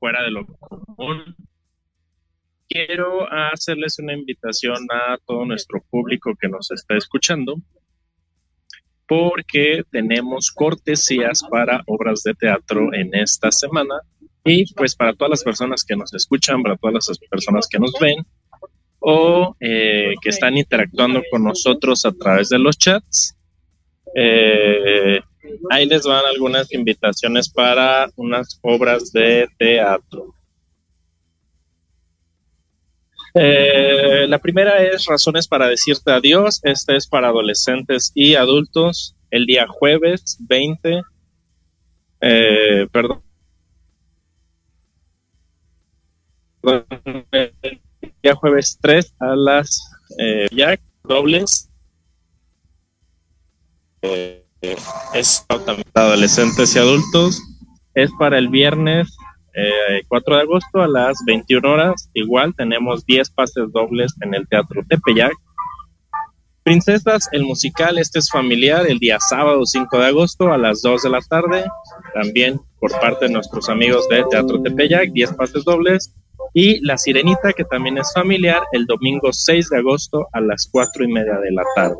fuera 0.00 0.24
de 0.24 0.30
lo 0.32 0.46
común. 0.46 1.36
Quiero 2.68 3.30
hacerles 3.30 3.98
una 3.98 4.14
invitación 4.14 4.86
a 4.90 5.18
todo 5.26 5.44
nuestro 5.44 5.82
público 5.90 6.34
que 6.40 6.48
nos 6.48 6.70
está 6.70 6.96
escuchando, 6.96 7.56
porque 9.06 9.82
tenemos 9.90 10.50
cortesías 10.50 11.42
para 11.48 11.82
obras 11.86 12.22
de 12.22 12.34
teatro 12.34 12.94
en 12.94 13.14
esta 13.14 13.52
semana 13.52 13.96
y 14.44 14.72
pues 14.74 14.94
para 14.96 15.12
todas 15.14 15.30
las 15.30 15.44
personas 15.44 15.84
que 15.84 15.96
nos 15.96 16.14
escuchan, 16.14 16.62
para 16.62 16.76
todas 16.76 17.08
las 17.08 17.18
personas 17.28 17.68
que 17.68 17.78
nos 17.78 17.92
ven 18.00 18.24
o 19.00 19.56
eh, 19.60 20.14
que 20.22 20.28
están 20.28 20.56
interactuando 20.56 21.22
con 21.30 21.44
nosotros 21.44 22.04
a 22.04 22.12
través 22.12 22.50
de 22.50 22.58
los 22.58 22.78
chats, 22.78 23.36
eh, 24.14 25.20
ahí 25.70 25.86
les 25.86 26.04
van 26.04 26.24
algunas 26.24 26.72
invitaciones 26.72 27.48
para 27.48 28.10
unas 28.16 28.58
obras 28.62 29.12
de 29.12 29.48
teatro. 29.58 30.34
Eh, 33.34 34.26
la 34.28 34.38
primera 34.38 34.82
es 34.82 35.04
Razones 35.06 35.46
para 35.46 35.68
decirte 35.68 36.10
adiós. 36.10 36.60
Esta 36.64 36.96
es 36.96 37.06
para 37.06 37.28
adolescentes 37.28 38.10
y 38.14 38.34
adultos. 38.34 39.14
El 39.30 39.46
día 39.46 39.66
jueves 39.68 40.36
20, 40.40 41.02
eh, 42.20 42.86
perdón. 42.90 43.22
El 47.30 48.12
día 48.22 48.34
jueves 48.34 48.78
3 48.82 49.14
a 49.20 49.36
las 49.36 49.80
eh, 50.18 50.48
ya 50.50 50.78
dobles 51.04 51.70
eh, 54.02 54.44
es 54.62 55.44
para 55.46 55.76
adolescentes 55.94 56.74
y 56.76 56.78
adultos. 56.78 57.42
Es 57.94 58.10
para 58.18 58.38
el 58.38 58.48
viernes 58.48 59.16
4 60.08 60.36
de 60.36 60.42
agosto 60.42 60.80
a 60.80 60.88
las 60.88 61.16
21 61.26 61.68
horas. 61.68 62.10
Igual 62.14 62.54
tenemos 62.54 63.04
10 63.06 63.30
pases 63.30 63.72
dobles 63.72 64.14
en 64.20 64.34
el 64.34 64.46
Teatro 64.48 64.82
Tepeyac. 64.88 65.32
Princesas, 66.62 67.28
el 67.32 67.44
musical, 67.44 67.98
este 67.98 68.18
es 68.18 68.30
familiar, 68.30 68.86
el 68.86 68.98
día 68.98 69.18
sábado 69.18 69.64
5 69.64 69.98
de 69.98 70.06
agosto 70.06 70.52
a 70.52 70.58
las 70.58 70.82
2 70.82 71.02
de 71.02 71.10
la 71.10 71.20
tarde. 71.20 71.64
También 72.14 72.60
por 72.78 72.92
parte 73.00 73.26
de 73.26 73.32
nuestros 73.32 73.68
amigos 73.68 74.08
de 74.08 74.24
Teatro 74.30 74.60
Tepeyac, 74.62 75.10
10 75.10 75.32
pases 75.34 75.64
dobles. 75.64 76.14
Y 76.52 76.84
La 76.84 76.98
Sirenita, 76.98 77.52
que 77.52 77.64
también 77.64 77.98
es 77.98 78.12
familiar, 78.12 78.62
el 78.72 78.86
domingo 78.86 79.32
6 79.32 79.70
de 79.70 79.78
agosto 79.78 80.26
a 80.32 80.40
las 80.40 80.68
4 80.70 81.04
y 81.04 81.12
media 81.12 81.38
de 81.38 81.52
la 81.52 81.62
tarde. 81.74 81.96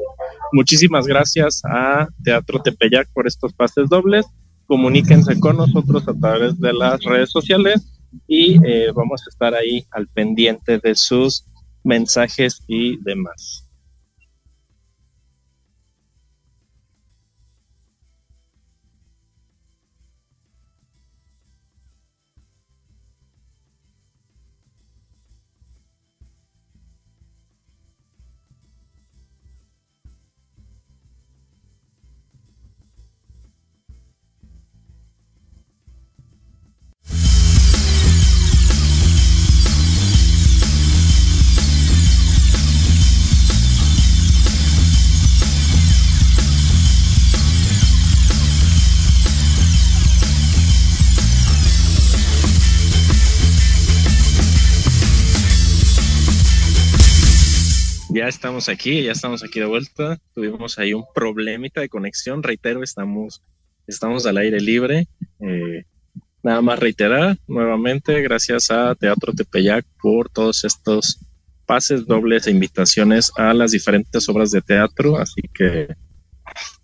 Muchísimas 0.53 1.07
gracias 1.07 1.63
a 1.65 2.09
Teatro 2.25 2.61
Tepeyac 2.61 3.09
por 3.13 3.27
estos 3.27 3.53
pases 3.53 3.89
dobles. 3.89 4.27
Comuníquense 4.67 5.39
con 5.39 5.57
nosotros 5.57 6.07
a 6.09 6.15
través 6.15 6.59
de 6.61 6.73
las 6.73 7.03
redes 7.03 7.31
sociales 7.31 7.93
y 8.27 8.59
eh, 8.67 8.91
vamos 8.95 9.23
a 9.27 9.31
estar 9.31 9.55
ahí 9.55 9.85
al 9.91 10.09
pendiente 10.09 10.79
de 10.79 10.95
sus 10.95 11.45
mensajes 11.85 12.63
y 12.67 13.03
demás. 13.03 13.70
Ya 58.21 58.29
estamos 58.29 58.69
aquí, 58.69 59.03
ya 59.03 59.13
estamos 59.13 59.43
aquí 59.43 59.61
de 59.61 59.65
vuelta. 59.65 60.19
Tuvimos 60.35 60.79
ahí 60.79 60.93
un 60.93 61.05
problemita 61.15 61.81
de 61.81 61.89
conexión. 61.89 62.43
Reitero, 62.43 62.83
estamos, 62.83 63.41
estamos 63.87 64.27
al 64.27 64.37
aire 64.37 64.61
libre. 64.61 65.09
Eh, 65.41 65.85
nada 66.43 66.61
más 66.61 66.79
reiterar 66.79 67.39
nuevamente, 67.49 68.21
gracias 68.21 68.71
a 68.71 68.95
Teatro 68.95 69.33
Tepeyac 69.33 69.87
por 70.03 70.29
todos 70.29 70.65
estos 70.65 71.19
pases 71.65 72.05
dobles 72.05 72.47
e 72.47 72.51
invitaciones 72.51 73.33
a 73.39 73.55
las 73.55 73.71
diferentes 73.71 74.29
obras 74.29 74.51
de 74.51 74.61
teatro. 74.61 75.17
Así 75.17 75.41
que 75.55 75.89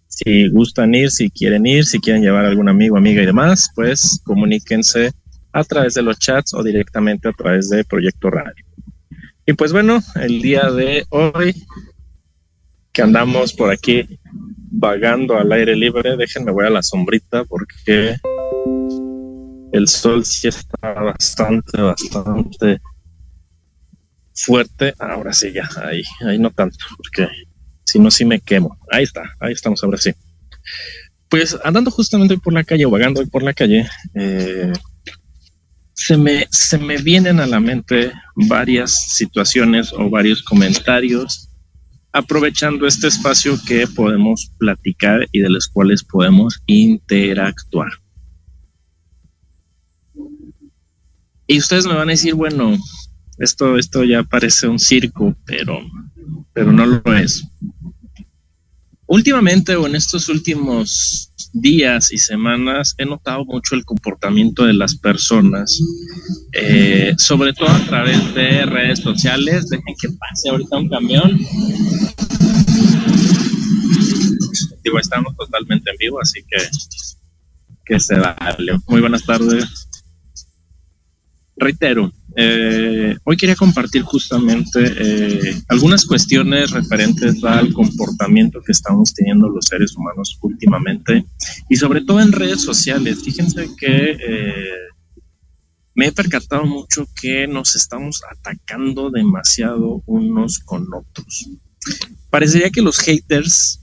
si 0.09 0.49
gustan 0.49 0.95
ir, 0.95 1.11
si 1.11 1.29
quieren 1.29 1.67
ir, 1.67 1.85
si 1.85 2.01
quieren 2.01 2.23
llevar 2.23 2.47
algún 2.47 2.71
amigo, 2.71 2.97
amiga 2.97 3.23
y 3.23 3.27
demás, 3.27 3.71
pues 3.75 4.23
comuníquense 4.25 5.13
a 5.53 5.65
través 5.65 5.93
de 5.93 6.01
los 6.01 6.19
chats 6.19 6.55
o 6.55 6.63
directamente 6.63 7.29
a 7.29 7.33
través 7.33 7.69
de 7.69 7.85
Proyecto 7.85 8.31
Radio. 8.31 8.66
Y 9.47 9.53
pues 9.53 9.73
bueno, 9.73 10.03
el 10.17 10.43
día 10.43 10.71
de 10.71 11.07
hoy 11.11 11.55
que 12.93 13.03
andamos 13.03 13.53
por 13.53 13.71
aquí 13.71 14.19
vagando 14.73 15.37
al 15.37 15.53
aire 15.53 15.77
libre, 15.77 16.17
déjenme 16.17 16.51
voy 16.51 16.67
a 16.67 16.71
la 16.71 16.83
sombrita 16.83 17.45
porque 17.45 18.17
el 19.73 19.87
sol 19.87 20.25
sí 20.25 20.49
está 20.49 20.95
bastante, 20.95 21.81
bastante 21.81 22.81
fuerte. 24.35 24.95
Ahora 24.99 25.33
sí, 25.33 25.53
ya, 25.53 25.69
ahí, 25.85 26.03
ahí 26.27 26.41
no 26.41 26.51
tanto, 26.51 26.79
porque 26.97 27.29
si 27.85 28.01
no, 28.01 28.11
sí 28.11 28.25
me 28.25 28.41
quemo. 28.41 28.77
Ahí 28.91 29.05
está, 29.05 29.23
ahí 29.39 29.53
estamos, 29.53 29.85
ahora 29.85 29.99
sí. 29.99 30.13
Pues 31.29 31.57
andando 31.63 31.93
justamente 31.93 32.37
por 32.37 32.53
la 32.53 32.65
calle 32.65 32.85
o 32.87 32.91
vagando 32.91 33.25
por 33.29 33.45
la 33.45 33.55
calle, 33.55 33.89
eh, 34.15 34.73
se 35.97 36.17
me, 36.17 36.47
se 36.51 36.77
me 36.77 36.99
vienen 36.99 37.41
a 37.41 37.47
la 37.47 37.59
mente 37.59 38.13
varias 38.35 39.15
situaciones 39.15 39.93
o 39.95 40.11
varios 40.11 40.43
comentarios 40.43 41.49
aprovechando 42.13 42.87
este 42.87 43.09
espacio 43.09 43.59
que 43.67 43.87
podemos 43.87 44.53
platicar 44.59 45.27
y 45.33 45.41
de 45.41 45.49
los 45.49 45.69
cuales 45.69 46.05
podemos 46.05 46.63
interactuar. 46.67 47.91
Y 51.47 51.59
ustedes 51.59 51.87
me 51.87 51.95
van 51.95 52.09
a 52.09 52.13
decir, 52.13 52.35
bueno, 52.35 52.77
esto, 53.39 53.79
esto 53.79 54.05
ya 54.05 54.23
parece 54.23 54.69
un 54.69 54.79
circo, 54.79 55.35
pero, 55.47 55.81
pero 56.53 56.73
no 56.73 56.85
lo 56.87 57.15
es. 57.15 57.43
Últimamente 59.07 59.77
o 59.77 59.87
en 59.87 59.95
estos 59.95 60.29
últimos 60.29 61.33
días 61.53 62.13
y 62.13 62.19
semanas 62.19 62.95
he 62.99 63.05
notado 63.05 63.45
mucho 63.45 63.75
el 63.75 63.85
comportamiento 63.85 64.65
de 64.65 64.75
las 64.75 64.97
personas, 64.97 65.81
eh, 66.53 67.15
sobre 67.19 67.53
todo 67.53 67.69
a 67.69 67.81
través 67.87 68.35
de 68.35 68.67
redes 68.67 69.01
sociales. 69.01 69.69
Dejen 69.69 69.95
que 70.01 70.09
pase 70.11 70.51
ahorita 70.51 70.77
un 70.77 70.89
camión. 70.89 71.39
Digo, 74.83 74.99
estamos 74.99 75.37
totalmente 75.37 75.91
en 75.91 75.97
vivo, 75.99 76.21
así 76.21 76.41
que 76.49 76.59
que 77.87 78.01
se 78.01 78.17
vale. 78.17 78.79
Muy 78.89 79.01
buenas 79.01 79.25
tardes. 79.25 79.89
Reitero, 81.57 82.13
eh, 82.39 83.17
hoy 83.25 83.37
quería 83.39 83.57
compartir 83.57 84.03
justamente 84.03 84.79
eh, 84.85 85.63
algunas 85.69 86.05
cuestiones 86.05 86.71
referentes 86.71 87.43
al 87.43 87.73
comportamiento 87.73 88.61
que 88.61 88.73
estamos 88.73 89.15
teniendo 89.15 89.49
los 89.49 89.65
seres 89.65 89.97
humanos 89.97 90.39
últimamente 90.43 91.25
y 91.71 91.77
sobre 91.77 92.03
todo 92.03 92.21
en 92.21 92.33
redes 92.33 92.61
sociales. 92.61 93.23
Fíjense 93.25 93.71
que 93.79 94.11
eh, 94.11 94.89
me 95.95 96.09
he 96.09 96.13
percatado 96.13 96.67
mucho 96.67 97.09
que 97.19 97.49
nos 97.49 97.75
estamos 97.75 98.21
atacando 98.31 99.11
demasiado 99.11 100.03
unos 100.05 100.59
con 100.59 100.87
otros. 100.93 101.49
Parecería 102.29 102.69
que 102.69 102.83
los 102.83 102.99
haters 102.99 103.81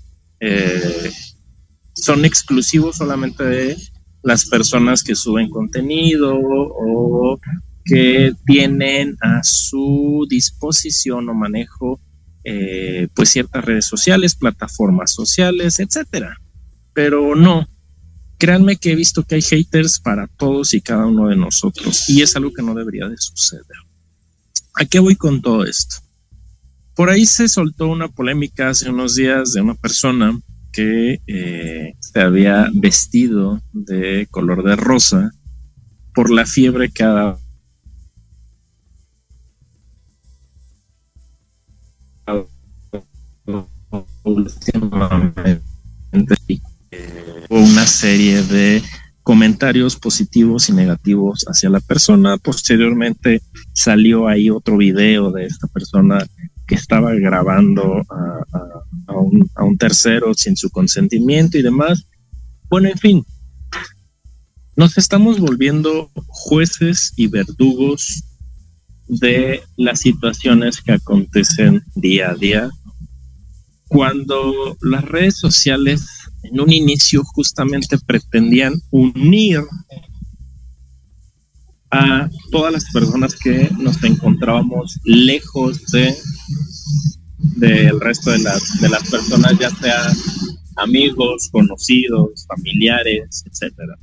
son 1.96 2.26
exclusivos 2.26 2.98
solamente 2.98 3.44
de 3.46 3.78
las 4.22 4.46
personas 4.46 5.02
que 5.02 5.16
suben 5.16 5.50
contenido 5.50 6.38
o 6.38 7.40
que 7.86 8.34
tienen 8.46 9.18
a 9.22 9.44
su 9.44 10.26
disposición 10.30 11.28
o 11.30 11.34
manejo 11.34 12.00
eh, 12.44 13.08
pues 13.14 13.30
ciertas 13.30 13.64
redes 13.64 13.86
sociales, 13.86 14.36
plataformas 14.36 15.14
sociales, 15.14 15.80
etcétera. 15.80 16.38
Pero 16.94 17.36
no, 17.36 17.68
créanme 18.38 18.78
que 18.78 18.92
he 18.92 18.96
visto 18.96 19.24
que 19.24 19.36
hay 19.36 19.42
haters 19.42 20.00
para 20.00 20.28
todos 20.28 20.74
y 20.74 20.82
cada 20.82 21.06
uno 21.06 21.28
de 21.28 21.36
nosotros 21.36 22.10
y 22.10 22.22
es 22.22 22.36
algo 22.36 22.52
que 22.54 22.62
no 22.62 22.74
debería 22.74 23.08
de 23.08 23.18
suceder. 23.18 23.64
¿A 24.76 24.86
qué 24.86 25.00
voy 25.00 25.16
con 25.16 25.42
todo 25.42 25.66
esto? 25.66 25.98
Por 26.96 27.10
ahí 27.10 27.26
se 27.26 27.48
soltó 27.48 27.88
una 27.88 28.08
polémica 28.08 28.70
hace 28.70 28.90
unos 28.90 29.16
días 29.16 29.54
de 29.54 29.62
una 29.62 29.76
persona 29.76 30.40
que 30.72 31.22
eh, 31.28 31.94
se 32.00 32.20
había 32.20 32.70
vestido 32.74 33.62
de 33.72 34.28
color 34.30 34.64
de 34.64 34.76
rosa 34.76 35.32
por 36.14 36.30
la 36.30 36.46
fiebre 36.46 36.92
que 36.92 37.04
ha 37.04 37.14
dado 37.14 37.43
una 47.50 47.88
serie 47.88 48.42
de 48.44 48.82
comentarios 49.24 49.96
positivos 49.96 50.70
y 50.70 50.74
negativos 50.74 51.46
hacia 51.48 51.70
la 51.70 51.80
persona. 51.80 52.38
Posteriormente 52.38 53.42
salió 53.74 54.28
ahí 54.28 54.50
otro 54.50 54.78
video 54.78 55.32
de 55.32 55.46
esta 55.46 55.68
persona 55.68 56.26
que 56.68 56.76
estaba 56.76 57.14
grabando 57.14 58.04
a, 59.08 59.18
un, 59.18 59.50
a 59.56 59.64
un 59.64 59.78
tercero 59.78 60.34
sin 60.34 60.56
su 60.56 60.70
consentimiento 60.70 61.58
y 61.58 61.62
demás. 61.62 62.08
Bueno, 62.70 62.90
en 62.90 62.98
fin, 62.98 63.26
nos 64.76 64.98
estamos 64.98 65.40
volviendo 65.40 66.10
jueces 66.28 67.14
y 67.16 67.28
verdugos 67.28 68.24
de 69.08 69.62
las 69.78 70.00
situaciones 70.00 70.82
que 70.82 70.94
acontecen 70.94 71.84
día 71.96 72.32
a 72.32 72.36
día. 72.36 72.70
Cuando 73.88 74.78
las 74.82 75.04
redes 75.06 75.38
sociales 75.38 76.08
en 76.44 76.60
un 76.60 76.72
inicio 76.72 77.24
justamente 77.24 77.98
pretendían 78.06 78.74
unir 78.92 79.62
a 81.92 82.28
todas 82.52 82.74
las 82.74 82.86
personas 82.92 83.36
que 83.36 83.70
nos 83.78 84.04
encontrábamos 84.04 85.00
lejos 85.06 85.80
de 85.92 86.16
del 87.44 88.00
resto 88.00 88.32
de 88.32 88.40
las, 88.40 88.82
de 88.82 88.90
las 88.90 89.10
personas, 89.10 89.58
ya 89.60 89.70
sea 89.70 90.02
amigos, 90.78 91.50
conocidos, 91.52 92.46
familiares, 92.48 93.44
etcétera. 93.46 93.98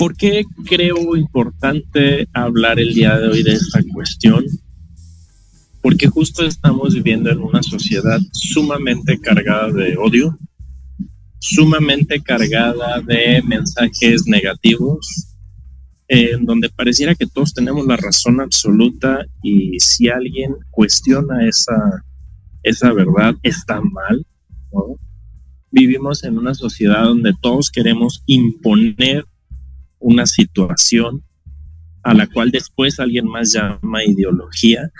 ¿Por 0.00 0.16
qué 0.16 0.46
creo 0.64 1.14
importante 1.14 2.26
hablar 2.32 2.80
el 2.80 2.94
día 2.94 3.18
de 3.18 3.28
hoy 3.28 3.42
de 3.42 3.52
esta 3.52 3.82
cuestión? 3.92 4.46
Porque 5.82 6.06
justo 6.06 6.46
estamos 6.46 6.94
viviendo 6.94 7.28
en 7.28 7.40
una 7.40 7.62
sociedad 7.62 8.18
sumamente 8.32 9.20
cargada 9.20 9.70
de 9.70 9.98
odio, 9.98 10.38
sumamente 11.38 12.22
cargada 12.22 13.02
de 13.02 13.42
mensajes 13.46 14.26
negativos, 14.26 15.36
en 16.08 16.46
donde 16.46 16.70
pareciera 16.70 17.14
que 17.14 17.26
todos 17.26 17.52
tenemos 17.52 17.86
la 17.86 17.98
razón 17.98 18.40
absoluta 18.40 19.26
y 19.42 19.78
si 19.80 20.08
alguien 20.08 20.54
cuestiona 20.70 21.46
esa, 21.46 21.76
esa 22.62 22.90
verdad 22.94 23.34
está 23.42 23.82
mal. 23.82 24.24
Vivimos 25.70 26.24
en 26.24 26.38
una 26.38 26.54
sociedad 26.54 27.04
donde 27.04 27.34
todos 27.42 27.70
queremos 27.70 28.22
imponer 28.24 29.26
una 30.00 30.26
situación 30.26 31.22
a 32.02 32.14
la 32.14 32.26
cual 32.26 32.50
después 32.50 32.98
alguien 32.98 33.26
más 33.26 33.52
llama 33.52 34.04
ideología. 34.04 34.90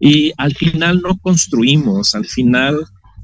y 0.00 0.32
al 0.36 0.54
final 0.54 1.00
no 1.02 1.16
construimos, 1.18 2.14
al 2.14 2.24
final 2.24 2.76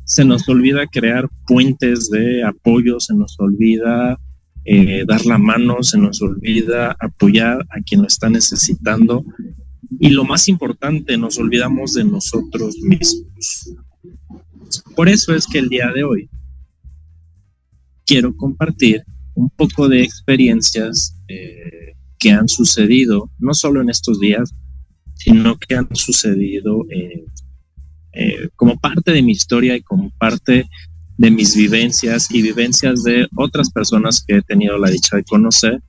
se 0.04 0.24
nos 0.24 0.48
olvida 0.48 0.86
crear 0.86 1.28
puentes 1.46 2.08
de 2.10 2.44
apoyo, 2.44 3.00
se 3.00 3.14
nos 3.14 3.38
olvida 3.38 4.18
eh, 4.64 5.04
dar 5.06 5.24
la 5.26 5.38
mano, 5.38 5.82
se 5.82 5.98
nos 5.98 6.20
olvida 6.22 6.96
apoyar 7.00 7.58
a 7.70 7.80
quien 7.82 8.02
lo 8.02 8.06
está 8.06 8.28
necesitando. 8.28 9.24
Y 9.98 10.10
lo 10.10 10.24
más 10.24 10.48
importante, 10.48 11.16
nos 11.16 11.38
olvidamos 11.38 11.94
de 11.94 12.04
nosotros 12.04 12.76
mismos. 12.78 13.74
Por 14.94 15.08
eso 15.08 15.34
es 15.34 15.46
que 15.46 15.58
el 15.58 15.68
día 15.68 15.90
de 15.94 16.04
hoy 16.04 16.30
quiero 18.04 18.36
compartir 18.36 19.04
un 19.38 19.50
poco 19.50 19.88
de 19.88 20.02
experiencias 20.02 21.16
eh, 21.28 21.94
que 22.18 22.32
han 22.32 22.48
sucedido, 22.48 23.30
no 23.38 23.54
solo 23.54 23.80
en 23.80 23.88
estos 23.88 24.18
días, 24.18 24.52
sino 25.14 25.56
que 25.56 25.76
han 25.76 25.88
sucedido 25.94 26.84
eh, 26.90 27.24
eh, 28.12 28.48
como 28.56 28.76
parte 28.78 29.12
de 29.12 29.22
mi 29.22 29.32
historia 29.32 29.76
y 29.76 29.82
como 29.82 30.10
parte 30.18 30.68
de 31.16 31.30
mis 31.30 31.56
vivencias 31.56 32.28
y 32.32 32.42
vivencias 32.42 33.04
de 33.04 33.28
otras 33.36 33.70
personas 33.70 34.24
que 34.26 34.36
he 34.36 34.42
tenido 34.42 34.76
la 34.76 34.90
dicha 34.90 35.16
de 35.16 35.24
conocer, 35.24 35.80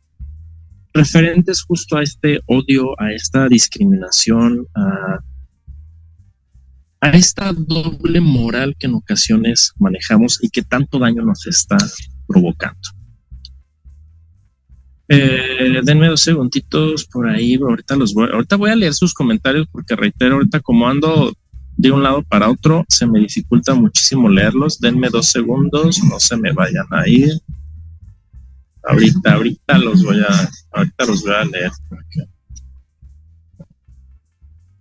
referentes 0.94 1.64
justo 1.64 1.98
a 1.98 2.04
este 2.04 2.40
odio, 2.46 3.00
a 3.02 3.12
esta 3.14 3.48
discriminación, 3.48 4.68
a, 4.76 5.20
a 7.02 7.10
esta 7.12 7.52
doble 7.54 8.22
moral 8.22 8.76
que 8.78 8.86
en 8.86 8.94
ocasiones 8.94 9.74
manejamos 9.80 10.38
y 10.44 10.50
que 10.50 10.62
tanto 10.62 11.00
daño 11.00 11.24
nos 11.24 11.48
está 11.48 11.78
provocando. 12.28 12.99
Eh, 15.12 15.82
denme 15.84 16.08
dos 16.08 16.22
segunditos 16.22 17.06
por 17.06 17.28
ahí, 17.28 17.56
ahorita 17.56 17.96
los 17.96 18.14
voy, 18.14 18.30
ahorita 18.32 18.58
voy 18.58 18.70
a 18.70 18.76
leer 18.76 18.94
sus 18.94 19.12
comentarios 19.12 19.68
porque 19.72 19.96
reitero, 19.96 20.36
ahorita 20.36 20.60
como 20.60 20.88
ando 20.88 21.34
de 21.76 21.92
un 21.92 22.04
lado 22.04 22.22
para 22.22 22.50
otro, 22.50 22.86
se 22.90 23.08
me 23.08 23.20
dificulta 23.20 23.74
muchísimo 23.74 24.30
leerlos. 24.30 24.80
Denme 24.80 25.10
dos 25.10 25.32
segundos, 25.32 26.04
no 26.04 26.20
se 26.20 26.38
me 26.38 26.52
vayan 26.52 26.86
a 26.92 27.08
ir. 27.08 27.32
Ahorita, 28.84 29.34
ahorita 29.34 29.78
los 29.78 30.04
voy 30.04 30.20
a, 30.20 30.52
ahorita 30.72 31.06
los 31.06 31.24
voy 31.24 31.34
a 31.34 31.46
leer. 31.46 31.72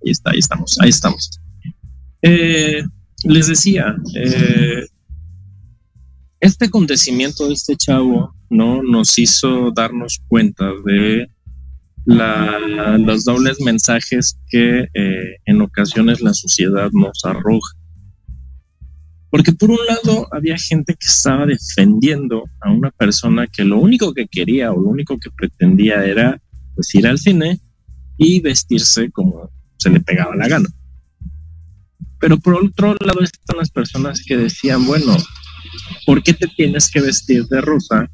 Ahí 0.04 0.10
está, 0.10 0.30
ahí 0.30 0.38
estamos, 0.40 0.78
ahí 0.80 0.88
estamos. 0.88 1.40
Eh, 2.20 2.82
les 3.24 3.46
decía, 3.46 3.96
eh, 4.16 4.84
este 6.40 6.66
acontecimiento 6.66 7.46
de 7.46 7.54
este 7.54 7.76
chavo 7.76 8.34
¿no? 8.50 8.82
Nos 8.82 9.18
hizo 9.18 9.70
darnos 9.72 10.20
cuenta 10.28 10.70
de 10.84 11.28
los 12.06 13.24
dobles 13.24 13.60
mensajes 13.60 14.38
que 14.48 14.88
eh, 14.94 15.36
en 15.44 15.60
ocasiones 15.60 16.22
la 16.22 16.32
sociedad 16.32 16.90
nos 16.92 17.24
arroja. 17.24 17.76
Porque 19.30 19.52
por 19.52 19.70
un 19.70 19.78
lado 19.86 20.26
había 20.32 20.56
gente 20.56 20.94
que 20.94 21.06
estaba 21.06 21.44
defendiendo 21.44 22.44
a 22.60 22.70
una 22.70 22.90
persona 22.90 23.46
que 23.46 23.62
lo 23.62 23.78
único 23.78 24.14
que 24.14 24.26
quería 24.26 24.72
o 24.72 24.80
lo 24.80 24.88
único 24.88 25.18
que 25.18 25.30
pretendía 25.30 26.02
era 26.04 26.40
pues, 26.74 26.94
ir 26.94 27.06
al 27.06 27.18
cine 27.18 27.60
y 28.16 28.40
vestirse 28.40 29.10
como 29.10 29.50
se 29.76 29.90
le 29.90 30.00
pegaba 30.00 30.34
la 30.34 30.48
gana. 30.48 30.68
Pero 32.18 32.38
por 32.38 32.54
otro 32.54 32.96
lado 33.00 33.20
están 33.20 33.58
las 33.58 33.70
personas 33.70 34.22
que 34.26 34.36
decían, 34.36 34.86
bueno, 34.86 35.14
¿por 36.06 36.22
qué 36.22 36.32
te 36.32 36.48
tienes 36.48 36.90
que 36.90 37.02
vestir 37.02 37.46
de 37.46 37.60
rosa 37.60 38.10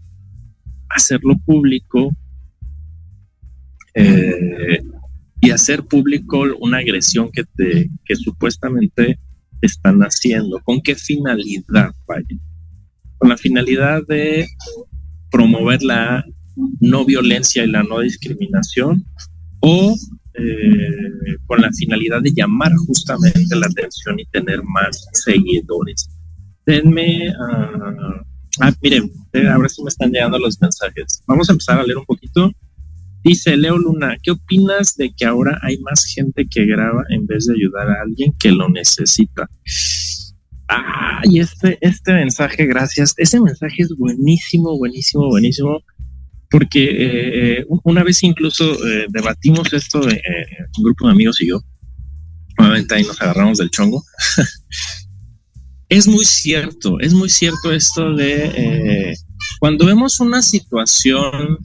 hacerlo 0.94 1.34
público 1.44 2.10
eh, 3.94 4.82
y 5.40 5.50
hacer 5.50 5.82
público 5.84 6.44
una 6.60 6.78
agresión 6.78 7.30
que, 7.30 7.44
te, 7.44 7.90
que 8.04 8.16
supuestamente 8.16 9.18
están 9.60 10.00
haciendo. 10.00 10.60
¿Con 10.60 10.80
qué 10.80 10.94
finalidad? 10.94 11.92
Vaya? 12.06 12.36
Con 13.18 13.28
la 13.28 13.36
finalidad 13.36 14.02
de 14.06 14.46
promover 15.30 15.82
la 15.82 16.24
no 16.80 17.04
violencia 17.04 17.64
y 17.64 17.70
la 17.70 17.82
no 17.82 18.00
discriminación 18.00 19.04
o 19.60 19.94
eh, 20.34 21.36
con 21.46 21.60
la 21.60 21.70
finalidad 21.72 22.22
de 22.22 22.32
llamar 22.32 22.72
justamente 22.86 23.56
la 23.56 23.66
atención 23.66 24.18
y 24.18 24.26
tener 24.26 24.62
más 24.62 25.06
seguidores. 25.12 26.08
Denme 26.66 27.28
uh, 27.28 28.24
Ah, 28.60 28.72
miren, 28.82 29.10
eh, 29.32 29.48
ahora 29.48 29.68
sí 29.68 29.82
me 29.82 29.88
están 29.88 30.10
llegando 30.10 30.38
los 30.38 30.60
mensajes. 30.60 31.22
Vamos 31.26 31.48
a 31.48 31.52
empezar 31.52 31.78
a 31.78 31.82
leer 31.82 31.98
un 31.98 32.04
poquito. 32.04 32.50
Dice 33.22 33.56
Leo 33.56 33.78
Luna, 33.78 34.16
¿qué 34.22 34.32
opinas 34.32 34.96
de 34.96 35.12
que 35.14 35.24
ahora 35.24 35.58
hay 35.62 35.78
más 35.78 36.04
gente 36.04 36.46
que 36.48 36.66
graba 36.66 37.02
en 37.08 37.26
vez 37.26 37.46
de 37.46 37.54
ayudar 37.54 37.88
a 37.88 38.02
alguien 38.02 38.32
que 38.38 38.52
lo 38.52 38.68
necesita? 38.68 39.48
Ah, 40.68 41.22
y 41.24 41.40
este, 41.40 41.78
este 41.80 42.12
mensaje, 42.12 42.66
gracias. 42.66 43.14
Ese 43.16 43.40
mensaje 43.40 43.82
es 43.82 43.94
buenísimo, 43.96 44.76
buenísimo, 44.76 45.28
buenísimo, 45.28 45.82
porque 46.50 46.84
eh, 46.84 47.58
eh, 47.60 47.66
una 47.82 48.04
vez 48.04 48.22
incluso 48.22 48.76
debatimos 49.08 49.72
esto, 49.72 50.00
un 50.00 50.84
grupo 50.84 51.06
de 51.06 51.12
amigos 51.12 51.40
y 51.40 51.48
yo. 51.48 51.60
Obviamente 52.58 52.94
ahí 52.94 53.02
nos 53.02 53.20
agarramos 53.20 53.58
del 53.58 53.70
chongo. 53.70 54.04
es 55.88 56.08
muy 56.08 56.24
cierto, 56.24 56.98
es 57.00 57.12
muy 57.12 57.28
cierto 57.28 57.72
esto 57.72 58.14
de 58.14 58.44
eh, 58.46 59.14
cuando 59.60 59.86
vemos 59.86 60.20
una 60.20 60.42
situación 60.42 61.58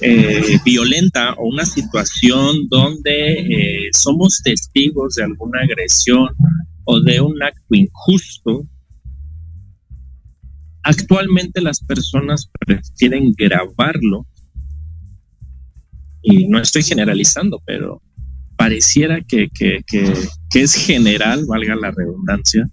eh, 0.00 0.58
violenta 0.64 1.32
o 1.34 1.48
una 1.48 1.64
situación 1.64 2.68
donde 2.68 3.32
eh, 3.32 3.88
somos 3.92 4.42
testigos 4.42 5.14
de 5.14 5.24
alguna 5.24 5.60
agresión 5.62 6.28
o 6.84 7.00
de 7.00 7.20
un 7.20 7.42
acto 7.42 7.74
injusto, 7.74 8.66
actualmente 10.82 11.60
las 11.60 11.82
personas 11.82 12.50
prefieren 12.60 13.32
grabarlo. 13.36 14.26
Y 16.22 16.48
no 16.48 16.60
estoy 16.60 16.82
generalizando, 16.82 17.62
pero 17.64 18.02
pareciera 18.56 19.20
que, 19.20 19.50
es 20.54 20.74
general, 20.74 21.44
valga 21.46 21.76
la 21.76 21.90
redundancia, 21.90 22.68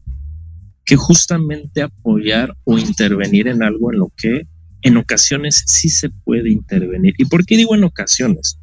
que 0.86 0.96
justamente 0.96 1.82
apoyar 1.82 2.56
o 2.64 2.78
intervenir 2.78 3.48
en 3.48 3.64
algo 3.64 3.92
en 3.92 4.00
lo 4.00 4.12
que 4.18 4.48
en 4.82 4.98
ocasiones 4.98 5.64
sí 5.68 5.90
se 5.90 6.10
puede 6.10 6.50
intervenir. 6.50 7.14
¿Y 7.18 7.26
por 7.26 7.46
qué 7.46 7.58
digo 7.58 7.76
en 7.76 7.84
ocasiones? 7.84 8.60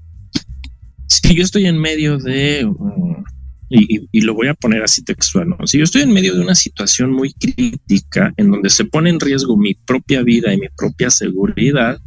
Si 1.06 1.34
yo 1.34 1.42
estoy 1.42 1.66
en 1.66 1.78
medio 1.78 2.18
de, 2.18 2.66
mm, 2.66 3.24
y, 3.70 4.20
lo 4.20 4.34
voy 4.34 4.48
a 4.48 4.54
poner 4.54 4.82
así 4.82 5.02
textual, 5.02 5.48
si 5.64 5.78
yo 5.78 5.84
estoy 5.84 6.02
en 6.02 6.12
medio 6.12 6.34
de 6.34 6.40
una 6.40 6.54
situación 6.54 7.12
muy 7.12 7.32
crítica 7.32 8.32
en 8.36 8.50
donde 8.50 8.68
se 8.68 8.84
pone 8.84 9.10
en 9.10 9.20
riesgo 9.20 9.56
mi 9.56 9.74
propia 9.74 10.22
vida 10.22 10.52
y 10.52 10.58
mi 10.58 10.68
propia 10.76 11.08
seguridad, 11.10 11.98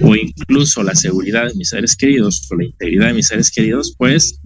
o 0.00 0.14
incluso 0.16 0.82
la 0.82 0.94
seguridad 0.94 1.48
de 1.48 1.54
mis 1.54 1.68
seres 1.68 1.96
queridos 1.96 2.46
o 2.50 2.56
la 2.56 2.64
integridad 2.64 3.08
de 3.08 3.14
mis 3.14 3.26
seres 3.26 3.50
queridos, 3.50 3.94
pues 3.96 4.40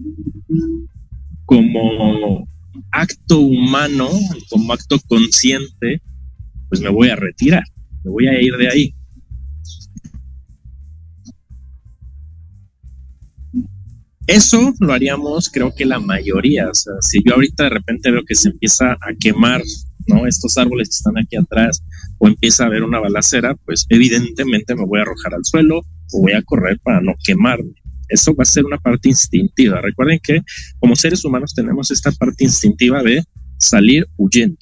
como 1.45 2.47
acto 2.91 3.39
humano, 3.39 4.09
como 4.49 4.73
acto 4.73 4.99
consciente, 5.07 6.01
pues 6.69 6.81
me 6.81 6.89
voy 6.89 7.09
a 7.09 7.15
retirar, 7.15 7.63
me 8.03 8.11
voy 8.11 8.27
a 8.27 8.41
ir 8.41 8.55
de 8.57 8.69
ahí. 8.69 8.95
Eso 14.27 14.73
lo 14.79 14.91
haríamos, 14.91 15.49
creo 15.49 15.73
que 15.75 15.85
la 15.85 15.99
mayoría. 15.99 16.69
Si 17.01 17.21
yo 17.23 17.35
ahorita 17.35 17.65
de 17.65 17.69
repente 17.69 18.11
veo 18.11 18.23
que 18.27 18.33
se 18.33 18.49
empieza 18.49 18.93
a 18.93 19.13
quemar, 19.19 19.61
¿no? 20.07 20.25
Estos 20.27 20.57
árboles 20.57 20.89
que 20.89 20.95
están 20.95 21.17
aquí 21.17 21.35
atrás, 21.35 21.83
o 22.17 22.27
empieza 22.27 22.63
a 22.63 22.67
haber 22.67 22.83
una 22.83 22.99
balacera, 22.99 23.55
pues 23.65 23.85
evidentemente 23.89 24.75
me 24.75 24.85
voy 24.85 24.99
a 24.99 25.03
arrojar 25.03 25.33
al 25.33 25.45
suelo 25.45 25.79
o 26.13 26.21
voy 26.21 26.33
a 26.33 26.41
correr 26.41 26.79
para 26.83 27.01
no 27.01 27.13
quemarme. 27.23 27.73
Eso 28.09 28.35
va 28.35 28.43
a 28.43 28.45
ser 28.45 28.65
una 28.65 28.77
parte 28.77 29.09
instintiva. 29.09 29.81
Recuerden 29.81 30.19
que 30.21 30.41
como 30.79 30.95
seres 30.95 31.25
humanos 31.25 31.53
tenemos 31.55 31.89
esta 31.91 32.11
parte 32.11 32.43
instintiva 32.43 33.01
de 33.01 33.23
salir 33.57 34.05
huyendo. 34.17 34.57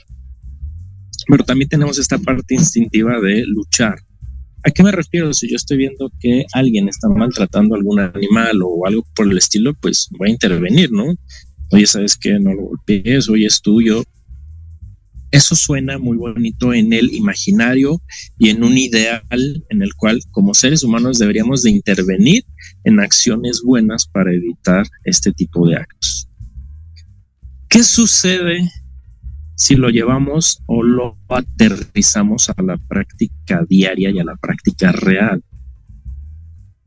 Pero 1.27 1.43
también 1.43 1.69
tenemos 1.69 1.97
esta 1.99 2.17
parte 2.17 2.55
instintiva 2.55 3.19
de 3.19 3.45
luchar. 3.45 3.95
¿A 4.65 4.71
qué 4.71 4.81
me 4.81 4.91
refiero? 4.91 5.33
Si 5.33 5.49
yo 5.49 5.57
estoy 5.57 5.77
viendo 5.77 6.09
que 6.21 6.45
alguien 6.53 6.87
está 6.87 7.09
maltratando 7.09 7.75
a 7.75 7.77
algún 7.77 7.99
animal 7.99 8.61
o 8.63 8.85
algo 8.87 9.05
por 9.13 9.29
el 9.29 9.37
estilo, 9.37 9.73
pues 9.73 10.07
voy 10.17 10.29
a 10.29 10.31
intervenir, 10.31 10.89
¿no? 10.91 11.13
Oye, 11.71 11.85
¿sabes 11.85 12.15
qué? 12.15 12.39
No 12.39 12.53
lo 12.53 12.61
golpees, 12.63 13.27
oye, 13.29 13.45
es 13.45 13.61
tuyo. 13.61 14.03
Eso 15.33 15.55
suena 15.55 15.97
muy 15.97 16.15
bonito 16.15 16.73
en 16.73 16.93
el 16.93 17.11
imaginario 17.13 17.99
y 18.37 18.49
en 18.49 18.63
un 18.63 18.77
ideal 18.77 19.23
en 19.69 19.81
el 19.81 19.93
cual 19.95 20.21
como 20.29 20.53
seres 20.53 20.83
humanos 20.83 21.17
deberíamos 21.17 21.63
de 21.63 21.71
intervenir 21.71 22.45
en 22.83 22.99
acciones 22.99 23.61
buenas 23.65 24.07
para 24.07 24.31
evitar 24.31 24.85
este 25.03 25.31
tipo 25.31 25.67
de 25.67 25.77
actos. 25.77 26.29
¿Qué 27.67 27.83
sucede 27.83 28.69
si 29.55 29.75
lo 29.75 29.89
llevamos 29.89 30.61
o 30.65 30.83
lo 30.83 31.17
aterrizamos 31.29 32.49
a 32.49 32.61
la 32.61 32.77
práctica 32.77 33.65
diaria 33.67 34.11
y 34.11 34.19
a 34.19 34.23
la 34.23 34.35
práctica 34.35 34.91
real. 34.91 35.43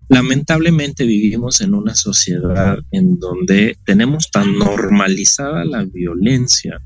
Lamentablemente 0.08 1.04
vivimos 1.04 1.60
en 1.60 1.74
una 1.74 1.94
sociedad 1.94 2.78
en 2.92 3.18
donde 3.18 3.76
tenemos 3.84 4.30
tan 4.30 4.56
normalizada 4.56 5.64
la 5.64 5.84
violencia 5.84 6.78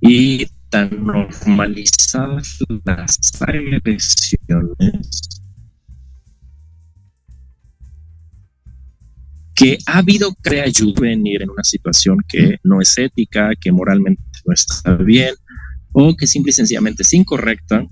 y 0.00 0.46
tan 0.70 0.90
normalizadas 1.04 2.58
las 2.84 3.18
agresiones 3.40 5.20
que 9.54 9.78
ha 9.86 9.98
habido 9.98 10.34
crea 10.42 10.66
venir 11.00 11.42
en 11.42 11.50
una 11.50 11.64
situación 11.64 12.18
que 12.28 12.56
no 12.62 12.80
es 12.80 12.96
ética, 12.98 13.50
que 13.58 13.72
moralmente 13.72 14.22
no 14.44 14.52
está 14.52 14.96
bien, 14.96 15.34
o 15.92 16.14
que 16.14 16.26
simple 16.26 16.50
y 16.50 16.52
sencillamente 16.52 17.02
es 17.02 17.12
incorrecta, 17.14 17.82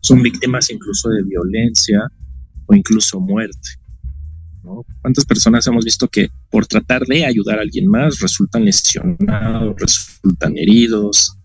son 0.00 0.22
víctimas 0.22 0.70
incluso 0.70 1.10
de 1.10 1.22
violencia 1.22 2.00
o 2.64 2.74
incluso 2.74 3.20
muerte. 3.20 3.68
¿Cuántas 5.02 5.24
personas 5.26 5.66
hemos 5.66 5.84
visto 5.84 6.08
que 6.08 6.30
por 6.50 6.66
tratar 6.66 7.04
de 7.04 7.26
ayudar 7.26 7.58
a 7.58 7.62
alguien 7.62 7.86
más 7.86 8.20
resultan 8.20 8.64
lesionados, 8.64 9.74
resultan 9.78 10.56
heridos? 10.56 11.36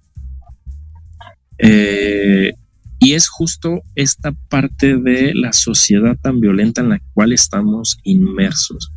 Eh, 1.57 2.53
y 2.99 3.13
es 3.13 3.27
justo 3.27 3.81
esta 3.95 4.31
parte 4.49 4.97
de 4.97 5.33
la 5.33 5.53
sociedad 5.53 6.17
tan 6.21 6.39
violenta 6.39 6.81
en 6.81 6.89
la 6.89 6.99
cual 7.13 7.33
estamos 7.33 7.97
inmersos 8.03 8.91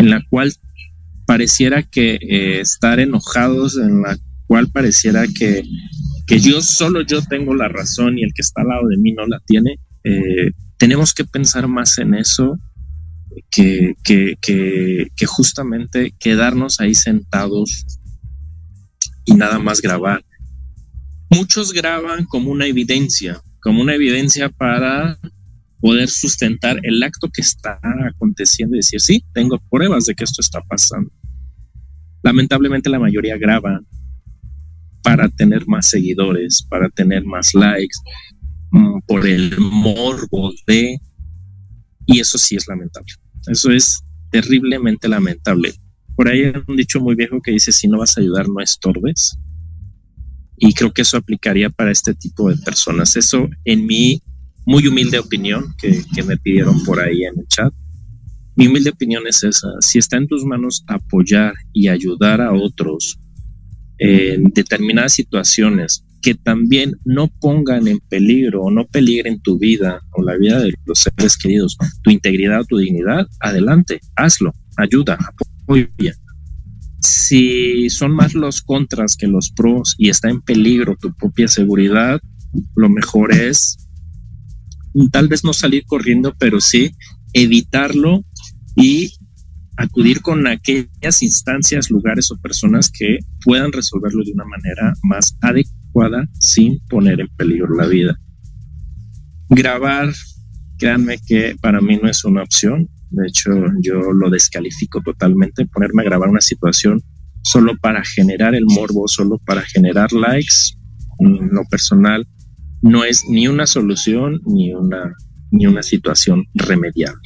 en 0.00 0.10
la 0.10 0.22
cual 0.28 0.52
pareciera 1.26 1.82
que 1.82 2.14
eh, 2.14 2.60
estar 2.60 3.00
enojados, 3.00 3.76
en 3.76 4.02
la 4.02 4.16
cual 4.46 4.68
pareciera 4.70 5.26
que, 5.26 5.62
que, 6.26 6.40
yo 6.40 6.60
solo 6.60 7.02
yo 7.02 7.22
tengo 7.22 7.54
la 7.54 7.68
razón 7.68 8.18
y 8.18 8.24
el 8.24 8.32
que 8.34 8.42
está 8.42 8.62
al 8.62 8.68
lado 8.68 8.88
de 8.88 8.96
mí 8.96 9.12
no 9.12 9.26
la 9.26 9.40
tiene. 9.46 9.78
Eh, 10.04 10.50
tenemos 10.76 11.12
que 11.12 11.24
pensar 11.24 11.68
más 11.68 11.98
en 11.98 12.14
eso 12.14 12.58
que, 13.50 13.94
que, 14.02 14.36
que, 14.40 15.26
justamente 15.26 16.12
quedarnos 16.18 16.80
ahí 16.80 16.94
sentados 16.94 17.84
y 19.24 19.34
nada 19.34 19.58
más 19.58 19.80
grabar. 19.82 20.24
Muchos 21.30 21.72
graban 21.72 22.24
como 22.26 22.50
una 22.50 22.66
evidencia, 22.66 23.40
como 23.62 23.80
una 23.82 23.94
evidencia 23.94 24.48
para 24.48 25.18
poder 25.80 26.08
sustentar 26.08 26.78
el 26.82 27.02
acto 27.02 27.28
que 27.32 27.40
está 27.40 27.80
aconteciendo 28.08 28.76
y 28.76 28.80
decir, 28.80 29.00
sí, 29.00 29.24
tengo 29.32 29.58
pruebas 29.70 30.04
de 30.04 30.14
que 30.14 30.24
esto 30.24 30.40
está 30.40 30.60
pasando. 30.62 31.10
Lamentablemente 32.22 32.90
la 32.90 32.98
mayoría 32.98 33.38
graba 33.38 33.80
para 35.02 35.28
tener 35.28 35.66
más 35.66 35.88
seguidores, 35.88 36.62
para 36.68 36.88
tener 36.90 37.24
más 37.24 37.54
likes, 37.54 37.96
mm, 38.70 39.00
por 39.06 39.26
el 39.26 39.58
morbo 39.58 40.52
de... 40.66 40.98
Y 42.06 42.20
eso 42.20 42.38
sí 42.38 42.56
es 42.56 42.66
lamentable. 42.68 43.12
Eso 43.46 43.70
es 43.70 44.02
terriblemente 44.30 45.08
lamentable. 45.08 45.72
Por 46.16 46.28
ahí 46.28 46.44
hay 46.44 46.52
un 46.66 46.76
dicho 46.76 47.00
muy 47.00 47.14
viejo 47.14 47.40
que 47.40 47.52
dice, 47.52 47.72
si 47.72 47.88
no 47.88 47.98
vas 47.98 48.16
a 48.16 48.20
ayudar, 48.20 48.48
no 48.48 48.60
estorbes. 48.60 49.38
Y 50.60 50.74
creo 50.74 50.92
que 50.92 51.02
eso 51.02 51.16
aplicaría 51.16 51.70
para 51.70 51.90
este 51.90 52.14
tipo 52.14 52.50
de 52.50 52.56
personas. 52.58 53.16
Eso 53.16 53.48
en 53.64 53.86
mi 53.86 54.22
muy 54.66 54.86
humilde 54.86 55.18
opinión 55.18 55.74
que, 55.78 56.04
me 56.22 56.36
pidieron 56.36 56.84
por 56.84 57.00
ahí 57.00 57.24
en 57.24 57.40
el 57.40 57.46
chat. 57.48 57.72
Mi 58.56 58.66
humilde 58.66 58.90
opinión 58.90 59.26
es 59.26 59.42
esa. 59.42 59.68
Si 59.80 59.98
está 59.98 60.18
en 60.18 60.28
tus 60.28 60.44
manos 60.44 60.84
apoyar 60.86 61.54
y 61.72 61.88
ayudar 61.88 62.42
a 62.42 62.52
otros 62.52 63.18
en 63.98 64.44
determinadas 64.54 65.14
situaciones 65.14 66.04
que 66.22 66.34
también 66.34 66.96
no 67.04 67.28
pongan 67.28 67.88
en 67.88 67.98
peligro 67.98 68.64
o 68.64 68.70
no 68.70 68.86
peligren 68.86 69.40
tu 69.40 69.58
vida 69.58 70.02
o 70.12 70.22
la 70.22 70.36
vida 70.36 70.60
de 70.60 70.74
los 70.84 70.98
seres 70.98 71.38
queridos, 71.38 71.78
tu 72.02 72.10
integridad 72.10 72.60
o 72.60 72.64
tu 72.64 72.76
dignidad, 72.76 73.26
adelante, 73.40 74.00
hazlo, 74.16 74.52
ayuda, 74.76 75.18
apoya. 75.62 76.14
Si 77.00 77.88
son 77.90 78.12
más 78.12 78.34
los 78.34 78.60
contras 78.62 79.16
que 79.16 79.26
los 79.26 79.50
pros 79.50 79.94
y 79.98 80.10
está 80.10 80.28
en 80.28 80.40
peligro 80.42 80.96
tu 81.00 81.14
propia 81.14 81.48
seguridad, 81.48 82.20
lo 82.74 82.88
mejor 82.88 83.32
es 83.32 83.78
tal 85.12 85.28
vez 85.28 85.44
no 85.44 85.52
salir 85.52 85.84
corriendo, 85.86 86.34
pero 86.38 86.60
sí 86.60 86.92
evitarlo 87.32 88.24
y 88.76 89.12
acudir 89.76 90.20
con 90.20 90.46
aquellas 90.46 91.22
instancias, 91.22 91.90
lugares 91.90 92.30
o 92.30 92.36
personas 92.36 92.90
que 92.90 93.18
puedan 93.44 93.72
resolverlo 93.72 94.22
de 94.24 94.32
una 94.32 94.44
manera 94.44 94.92
más 95.02 95.36
adecuada 95.40 96.28
sin 96.40 96.80
poner 96.88 97.20
en 97.20 97.28
peligro 97.36 97.74
la 97.74 97.86
vida. 97.86 98.18
Grabar, 99.48 100.12
créanme 100.78 101.18
que 101.26 101.56
para 101.60 101.80
mí 101.80 101.98
no 102.00 102.10
es 102.10 102.24
una 102.24 102.42
opción. 102.42 102.88
De 103.10 103.26
hecho, 103.26 103.50
yo 103.80 104.12
lo 104.12 104.30
descalifico 104.30 105.00
totalmente. 105.02 105.66
Ponerme 105.66 106.02
a 106.02 106.06
grabar 106.06 106.28
una 106.28 106.40
situación 106.40 107.00
solo 107.42 107.76
para 107.80 108.04
generar 108.04 108.54
el 108.54 108.64
morbo, 108.66 109.08
solo 109.08 109.38
para 109.38 109.62
generar 109.62 110.12
likes, 110.12 110.76
en 111.18 111.48
lo 111.52 111.64
personal, 111.70 112.26
no 112.82 113.04
es 113.04 113.24
ni 113.28 113.46
una 113.48 113.66
solución 113.66 114.40
ni 114.46 114.72
una, 114.72 115.14
ni 115.50 115.66
una 115.66 115.82
situación 115.82 116.44
remediable. 116.54 117.20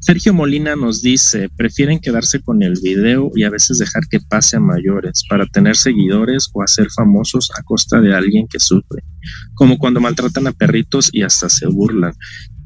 Sergio 0.00 0.32
Molina 0.32 0.76
nos 0.76 1.02
dice, 1.02 1.48
prefieren 1.56 1.98
quedarse 1.98 2.40
con 2.40 2.62
el 2.62 2.74
video 2.80 3.32
y 3.34 3.42
a 3.42 3.50
veces 3.50 3.78
dejar 3.78 4.06
que 4.08 4.20
pase 4.20 4.56
a 4.56 4.60
mayores 4.60 5.24
para 5.28 5.46
tener 5.46 5.76
seguidores 5.76 6.48
o 6.54 6.62
hacer 6.62 6.86
famosos 6.94 7.50
a 7.58 7.62
costa 7.64 8.00
de 8.00 8.14
alguien 8.14 8.46
que 8.46 8.60
sufre, 8.60 9.02
como 9.54 9.78
cuando 9.78 10.00
maltratan 10.00 10.46
a 10.46 10.52
perritos 10.52 11.10
y 11.12 11.22
hasta 11.22 11.48
se 11.48 11.66
burlan. 11.66 12.12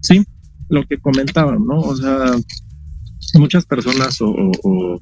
Sí, 0.02 0.22
lo 0.70 0.86
que 0.86 0.98
comentaban, 0.98 1.64
¿no? 1.66 1.80
O 1.80 1.96
sea, 1.96 2.36
muchas 3.34 3.66
personas 3.66 4.18
o, 4.20 5.00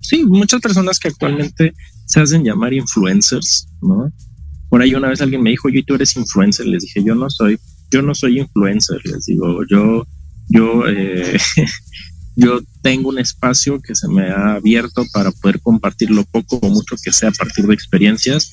sí, 0.00 0.24
muchas 0.24 0.60
personas 0.60 0.98
que 0.98 1.08
actualmente 1.08 1.72
se 2.06 2.20
hacen 2.20 2.42
llamar 2.42 2.72
influencers, 2.72 3.68
¿no? 3.82 4.12
Por 4.68 4.82
ahí 4.82 4.94
una 4.94 5.08
vez 5.08 5.20
alguien 5.20 5.42
me 5.42 5.50
dijo, 5.50 5.68
yo 5.68 5.84
tú 5.84 5.94
eres 5.94 6.16
influencer. 6.16 6.66
Les 6.66 6.82
dije, 6.82 7.02
yo 7.04 7.14
no 7.14 7.28
soy, 7.28 7.58
yo 7.90 8.02
no 8.02 8.14
soy 8.14 8.40
influencer. 8.40 9.00
Les 9.04 9.26
digo, 9.26 9.64
yo, 9.68 10.06
yo, 10.48 10.88
eh, 10.88 11.36
yo 12.36 12.60
tengo 12.80 13.08
un 13.08 13.18
espacio 13.18 13.80
que 13.80 13.94
se 13.94 14.08
me 14.08 14.30
ha 14.30 14.54
abierto 14.54 15.04
para 15.12 15.32
poder 15.32 15.60
compartir 15.60 16.10
lo 16.10 16.24
poco 16.24 16.56
o 16.62 16.70
mucho 16.70 16.96
que 17.02 17.12
sea 17.12 17.30
a 17.30 17.32
partir 17.32 17.66
de 17.66 17.74
experiencias 17.74 18.50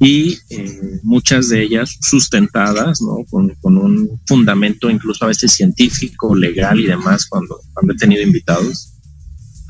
y 0.00 0.38
eh, 0.50 1.00
muchas 1.02 1.48
de 1.48 1.62
ellas 1.62 1.96
sustentadas, 2.00 3.00
¿no? 3.00 3.24
Con, 3.30 3.54
con, 3.60 3.78
un 3.78 4.20
fundamento 4.26 4.90
incluso 4.90 5.24
a 5.24 5.28
veces 5.28 5.52
científico, 5.52 6.34
legal 6.34 6.80
y 6.80 6.86
demás 6.86 7.26
cuando, 7.26 7.60
cuando 7.72 7.92
he 7.92 7.96
tenido 7.96 8.22
invitados. 8.22 8.92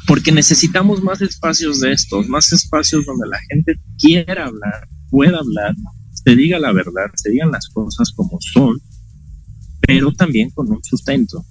Porque 0.06 0.32
necesitamos 0.32 1.02
más 1.02 1.20
espacios 1.22 1.80
de 1.80 1.92
estos, 1.92 2.28
más 2.28 2.52
espacios 2.52 3.06
donde 3.06 3.28
la 3.28 3.38
gente 3.48 3.74
quiera 3.98 4.46
hablar, 4.46 4.88
pueda 5.10 5.38
hablar, 5.38 5.74
se 6.12 6.36
diga 6.36 6.58
la 6.58 6.72
verdad, 6.72 7.10
se 7.14 7.30
digan 7.30 7.50
las 7.50 7.68
cosas 7.68 8.12
como 8.12 8.38
son, 8.40 8.80
pero 9.80 10.12
también 10.12 10.50
con 10.50 10.70
un 10.70 10.82
sustento. 10.82 11.44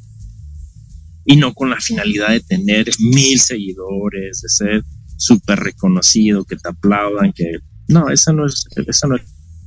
Y 1.26 1.36
no 1.38 1.54
con 1.54 1.70
la 1.70 1.80
finalidad 1.80 2.30
de 2.30 2.42
tener 2.42 2.90
mil 3.00 3.40
seguidores, 3.40 4.42
de 4.42 4.50
ser 4.50 4.84
súper 5.18 5.60
reconocido, 5.60 6.44
que 6.44 6.58
te 6.58 6.70
aplaudan, 6.70 7.32
que 7.32 7.60
no, 7.88 8.10
esa 8.10 8.34
no 8.34 8.46
es, 8.46 8.66
esa 8.88 9.08
no 9.08 9.16
es 9.16 9.24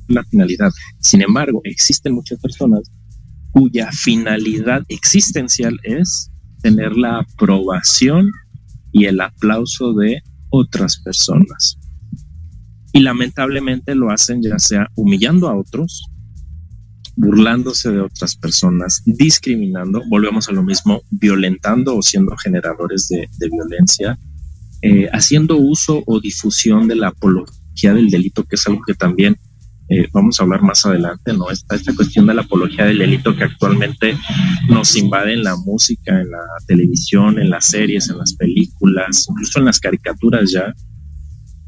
la 0.07 0.23
finalidad. 0.23 0.71
Sin 0.99 1.21
embargo, 1.21 1.61
existen 1.63 2.13
muchas 2.13 2.39
personas 2.39 2.89
cuya 3.51 3.91
finalidad 3.91 4.83
existencial 4.87 5.79
es 5.83 6.31
tener 6.61 6.95
la 6.95 7.19
aprobación 7.19 8.31
y 8.91 9.05
el 9.05 9.19
aplauso 9.21 9.93
de 9.93 10.21
otras 10.49 10.97
personas. 10.97 11.77
Y 12.93 12.99
lamentablemente 13.01 13.95
lo 13.95 14.11
hacen 14.11 14.41
ya 14.41 14.57
sea 14.59 14.87
humillando 14.95 15.47
a 15.47 15.57
otros, 15.57 16.03
burlándose 17.15 17.91
de 17.91 18.01
otras 18.01 18.35
personas, 18.35 19.01
discriminando, 19.05 20.03
volvemos 20.09 20.47
a 20.49 20.51
lo 20.51 20.63
mismo, 20.63 21.01
violentando 21.09 21.95
o 21.95 22.01
siendo 22.01 22.35
generadores 22.37 23.07
de, 23.07 23.27
violencia, 23.49 24.17
eh, 24.83 25.09
haciendo 25.11 25.57
uso 25.57 26.03
o 26.05 26.19
difusión 26.19 26.87
de 26.87 26.95
la 26.95 27.09
apología 27.09 27.56
del 27.81 28.09
delito, 28.09 28.43
que 28.43 28.55
es 28.55 28.67
algo 28.67 28.81
que 28.85 28.93
también 28.93 29.37
eh, 29.89 30.07
vamos 30.11 30.37
a 30.39 30.43
hablar 30.43 30.61
más 30.63 30.85
adelante, 30.85 31.31
¿no? 31.31 31.49
Esta, 31.49 31.75
esta 31.75 31.95
cuestión 31.95 32.27
de 32.27 32.33
la 32.33 32.41
apología 32.41 32.85
del 32.85 32.97
delito 32.97 33.33
que 33.35 33.45
actualmente 33.45 34.17
nos 34.69 34.97
invade 34.97 35.33
en 35.33 35.43
la 35.43 35.55
música, 35.55 36.19
en 36.19 36.29
la 36.29 36.43
televisión, 36.67 37.39
en 37.39 37.49
las 37.49 37.67
series, 37.67 38.09
en 38.09 38.17
las 38.17 38.33
películas, 38.33 39.27
incluso 39.29 39.59
en 39.59 39.65
las 39.65 39.79
caricaturas 39.79 40.51
ya. 40.51 40.73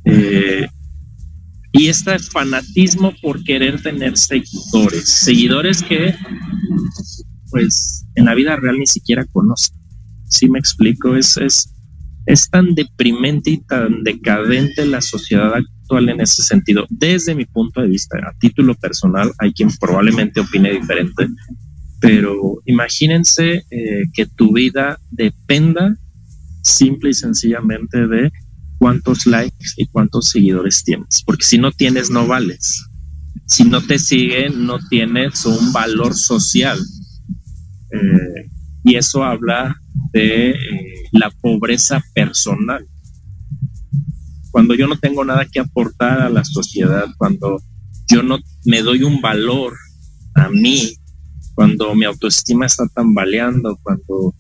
Eh, 0.04 0.68
y 1.72 1.88
este 1.88 2.20
fanatismo 2.20 3.14
por 3.22 3.42
querer 3.44 3.82
tener 3.82 4.18
seguidores, 4.18 5.08
seguidores 5.08 5.84
que 5.84 6.14
pues 7.52 8.06
en 8.16 8.26
la 8.26 8.36
vida 8.36 8.58
real 8.58 8.78
ni 8.80 8.88
siquiera 8.88 9.26
conocen. 9.32 9.78
Si 10.26 10.50
me 10.50 10.60
explico, 10.60 11.16
es, 11.16 11.38
es, 11.38 11.74
es 12.26 12.50
tan 12.50 12.76
deprimente 12.76 13.52
y 13.52 13.58
tan 13.60 14.04
decadente 14.04 14.86
la 14.86 15.02
sociedad 15.02 15.54
actual 15.54 15.79
en 15.98 16.22
ese 16.22 16.44
sentido, 16.44 16.86
desde 16.90 17.34
mi 17.34 17.46
punto 17.46 17.82
de 17.82 17.88
vista, 17.88 18.18
a 18.18 18.38
título 18.40 18.76
personal, 18.76 19.32
hay 19.40 19.54
quien 19.54 19.70
probablemente 19.80 20.40
opine 20.40 20.72
diferente, 20.72 21.28
pero 22.00 22.62
imagínense 22.66 23.64
eh, 23.72 24.04
que 24.14 24.26
tu 24.28 24.54
vida 24.54 25.00
dependa 25.10 25.98
simple 26.62 27.10
y 27.10 27.14
sencillamente 27.14 28.08
de 28.08 28.32
cuántos 28.78 29.26
likes 29.26 29.74
y 29.78 29.88
cuántos 29.88 30.30
seguidores 30.30 30.84
tienes, 30.84 31.24
porque 31.26 31.46
si 31.46 31.58
no 31.58 31.72
tienes 31.72 32.10
no 32.10 32.28
vales. 32.28 32.86
Si 33.46 33.64
no 33.64 33.82
te 33.82 33.98
siguen, 33.98 34.66
no 34.66 34.78
tienes 34.90 35.44
un 35.46 35.74
valor 35.74 36.14
social. 36.14 36.78
Eh, 37.92 38.50
y 38.84 38.96
eso 38.96 39.24
habla 39.24 39.76
de 40.14 40.52
eh, 40.52 40.56
la 41.12 41.32
pobreza 41.32 42.02
personal. 42.14 42.88
Cuando 44.52 44.76
yo 44.76 44.88
no 44.88 44.98
tengo 44.98 45.24
nada 45.24 45.46
que 45.46 45.60
aportar 45.60 46.22
a 46.22 46.30
la 46.30 46.44
sociedad, 46.44 47.06
cuando 47.18 47.62
yo 48.08 48.24
no 48.24 48.40
me 48.66 48.82
doy 48.82 49.04
un 49.04 49.22
valor 49.22 49.74
a 50.36 50.50
mí, 50.50 50.96
cuando 51.54 51.94
mi 51.94 52.06
autoestima 52.06 52.66
está 52.66 52.88
tambaleando, 52.88 53.78
cuando 53.84 54.34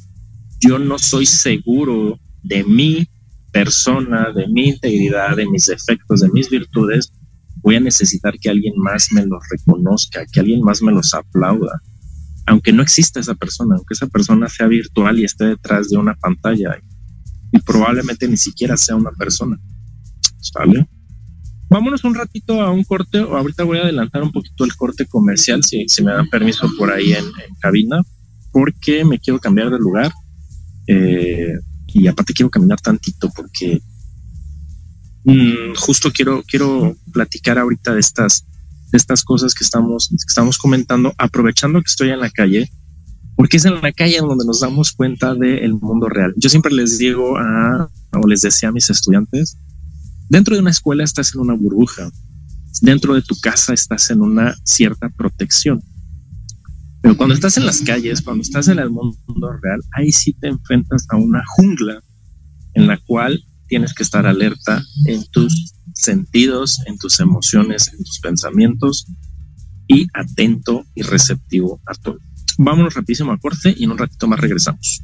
yo 0.59 0.79
no 0.79 0.97
soy 0.97 1.25
seguro 1.25 2.19
de 2.43 2.63
mí 2.63 3.07
persona, 3.51 4.31
de 4.33 4.47
mi 4.47 4.69
integridad, 4.69 5.35
de 5.35 5.47
mis 5.47 5.65
defectos, 5.65 6.21
de 6.21 6.29
mis 6.29 6.49
virtudes, 6.49 7.11
voy 7.61 7.75
a 7.75 7.79
necesitar 7.79 8.37
que 8.39 8.49
alguien 8.49 8.73
más 8.77 9.09
me 9.11 9.25
los 9.25 9.41
reconozca, 9.49 10.25
que 10.31 10.39
alguien 10.39 10.61
más 10.61 10.81
me 10.81 10.91
los 10.91 11.13
aplauda, 11.13 11.81
aunque 12.45 12.71
no 12.71 12.81
exista 12.81 13.19
esa 13.19 13.35
persona, 13.35 13.75
aunque 13.75 13.93
esa 13.93 14.07
persona 14.07 14.47
sea 14.47 14.67
virtual 14.67 15.19
y 15.19 15.25
esté 15.25 15.45
detrás 15.45 15.89
de 15.89 15.97
una 15.97 16.15
pantalla 16.15 16.77
y 17.51 17.59
probablemente 17.59 18.27
ni 18.27 18.37
siquiera 18.37 18.77
sea 18.77 18.95
una 18.95 19.11
persona. 19.11 19.59
¿Sale? 20.39 20.87
Vámonos 21.69 22.03
un 22.03 22.15
ratito 22.15 22.61
a 22.61 22.71
un 22.71 22.83
corte, 22.83 23.19
ahorita 23.19 23.63
voy 23.63 23.77
a 23.77 23.83
adelantar 23.83 24.23
un 24.23 24.31
poquito 24.31 24.65
el 24.65 24.75
corte 24.75 25.05
comercial, 25.05 25.63
si, 25.63 25.87
si 25.87 26.03
me 26.03 26.11
dan 26.11 26.27
permiso 26.27 26.67
por 26.77 26.91
ahí 26.91 27.13
en, 27.13 27.25
cabina, 27.59 28.01
porque 28.51 29.05
me 29.05 29.19
quiero 29.19 29.39
cambiar 29.39 29.69
de 29.69 29.77
lugar. 29.77 30.11
Eh, 30.87 31.53
y 31.93 32.07
aparte 32.07 32.33
quiero 32.33 32.49
caminar 32.49 32.81
tantito 32.81 33.29
porque 33.35 33.81
mm, 35.23 35.75
justo 35.75 36.11
quiero, 36.11 36.43
quiero 36.47 36.95
platicar 37.11 37.59
ahorita 37.59 37.93
de 37.93 37.99
estas, 37.99 38.45
de 38.91 38.97
estas 38.97 39.23
cosas 39.23 39.53
que 39.53 39.63
estamos, 39.63 40.07
que 40.09 40.15
estamos 40.15 40.57
comentando, 40.57 41.13
aprovechando 41.17 41.79
que 41.81 41.89
estoy 41.89 42.09
en 42.09 42.19
la 42.19 42.31
calle, 42.31 42.69
porque 43.35 43.57
es 43.57 43.65
en 43.65 43.81
la 43.81 43.91
calle 43.91 44.17
donde 44.19 44.45
nos 44.45 44.59
damos 44.61 44.91
cuenta 44.91 45.35
del 45.35 45.75
mundo 45.75 46.09
real. 46.09 46.33
Yo 46.35 46.49
siempre 46.49 46.73
les 46.73 46.97
digo 46.97 47.37
a, 47.37 47.89
o 48.13 48.27
les 48.27 48.41
decía 48.41 48.69
a 48.69 48.71
mis 48.71 48.89
estudiantes, 48.89 49.57
dentro 50.29 50.55
de 50.55 50.61
una 50.61 50.71
escuela 50.71 51.03
estás 51.03 51.33
en 51.35 51.41
una 51.41 51.55
burbuja, 51.55 52.09
dentro 52.81 53.13
de 53.13 53.21
tu 53.21 53.35
casa 53.39 53.73
estás 53.73 54.09
en 54.11 54.21
una 54.21 54.55
cierta 54.63 55.09
protección. 55.09 55.83
Pero 57.01 57.15
cuando 57.17 57.33
estás 57.33 57.57
en 57.57 57.65
las 57.65 57.81
calles, 57.81 58.21
cuando 58.21 58.41
estás 58.41 58.67
en 58.67 58.79
el 58.79 58.89
mundo 58.89 59.51
real, 59.61 59.81
ahí 59.93 60.11
sí 60.11 60.33
te 60.33 60.47
enfrentas 60.47 61.05
a 61.09 61.17
una 61.17 61.43
jungla 61.55 62.01
en 62.73 62.87
la 62.87 62.97
cual 62.97 63.43
tienes 63.67 63.93
que 63.93 64.03
estar 64.03 64.25
alerta 64.25 64.83
en 65.05 65.23
tus 65.31 65.73
sentidos, 65.93 66.79
en 66.85 66.97
tus 66.97 67.19
emociones, 67.19 67.89
en 67.93 68.03
tus 68.03 68.19
pensamientos 68.19 69.05
y 69.87 70.07
atento 70.13 70.85
y 70.95 71.03
receptivo 71.03 71.81
a 71.85 71.93
todo. 71.93 72.17
Vámonos 72.57 72.93
rapidísimo 72.93 73.31
a 73.31 73.37
corte 73.37 73.73
y 73.77 73.85
en 73.85 73.91
un 73.91 73.97
ratito 73.97 74.27
más 74.27 74.39
regresamos. 74.39 75.01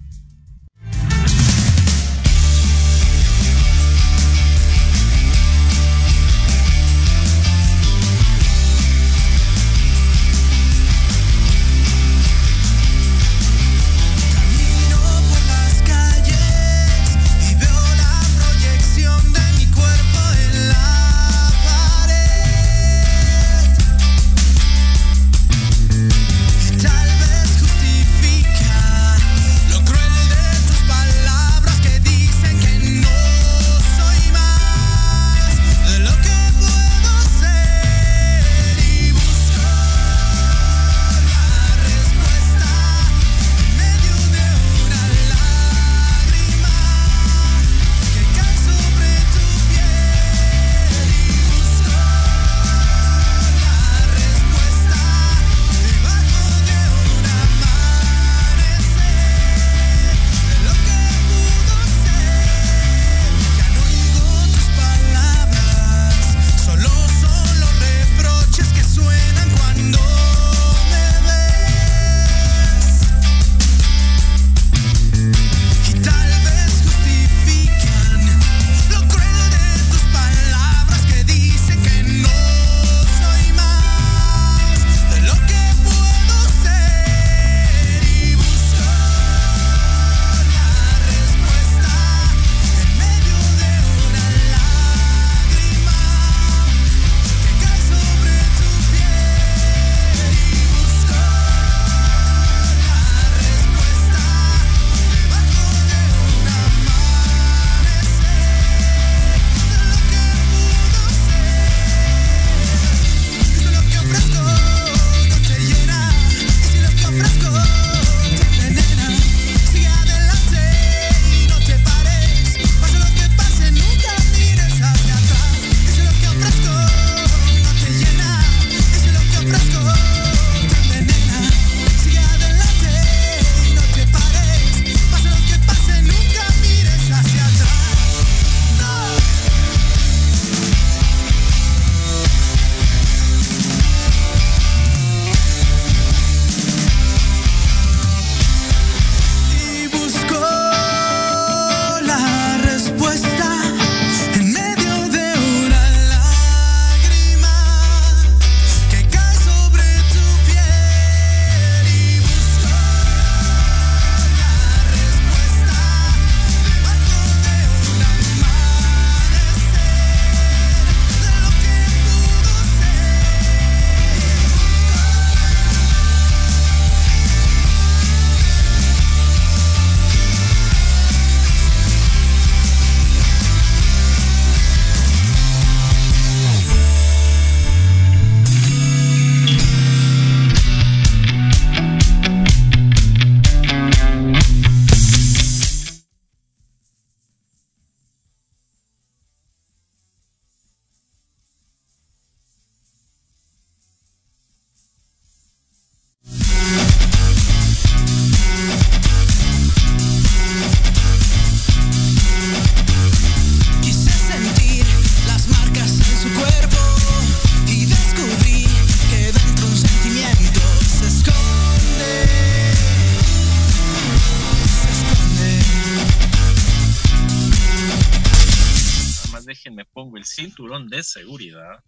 Cinturón 230.36 230.88
de 230.90 231.04
seguridad. 231.04 231.84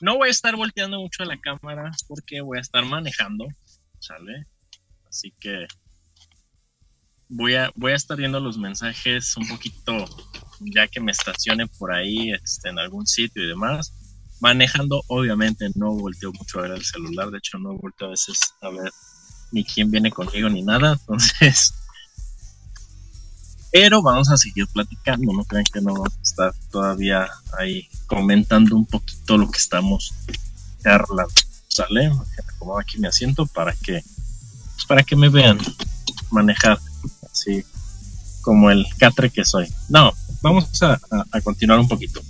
No 0.00 0.16
voy 0.16 0.28
a 0.28 0.30
estar 0.30 0.56
volteando 0.56 0.98
mucho 1.00 1.22
a 1.22 1.26
la 1.26 1.38
cámara 1.38 1.90
porque 2.08 2.40
voy 2.40 2.58
a 2.58 2.60
estar 2.60 2.84
manejando, 2.84 3.46
¿sale? 3.98 4.46
Así 5.08 5.32
que 5.40 5.66
voy 7.28 7.54
a, 7.54 7.70
voy 7.74 7.92
a 7.92 7.96
estar 7.96 8.16
viendo 8.16 8.40
los 8.40 8.58
mensajes 8.58 9.36
un 9.36 9.48
poquito, 9.48 10.04
ya 10.60 10.86
que 10.86 11.00
me 11.00 11.12
estacione 11.12 11.66
por 11.66 11.92
ahí 11.92 12.32
este, 12.32 12.68
en 12.68 12.78
algún 12.78 13.06
sitio 13.06 13.42
y 13.42 13.48
demás. 13.48 13.92
Manejando, 14.40 15.02
obviamente, 15.08 15.70
no 15.76 15.92
volteo 15.94 16.30
mucho 16.32 16.58
a 16.58 16.62
ver 16.62 16.72
el 16.72 16.84
celular, 16.84 17.30
de 17.30 17.38
hecho, 17.38 17.58
no 17.58 17.74
volteo 17.76 18.08
a 18.08 18.10
veces 18.10 18.38
a 18.60 18.68
ver 18.68 18.90
ni 19.52 19.64
quién 19.64 19.90
viene 19.90 20.10
conmigo 20.10 20.48
ni 20.50 20.62
nada, 20.62 20.92
entonces. 21.00 21.72
Pero 23.72 24.02
vamos 24.02 24.30
a 24.30 24.36
seguir 24.36 24.66
platicando, 24.68 25.32
no 25.32 25.44
crean 25.44 25.64
que 25.64 25.80
no 25.80 25.92
vamos 25.92 26.16
a 26.16 26.22
estar 26.22 26.54
todavía 26.70 27.28
ahí 27.58 27.88
comentando 28.06 28.76
un 28.76 28.86
poquito 28.86 29.36
lo 29.36 29.50
que 29.50 29.58
estamos 29.58 30.14
charlando. 30.82 31.32
¿Sale? 31.68 32.10
Acomodo 32.54 32.78
aquí 32.78 32.98
mi 32.98 33.06
asiento 33.06 33.44
para 33.46 33.74
que, 33.74 34.02
pues 34.74 34.86
para 34.88 35.02
que 35.02 35.14
me 35.14 35.28
vean 35.28 35.58
manejar 36.30 36.78
así 37.30 37.64
como 38.40 38.70
el 38.70 38.86
catre 38.98 39.28
que 39.28 39.44
soy. 39.44 39.68
No, 39.88 40.14
vamos 40.40 40.82
a, 40.82 40.98
continuar 41.42 41.80
un 41.80 41.88
poquito. 41.88 42.22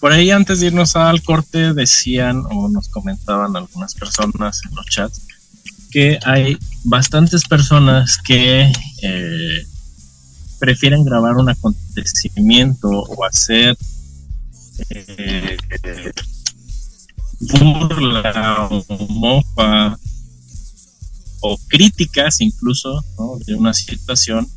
Por 0.00 0.12
ahí 0.12 0.30
antes 0.30 0.60
de 0.60 0.66
irnos 0.66 0.96
al 0.96 1.22
corte 1.22 1.72
decían 1.72 2.42
o 2.50 2.68
nos 2.68 2.88
comentaban 2.88 3.56
algunas 3.56 3.94
personas 3.94 4.60
en 4.68 4.74
los 4.74 4.86
chats 4.86 5.22
que 5.90 6.18
hay 6.24 6.58
bastantes 6.84 7.44
personas 7.44 8.18
que 8.18 8.70
eh, 9.02 9.66
prefieren 10.58 11.04
grabar 11.04 11.36
un 11.36 11.48
acontecimiento 11.48 12.88
o 12.88 13.24
hacer 13.24 13.76
eh, 14.90 15.56
burla 17.40 18.68
o 18.70 19.08
mofa 19.08 19.98
o 21.40 21.58
críticas 21.68 22.40
incluso 22.40 23.04
de 23.46 23.54
una 23.54 23.74
situación 23.74 24.48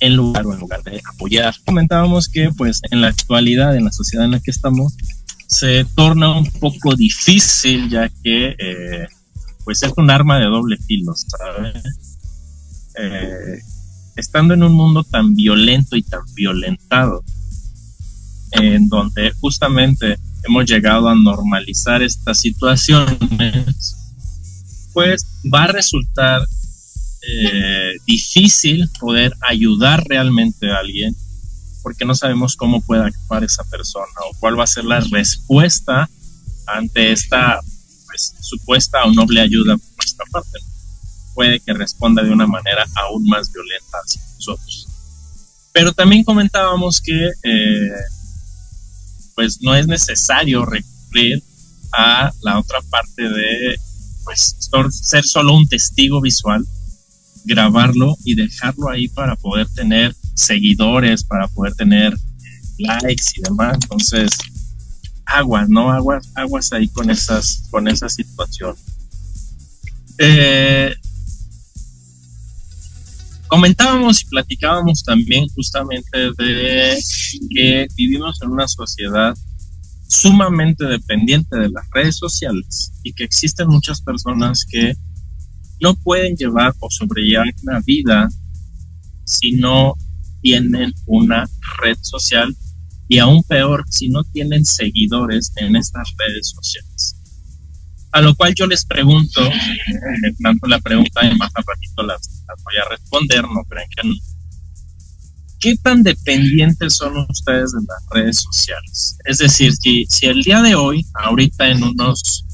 en 0.00 0.16
lugar 0.16 0.46
o 0.46 0.52
en 0.52 0.60
lugar 0.60 0.82
de 0.82 1.00
apoyar. 1.14 1.54
Comentábamos 1.64 2.28
que 2.28 2.50
pues 2.50 2.80
en 2.90 3.00
la 3.00 3.08
actualidad, 3.08 3.76
en 3.76 3.84
la 3.84 3.92
sociedad 3.92 4.24
en 4.24 4.32
la 4.32 4.40
que 4.40 4.50
estamos, 4.50 4.94
se 5.46 5.84
torna 5.84 6.36
un 6.36 6.50
poco 6.50 6.94
difícil 6.94 7.88
ya 7.88 8.08
que 8.08 8.56
eh, 8.58 9.06
pues 9.64 9.82
es 9.82 9.92
un 9.96 10.10
arma 10.10 10.38
de 10.38 10.46
doble 10.46 10.76
filo, 10.76 11.14
¿sabes? 11.14 11.82
Eh, 12.98 13.60
estando 14.16 14.54
en 14.54 14.62
un 14.62 14.72
mundo 14.72 15.04
tan 15.04 15.34
violento 15.34 15.96
y 15.96 16.02
tan 16.02 16.22
violentado, 16.34 17.22
en 18.52 18.88
donde 18.88 19.32
justamente 19.40 20.18
hemos 20.48 20.64
llegado 20.64 21.08
a 21.08 21.14
normalizar 21.14 22.02
estas 22.02 22.40
situaciones, 22.40 23.96
pues 24.92 25.26
va 25.52 25.64
a 25.64 25.68
resultar 25.68 26.42
eh, 27.28 27.92
difícil 28.06 28.88
poder 29.00 29.32
ayudar 29.40 30.04
realmente 30.06 30.70
a 30.70 30.78
alguien 30.78 31.14
porque 31.86 32.04
no 32.04 32.16
sabemos 32.16 32.56
cómo 32.56 32.80
puede 32.80 33.04
actuar 33.04 33.44
esa 33.44 33.62
persona 33.64 34.12
o 34.28 34.36
cuál 34.40 34.58
va 34.58 34.64
a 34.64 34.66
ser 34.66 34.84
la 34.84 34.98
respuesta 34.98 36.10
ante 36.66 37.12
esta 37.12 37.60
pues, 38.06 38.34
supuesta 38.40 39.04
o 39.04 39.12
noble 39.12 39.40
ayuda 39.40 39.76
por 39.76 39.96
nuestra 39.96 40.24
parte. 40.32 40.58
Puede 41.36 41.60
que 41.60 41.74
responda 41.74 42.24
de 42.24 42.30
una 42.30 42.46
manera 42.46 42.84
aún 42.94 43.24
más 43.28 43.52
violenta 43.52 43.98
hacia 44.04 44.22
nosotros. 44.34 44.88
Pero 45.72 45.92
también 45.92 46.24
comentábamos 46.24 47.00
que 47.02 47.30
eh, 47.42 47.90
pues 49.34 49.60
no 49.60 49.74
es 49.74 49.86
necesario 49.86 50.64
recurrir 50.64 51.42
a 51.92 52.32
la 52.40 52.58
otra 52.58 52.80
parte 52.90 53.28
de 53.28 53.76
pues 54.24 54.56
ser 54.90 55.24
solo 55.24 55.54
un 55.54 55.68
testigo 55.68 56.22
visual, 56.22 56.66
grabarlo 57.44 58.16
y 58.24 58.34
dejarlo 58.34 58.88
ahí 58.88 59.08
para 59.08 59.36
poder 59.36 59.68
tener 59.68 60.16
seguidores, 60.34 61.22
para 61.22 61.46
poder 61.48 61.74
tener 61.74 62.16
likes 62.78 63.24
y 63.36 63.42
demás. 63.42 63.76
Entonces, 63.82 64.30
aguas, 65.26 65.68
¿no? 65.68 65.92
Aguas, 65.92 66.28
aguas 66.34 66.72
ahí 66.72 66.88
con 66.88 67.10
esas, 67.10 67.64
con 67.70 67.86
esa 67.88 68.08
situación. 68.08 68.74
Eh, 70.18 70.94
comentábamos 73.48 74.22
y 74.22 74.26
platicábamos 74.26 75.02
también 75.02 75.48
justamente 75.48 76.30
de 76.38 76.98
que 77.50 77.86
vivimos 77.96 78.40
en 78.42 78.50
una 78.50 78.68
sociedad 78.68 79.34
sumamente 80.08 80.84
dependiente 80.84 81.58
de 81.58 81.70
las 81.70 81.84
redes 81.92 82.16
sociales 82.16 82.92
y 83.02 83.12
que 83.12 83.24
existen 83.24 83.68
muchas 83.68 84.00
personas 84.00 84.64
que 84.68 84.94
no 85.80 85.94
pueden 85.94 86.36
llevar 86.36 86.74
o 86.80 86.90
sobrellevar 86.90 87.48
una 87.62 87.80
vida 87.80 88.28
si 89.24 89.52
no 89.52 89.94
tienen 90.40 90.92
una 91.06 91.48
red 91.82 91.98
social 92.00 92.54
y 93.08 93.18
aún 93.18 93.42
peor 93.44 93.84
si 93.90 94.08
no 94.08 94.24
tienen 94.24 94.64
seguidores 94.64 95.52
en 95.56 95.76
estas 95.76 96.12
redes 96.18 96.50
sociales. 96.50 97.16
A 98.16 98.22
lo 98.22 98.34
cual 98.34 98.54
yo 98.54 98.66
les 98.66 98.82
pregunto, 98.86 99.44
eh, 99.44 100.32
tanto 100.42 100.66
la 100.66 100.78
pregunta 100.78 101.22
y 101.22 101.36
más 101.36 101.52
a 101.54 101.60
ratito 101.60 102.02
las, 102.02 102.44
las 102.48 102.62
voy 102.64 102.74
a 102.82 102.88
responder, 102.88 103.42
no 103.42 103.62
crean 103.68 103.86
que 103.94 104.08
no 104.08 104.14
¿qué 105.60 105.76
tan 105.82 106.02
dependientes 106.02 106.96
son 106.96 107.26
ustedes 107.28 107.72
de 107.72 107.80
las 107.86 108.06
redes 108.10 108.40
sociales? 108.40 109.18
Es 109.26 109.36
decir, 109.36 109.74
si, 109.76 110.06
si 110.06 110.26
el 110.28 110.42
día 110.42 110.62
de 110.62 110.74
hoy, 110.74 111.04
ahorita 111.12 111.68
en 111.68 111.82
unos 111.82 112.46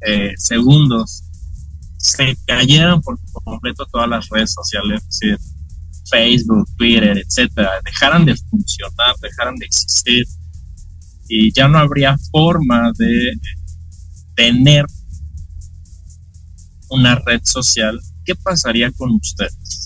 eh, 0.00 0.32
segundos, 0.36 1.22
se 1.98 2.36
cayeran 2.44 3.00
por 3.02 3.20
completo 3.44 3.86
todas 3.86 4.08
las 4.08 4.28
redes 4.30 4.52
sociales, 4.52 5.00
es 5.00 5.18
decir, 5.20 5.38
Facebook, 6.10 6.68
Twitter, 6.76 7.22
etcétera, 7.24 7.70
dejaran 7.84 8.24
de 8.24 8.34
funcionar, 8.34 9.14
dejaran 9.22 9.54
de 9.54 9.66
existir 9.66 10.24
y 11.28 11.52
ya 11.52 11.68
no 11.68 11.78
habría 11.78 12.16
forma 12.32 12.90
de 12.98 13.32
tener 14.42 14.84
una 16.88 17.14
red 17.14 17.40
social, 17.44 18.00
¿qué 18.24 18.34
pasaría 18.34 18.90
con 18.90 19.12
ustedes? 19.12 19.82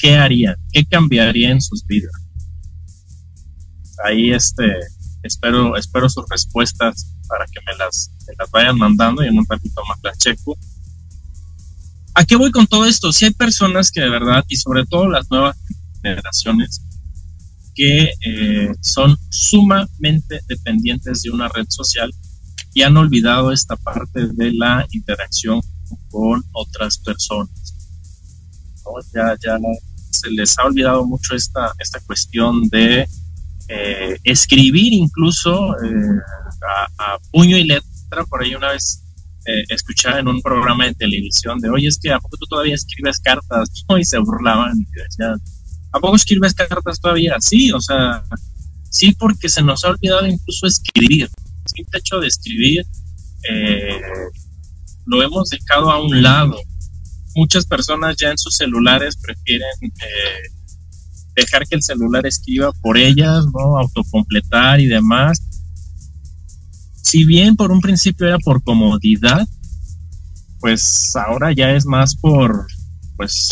¿qué 0.00 0.16
harían? 0.16 0.56
¿Qué 0.72 0.84
cambiaría 0.84 1.50
en 1.50 1.60
sus 1.60 1.84
vidas? 1.86 2.12
Ahí 4.04 4.32
este, 4.32 4.64
espero, 5.22 5.76
espero 5.76 6.08
sus 6.08 6.24
respuestas 6.28 7.14
para 7.28 7.44
que 7.46 7.60
me 7.66 7.76
las, 7.76 8.10
las 8.38 8.50
vayan 8.50 8.78
mandando 8.78 9.22
y 9.22 9.28
en 9.28 9.38
un 9.38 9.46
ratito 9.48 9.82
más 9.86 9.98
las 10.02 10.18
checo. 10.18 10.58
¿A 12.14 12.24
qué 12.24 12.34
voy 12.34 12.50
con 12.50 12.66
todo 12.66 12.86
esto? 12.86 13.12
Si 13.12 13.26
hay 13.26 13.32
personas 13.32 13.92
que 13.92 14.00
de 14.00 14.08
verdad, 14.08 14.44
y 14.48 14.56
sobre 14.56 14.84
todo 14.86 15.08
las 15.08 15.30
nuevas 15.30 15.56
generaciones, 16.02 16.82
que 17.74 18.10
eh, 18.24 18.72
son 18.80 19.16
sumamente 19.30 20.40
dependientes 20.48 21.22
de 21.22 21.30
una 21.30 21.48
red 21.48 21.66
social 21.68 22.10
y 22.74 22.82
han 22.82 22.96
olvidado 22.96 23.52
esta 23.52 23.76
parte 23.76 24.28
de 24.28 24.52
la 24.52 24.86
interacción 24.92 25.60
con 26.10 26.42
otras 26.52 26.98
personas. 26.98 27.50
Ya, 29.14 29.36
ya 29.42 29.58
se 30.10 30.30
les 30.30 30.58
ha 30.58 30.64
olvidado 30.64 31.04
mucho 31.06 31.34
esta, 31.34 31.72
esta 31.78 32.00
cuestión 32.00 32.68
de 32.68 33.06
eh, 33.68 34.16
escribir 34.24 34.92
incluso 34.92 35.76
eh, 35.80 36.20
a, 36.98 37.18
puño 37.30 37.56
y 37.56 37.64
letra. 37.64 38.24
Por 38.28 38.42
ahí 38.42 38.54
una 38.54 38.72
vez 38.72 39.02
eh, 39.46 39.62
escuchaba 39.68 40.18
en 40.18 40.28
un 40.28 40.42
programa 40.42 40.86
de 40.86 40.94
televisión 40.94 41.60
de, 41.60 41.70
oye, 41.70 41.88
es 41.88 41.98
que 41.98 42.12
¿a 42.12 42.18
poco 42.18 42.36
tú 42.36 42.46
todavía 42.46 42.74
escribes 42.74 43.20
cartas? 43.20 43.70
Y 43.98 44.04
se 44.04 44.18
burlaban 44.18 44.76
y 44.76 45.00
decían, 45.00 45.40
¿a 45.92 46.00
poco 46.00 46.16
escribes 46.16 46.54
cartas 46.54 47.00
todavía? 47.00 47.36
Sí, 47.40 47.70
o 47.72 47.80
sea, 47.80 48.24
sí 48.90 49.12
porque 49.12 49.48
se 49.48 49.62
nos 49.62 49.84
ha 49.84 49.90
olvidado 49.90 50.26
incluso 50.26 50.66
escribir. 50.66 51.30
Simple 51.74 51.98
hecho 51.98 52.18
de 52.20 52.28
escribir 52.28 52.84
lo 55.06 55.22
hemos 55.22 55.48
dejado 55.48 55.90
a 55.90 56.02
un 56.02 56.22
lado 56.22 56.56
muchas 57.34 57.66
personas 57.66 58.16
ya 58.16 58.30
en 58.30 58.38
sus 58.38 58.54
celulares 58.54 59.16
prefieren 59.16 59.68
eh, 59.82 60.48
dejar 61.36 61.66
que 61.66 61.76
el 61.76 61.82
celular 61.82 62.26
escriba 62.26 62.72
por 62.82 62.96
ellas, 62.98 63.44
¿no? 63.46 63.78
Autocompletar 63.78 64.80
y 64.80 64.86
demás. 64.86 65.42
Si 67.02 67.24
bien 67.24 67.56
por 67.56 67.72
un 67.72 67.80
principio 67.80 68.26
era 68.26 68.38
por 68.38 68.62
comodidad, 68.62 69.46
pues 70.58 71.14
ahora 71.16 71.52
ya 71.52 71.70
es 71.70 71.86
más 71.86 72.14
por, 72.16 72.66
pues, 73.16 73.48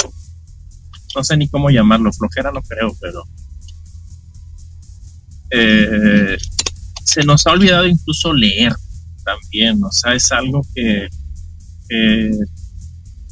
no 1.15 1.25
sé 1.25 1.37
ni 1.37 1.49
cómo 1.49 1.71
llamarlo, 1.71 2.13
flojera 2.13 2.53
no 2.53 2.63
creo, 2.63 2.95
pero 3.01 3.25
eh, 5.51 6.37
se 7.09 7.25
nos 7.25 7.47
ha 7.47 7.53
olvidado 7.53 7.87
incluso 7.87 8.33
leer 8.33 8.75
también, 9.25 9.83
o 9.83 9.91
sea, 9.91 10.15
es 10.15 10.31
algo 10.33 10.63
que 10.75 11.09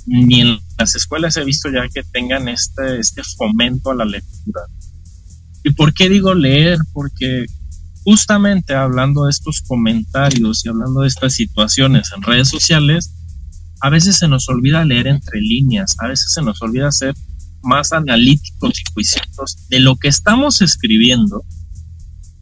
ni 0.06 0.40
en 0.40 0.58
las 0.78 0.94
escuelas 0.94 1.36
he 1.36 1.44
visto 1.44 1.68
ya 1.70 1.88
que 1.88 2.02
tengan 2.04 2.48
este, 2.48 2.98
este 2.98 3.22
fomento 3.22 3.90
a 3.90 3.94
la 3.94 4.04
lectura. 4.04 4.60
¿Y 5.64 5.70
por 5.70 5.92
qué 5.92 6.08
digo 6.08 6.32
leer? 6.34 6.78
Porque 6.92 7.46
justamente 8.04 8.74
hablando 8.74 9.24
de 9.24 9.30
estos 9.30 9.62
comentarios 9.62 10.64
y 10.64 10.68
hablando 10.68 11.00
de 11.00 11.08
estas 11.08 11.34
situaciones 11.34 12.12
en 12.14 12.22
redes 12.22 12.48
sociales, 12.48 13.12
a 13.80 13.90
veces 13.90 14.16
se 14.16 14.28
nos 14.28 14.48
olvida 14.48 14.84
leer 14.84 15.08
entre 15.08 15.40
líneas, 15.40 15.96
a 15.98 16.08
veces 16.08 16.32
se 16.32 16.40
nos 16.40 16.62
olvida 16.62 16.90
ser 16.92 17.14
más 17.62 17.92
analíticos 17.92 18.80
y 18.80 18.84
juiciosos 18.92 19.68
de 19.68 19.80
lo 19.80 19.96
que 19.96 20.08
estamos 20.08 20.62
escribiendo, 20.62 21.44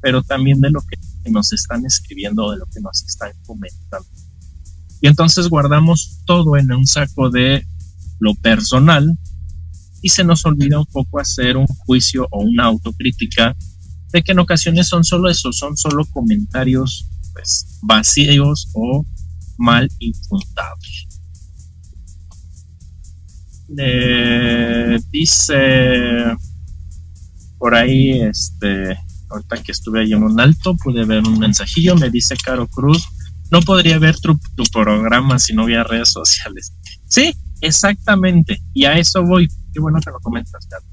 pero 0.03 0.23
también 0.23 0.61
de 0.61 0.71
lo 0.71 0.81
que 0.83 0.99
nos 1.31 1.53
están 1.53 1.85
escribiendo, 1.87 2.51
de 2.51 2.59
lo 2.59 2.67
que 2.67 2.81
nos 2.81 3.03
están 3.03 3.33
comentando. 3.47 4.09
Y 5.01 5.07
entonces 5.07 5.49
guardamos 5.49 6.21
todo 6.25 6.57
en 6.57 6.73
un 6.73 6.87
saco 6.87 7.31
de 7.31 7.67
lo 8.21 8.35
personal 8.37 9.19
y 10.01 10.09
se 10.09 10.25
nos 10.25 10.45
olvida 10.47 10.79
un 10.79 10.87
poco 10.87 11.19
hacer 11.19 11.57
un 11.57 11.67
juicio 11.67 12.27
o 12.31 12.43
una 12.43 12.65
autocrítica 12.65 13.57
de 14.13 14.23
que 14.23 14.33
en 14.33 14.39
ocasiones 14.39 14.89
son 14.89 15.05
solo 15.05 15.29
eso, 15.29 15.53
son 15.53 15.77
solo 15.77 16.05
comentarios 16.07 17.09
pues, 17.33 17.79
vacíos 17.83 18.69
o 18.75 19.05
mal 19.59 19.89
infundados. 19.99 21.09
Eh, 23.77 24.99
dice 25.11 26.37
por 27.59 27.75
ahí, 27.75 28.21
este, 28.21 28.95
ahorita 29.31 29.63
que 29.63 29.73
estuve 29.73 30.01
ahí 30.01 30.13
en 30.13 30.23
un 30.23 30.41
alto, 30.41 30.77
pude 30.77 31.05
ver 31.05 31.23
un 31.23 31.39
mensajillo, 31.39 31.97
me 31.97 32.11
dice 32.11 32.37
Caro 32.37 32.67
Cruz, 32.69 33.07
no 33.51 33.61
podría 33.61 33.99
ver 33.99 34.17
tu, 34.19 34.39
programa 34.73 35.39
si 35.39 35.55
no 35.55 35.65
hubiera 35.65 35.85
redes 35.85 36.11
sociales. 36.11 36.73
Sí, 37.09 37.33
exactamente, 37.61 38.61
y 38.73 38.85
a 38.85 38.99
eso 38.99 39.23
voy. 39.23 39.49
Qué 39.73 39.81
bueno 39.81 39.99
que 40.05 40.11
lo 40.11 40.21
comentas, 40.21 40.67
Caro. 40.67 40.85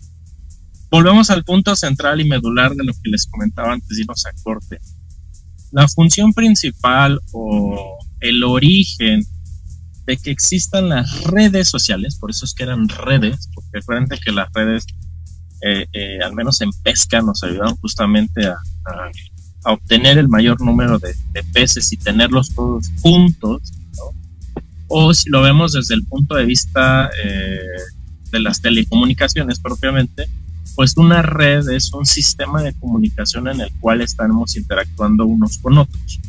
Volvemos 0.90 1.30
al 1.30 1.44
punto 1.46 1.76
central 1.76 2.20
y 2.20 2.28
medular 2.28 2.76
de 2.76 2.84
lo 2.84 2.94
que 2.94 3.10
les 3.10 3.26
comentaba 3.26 3.74
antes 3.74 3.88
de 3.90 4.02
irnos 4.02 4.26
a. 4.26 4.32
La 5.72 5.88
función 5.88 6.34
principal 6.34 7.20
o 7.32 7.98
el 8.20 8.44
origen 8.44 9.24
de 10.06 10.18
que 10.18 10.32
existan 10.32 10.90
las 10.90 11.24
redes 11.24 11.70
sociales, 11.70 12.18
por 12.20 12.32
eso 12.32 12.46
es 12.46 12.54
que 12.54 12.64
eran 12.64 12.90
redes, 12.90 13.50
porque 13.54 13.70
recuerden 13.74 14.08
que 14.24 14.32
las 14.32 14.50
redes, 14.54 14.86
eh, 15.62 15.86
eh, 15.94 16.20
al 16.24 16.34
menos 16.34 16.62
en 16.62 16.72
pesca, 16.84 17.22
nos 17.22 17.44
ayudaron 17.44 17.76
justamente 17.78 18.48
a, 18.48 18.58
obtener 19.64 20.18
el 20.18 20.28
mayor 20.28 20.60
número 20.60 20.98
de, 20.98 21.14
peces 21.54 21.94
y 21.94 21.98
tenerlos 21.98 22.50
todos 22.56 22.90
juntos, 23.02 23.62
o 24.88 25.14
si 25.14 25.30
lo 25.30 25.42
vemos 25.42 25.74
desde 25.74 25.94
el 25.94 26.04
punto 26.06 26.36
de 26.36 26.46
vista 26.46 27.12
eh, 27.24 27.60
de 28.32 28.40
las 28.40 28.62
telecomunicaciones 28.62 29.60
propiamente, 29.60 30.26
pues 30.76 30.98
una 30.98 31.22
red 31.22 31.70
es 31.70 31.94
un 31.94 32.06
sistema 32.06 32.64
de 32.64 32.74
comunicación 32.74 33.48
en 33.48 33.62
el 33.62 33.72
cual 33.80 34.02
estamos 34.02 34.56
interactuando 34.56 35.26
unos 35.26 35.60
con 35.60 35.78
otros. 35.78 36.20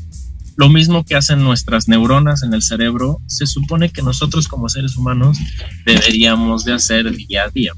Lo 0.57 0.69
mismo 0.69 1.05
que 1.05 1.15
hacen 1.15 1.43
nuestras 1.43 1.89
neuronas 1.89 2.43
en 2.43 2.53
el 2.53 2.63
cerebro, 2.63 3.21
se 3.27 3.47
supone 3.47 3.89
que 3.89 4.03
nosotros 4.03 4.47
como 4.47 4.69
seres 4.69 4.97
humanos 4.97 5.39
deberíamos 5.87 6.65
de 6.65 6.75
hacer 6.75 7.11
día 7.11 7.45
a 7.45 7.49
día. 7.49 7.73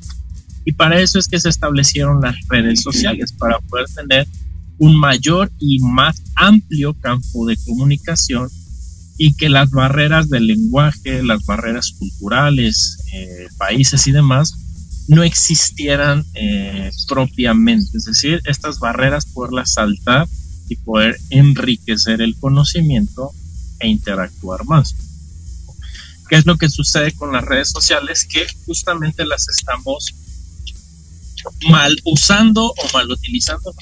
Y 0.64 0.72
para 0.72 1.00
eso 1.00 1.18
es 1.18 1.28
que 1.28 1.40
se 1.40 1.48
establecieron 1.48 2.20
las 2.20 2.36
redes 2.48 2.82
sociales, 2.82 3.32
para 3.32 3.58
poder 3.60 3.86
tener 3.94 4.26
un 4.78 4.98
mayor 4.98 5.52
y 5.58 5.78
más 5.80 6.22
amplio 6.34 6.94
campo 6.94 7.46
de 7.46 7.56
comunicación 7.64 8.48
y 9.16 9.34
que 9.34 9.48
las 9.48 9.70
barreras 9.70 10.28
del 10.28 10.46
lenguaje, 10.46 11.22
las 11.22 11.44
barreras 11.44 11.92
culturales, 11.92 12.98
eh, 13.12 13.46
países 13.56 14.06
y 14.06 14.12
demás 14.12 14.54
no 15.06 15.22
existieran 15.22 16.24
eh, 16.34 16.90
propiamente. 17.08 17.98
Es 17.98 18.06
decir, 18.06 18.40
estas 18.44 18.78
barreras 18.78 19.26
poderlas 19.26 19.72
saltar 19.72 20.26
y 20.68 20.76
poder 20.76 21.18
enriquecer 21.30 22.22
el 22.22 22.34
conocimiento 22.36 23.30
e 23.80 23.88
interactuar 23.88 24.64
más. 24.64 24.94
¿Qué 26.28 26.36
es 26.36 26.46
lo 26.46 26.56
que 26.56 26.70
sucede 26.70 27.12
con 27.12 27.32
las 27.32 27.44
redes 27.44 27.70
sociales? 27.70 28.24
Que 28.24 28.46
justamente 28.64 29.26
las 29.26 29.46
estamos 29.48 30.14
mal 31.68 31.96
usando 32.04 32.66
o 32.66 32.92
mal 32.92 33.10
utilizando, 33.10 33.74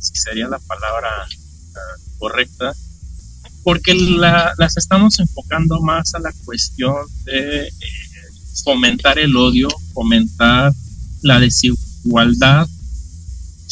si 0.00 0.14
sería 0.16 0.48
la 0.48 0.58
palabra 0.58 1.08
ah, 1.22 2.00
correcta, 2.18 2.74
porque 3.62 3.94
las 3.94 4.76
estamos 4.76 5.18
enfocando 5.18 5.80
más 5.80 6.14
a 6.14 6.20
la 6.20 6.32
cuestión 6.44 6.94
de 7.24 7.66
eh, 7.66 7.72
fomentar 8.64 9.18
el 9.18 9.36
odio, 9.36 9.68
fomentar 9.92 10.72
la 11.22 11.40
desigualdad, 11.40 12.68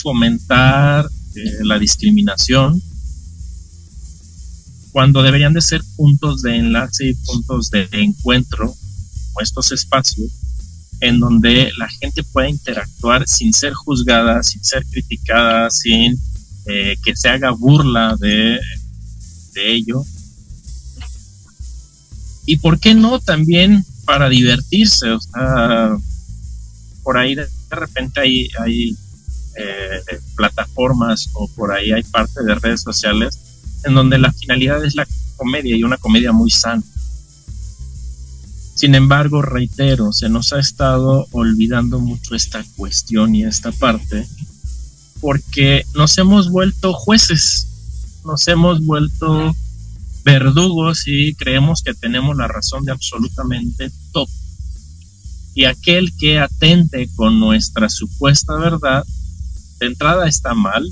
fomentar 0.02 1.08
eh, 1.36 1.58
la 1.62 1.78
discriminación, 1.78 2.82
cuando 4.92 5.22
deberían 5.22 5.52
de 5.52 5.60
ser 5.60 5.82
puntos 5.96 6.42
de 6.42 6.56
enlace 6.56 7.08
y 7.08 7.14
puntos 7.14 7.70
de 7.70 7.88
encuentro, 7.92 8.74
estos 9.40 9.72
espacios, 9.72 10.30
en 11.00 11.20
donde 11.20 11.70
la 11.76 11.88
gente 11.88 12.22
pueda 12.22 12.48
interactuar 12.48 13.26
sin 13.26 13.52
ser 13.52 13.72
juzgada, 13.74 14.42
sin 14.42 14.62
ser 14.64 14.84
criticada, 14.86 15.70
sin 15.70 16.16
eh, 16.66 16.96
que 17.04 17.14
se 17.14 17.28
haga 17.28 17.50
burla 17.50 18.16
de, 18.18 18.58
de 19.54 19.72
ello. 19.72 20.02
Y 22.46 22.58
por 22.58 22.78
qué 22.78 22.94
no 22.94 23.20
también 23.20 23.84
para 24.04 24.28
divertirse, 24.28 25.10
o 25.10 25.20
sea, 25.20 25.96
por 27.02 27.16
ahí 27.16 27.34
de 27.34 27.46
repente 27.70 28.20
hay, 28.20 28.48
hay 28.58 28.96
eh, 29.56 30.18
plataformas 30.36 31.28
o 31.34 31.48
por 31.48 31.72
ahí 31.72 31.92
hay 31.92 32.02
parte 32.02 32.42
de 32.44 32.54
redes 32.56 32.82
sociales 32.82 33.38
en 33.84 33.94
donde 33.94 34.18
la 34.18 34.32
finalidad 34.32 34.84
es 34.84 34.94
la 34.94 35.06
comedia 35.36 35.76
y 35.76 35.84
una 35.84 35.96
comedia 35.96 36.32
muy 36.32 36.50
sana. 36.50 36.82
Sin 38.74 38.94
embargo, 38.94 39.40
reitero, 39.40 40.12
se 40.12 40.28
nos 40.28 40.52
ha 40.52 40.58
estado 40.58 41.26
olvidando 41.30 42.00
mucho 42.00 42.34
esta 42.34 42.64
cuestión 42.76 43.34
y 43.34 43.44
esta 43.44 43.70
parte 43.72 44.26
porque 45.24 45.86
nos 45.94 46.18
hemos 46.18 46.50
vuelto 46.50 46.92
jueces, 46.92 47.66
nos 48.26 48.46
hemos 48.46 48.84
vuelto 48.84 49.56
verdugos 50.22 51.04
y 51.06 51.34
creemos 51.34 51.82
que 51.82 51.94
tenemos 51.94 52.36
la 52.36 52.46
razón 52.46 52.84
de 52.84 52.92
absolutamente 52.92 53.90
todo. 54.12 54.28
Y 55.54 55.64
aquel 55.64 56.14
que 56.16 56.40
atente 56.40 57.08
con 57.16 57.40
nuestra 57.40 57.88
supuesta 57.88 58.54
verdad 58.56 59.02
de 59.78 59.86
entrada 59.86 60.28
está 60.28 60.52
mal 60.52 60.86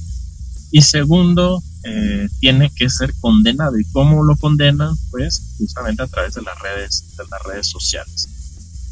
y 0.71 0.81
segundo 0.81 1.62
eh, 1.85 2.29
tiene 2.40 2.71
que 2.75 2.88
ser 2.88 3.12
condenado. 3.21 3.79
Y 3.79 3.85
cómo 3.92 4.25
lo 4.25 4.37
condenan 4.37 4.95
pues 5.11 5.57
justamente 5.59 6.03
a 6.03 6.07
través 6.07 6.35
de 6.35 6.42
las 6.42 6.59
redes 6.61 7.16
de 7.16 7.25
las 7.31 7.42
redes 7.42 7.68
sociales. 7.68 8.29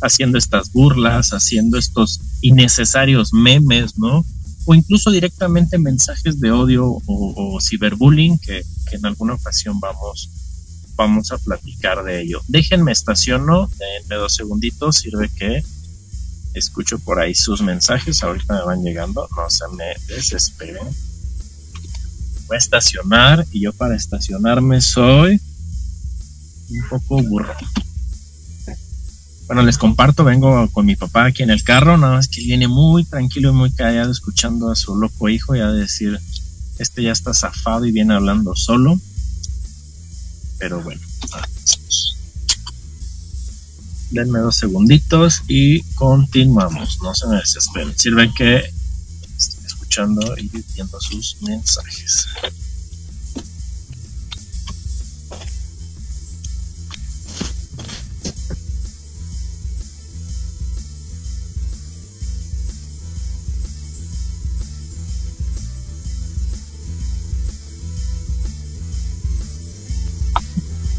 Haciendo 0.03 0.39
estas 0.39 0.73
burlas 0.73 1.33
haciendo 1.33 1.79
estos 1.79 2.21
innecesarios 2.41 3.33
memes 3.33 3.99
no 3.99 4.25
o 4.65 4.75
incluso 4.75 5.11
directamente 5.11 5.79
mensajes 5.79 6.41
de 6.41 6.51
odio 6.51 6.99
o, 7.07 7.59
ciberbullying 7.61 8.39
que, 8.39 8.63
en 8.93 9.07
alguna 9.07 9.35
ocasión 9.35 9.79
vamos 9.81 10.29
vamos 10.97 11.33
a 11.33 11.39
platicar 11.39 12.03
de 12.05 12.23
ello. 12.23 12.41
Déjenme 12.49 12.93
estaciono 12.93 13.69
denme 13.79 14.17
dos 14.17 14.35
segunditos 14.35 14.97
sirve 14.97 15.31
que 15.31 15.63
escucho 16.55 16.99
por 16.99 17.21
ahí 17.21 17.35
sus 17.35 17.63
mensajes, 17.63 18.23
ahorita 18.23 18.55
me 18.55 18.65
van 18.65 18.83
llegando, 18.83 19.29
no 19.37 19.49
se 19.49 19.69
me 19.69 19.85
desesperen. 20.09 20.89
Voy 22.51 22.57
a 22.57 22.59
estacionar 22.59 23.47
y 23.53 23.61
yo 23.61 23.73
para 23.73 23.95
estacionarme 23.95 24.81
soy 24.81 25.41
un 26.69 26.89
poco 26.89 27.23
burro. 27.23 27.55
Bueno, 29.47 29.63
les 29.63 29.79
comparto, 29.79 30.25
vengo 30.25 30.69
con 30.73 30.85
mi 30.85 30.97
papá 30.97 31.27
aquí 31.27 31.45
en 31.45 31.51
el 31.51 31.63
carro, 31.63 31.97
nada 31.97 32.17
más 32.17 32.27
que 32.27 32.41
viene 32.41 32.67
muy 32.67 33.05
tranquilo 33.05 33.51
y 33.51 33.53
muy 33.53 33.71
callado 33.71 34.11
escuchando 34.11 34.69
a 34.69 34.75
su 34.75 34.97
loco 34.97 35.29
hijo 35.29 35.55
y 35.55 35.61
a 35.61 35.69
decir, 35.69 36.19
este 36.81 37.05
ya 37.05 37.13
está 37.13 37.33
zafado 37.35 37.87
y 37.87 37.93
viene 37.93 38.15
hablando 38.15 38.57
solo. 38.57 39.01
Pero 40.59 40.83
bueno, 40.83 41.01
denme 44.11 44.41
dos 44.41 44.57
segunditos 44.57 45.43
y 45.47 45.83
continuamos. 45.95 46.99
No 47.01 47.15
se 47.15 47.29
me 47.29 47.37
desesperen. 47.37 47.97
Sirve 47.97 48.35
que 48.35 48.80
escuchando 49.91 50.37
y 50.39 50.49
viendo 50.75 51.01
sus 51.01 51.37
mensajes. 51.43 52.29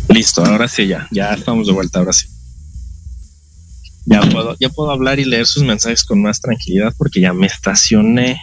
Listo, 0.09 0.43
ahora 0.43 0.67
sí 0.67 0.87
ya, 0.87 1.07
ya 1.11 1.33
estamos 1.33 1.67
de 1.67 1.73
vuelta, 1.73 1.99
ahora 1.99 2.11
sí 2.11 2.27
ya 4.05 4.21
puedo, 4.21 4.55
ya 4.59 4.69
puedo 4.69 4.91
hablar 4.91 5.19
y 5.19 5.25
leer 5.25 5.45
sus 5.45 5.63
mensajes 5.63 6.03
con 6.03 6.21
más 6.21 6.41
tranquilidad 6.41 6.93
porque 6.97 7.21
ya 7.21 7.33
me 7.33 7.47
estacioné. 7.47 8.39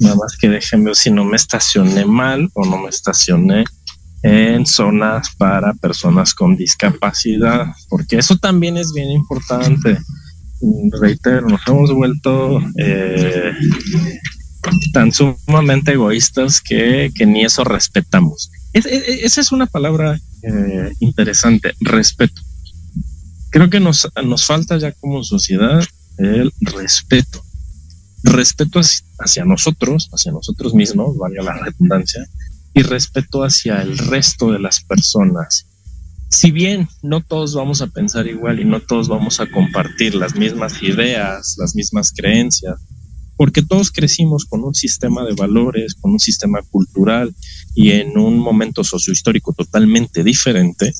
Nada 0.00 0.16
más 0.16 0.36
que 0.36 0.48
déjenme 0.48 0.86
ver 0.86 0.96
si 0.96 1.10
no 1.10 1.24
me 1.24 1.36
estacioné 1.36 2.04
mal 2.04 2.48
o 2.54 2.64
no 2.64 2.78
me 2.78 2.88
estacioné 2.88 3.64
en 4.22 4.66
zonas 4.66 5.30
para 5.36 5.74
personas 5.74 6.34
con 6.34 6.56
discapacidad, 6.56 7.66
porque 7.88 8.18
eso 8.18 8.36
también 8.36 8.76
es 8.76 8.92
bien 8.92 9.10
importante. 9.10 9.98
Reitero, 11.00 11.46
nos 11.48 11.60
hemos 11.68 11.92
vuelto 11.92 12.60
eh, 12.76 13.52
tan 14.92 15.12
sumamente 15.12 15.92
egoístas 15.92 16.60
que, 16.60 17.12
ni 17.26 17.44
eso 17.44 17.62
respetamos. 17.64 18.50
esa 18.72 19.40
es 19.40 19.52
una 19.52 19.66
palabra 19.66 20.18
eh, 20.42 20.92
interesante, 21.00 21.72
respeto. 21.80 22.42
Creo 23.50 23.70
que 23.70 23.80
nos, 23.80 24.08
nos 24.24 24.44
falta 24.44 24.76
ya 24.78 24.92
como 24.92 25.22
sociedad 25.22 25.82
el 26.18 26.52
respeto. 26.60 27.42
Respeto 28.22 28.80
hacia 29.18 29.44
nosotros, 29.44 30.08
hacia 30.12 30.32
nosotros 30.32 30.74
mismos, 30.74 31.16
valga 31.16 31.42
la 31.42 31.54
redundancia, 31.54 32.26
y 32.74 32.82
respeto 32.82 33.42
hacia 33.42 33.82
el 33.82 33.96
resto 33.98 34.52
de 34.52 34.58
las 34.58 34.80
personas. 34.82 35.66
Si 36.30 36.50
bien 36.50 36.88
no 37.02 37.22
todos 37.22 37.54
vamos 37.54 37.80
a 37.80 37.86
pensar 37.86 38.26
igual 38.26 38.60
y 38.60 38.64
no 38.64 38.80
todos 38.80 39.08
vamos 39.08 39.40
a 39.40 39.50
compartir 39.50 40.14
las 40.14 40.34
mismas 40.34 40.82
ideas, 40.82 41.56
las 41.58 41.74
mismas 41.74 42.12
creencias, 42.12 42.76
porque 43.36 43.62
todos 43.62 43.90
crecimos 43.90 44.44
con 44.44 44.64
un 44.64 44.74
sistema 44.74 45.24
de 45.24 45.34
valores, 45.34 45.94
con 45.94 46.12
un 46.12 46.20
sistema 46.20 46.60
cultural 46.70 47.34
y 47.74 47.92
en 47.92 48.18
un 48.18 48.38
momento 48.38 48.84
sociohistórico 48.84 49.52
totalmente 49.52 50.22
diferente, 50.22 50.92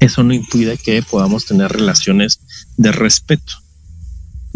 eso 0.00 0.22
no 0.22 0.34
impide 0.34 0.76
que 0.76 1.02
podamos 1.02 1.46
tener 1.46 1.72
relaciones 1.72 2.40
de 2.76 2.92
respeto. 2.92 3.54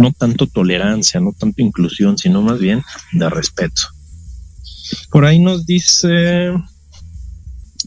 No 0.03 0.13
tanto 0.13 0.49
tolerancia, 0.49 1.21
no 1.21 1.33
tanto 1.33 1.63
inclusión, 1.63 2.19
sino 2.19 2.43
más 2.43 2.59
bien 2.59 2.83
de 3.13 3.31
respeto. 3.31 3.83
Por 5.11 5.25
ahí 5.25 5.39
nos 5.39 5.65
dice 5.65 6.53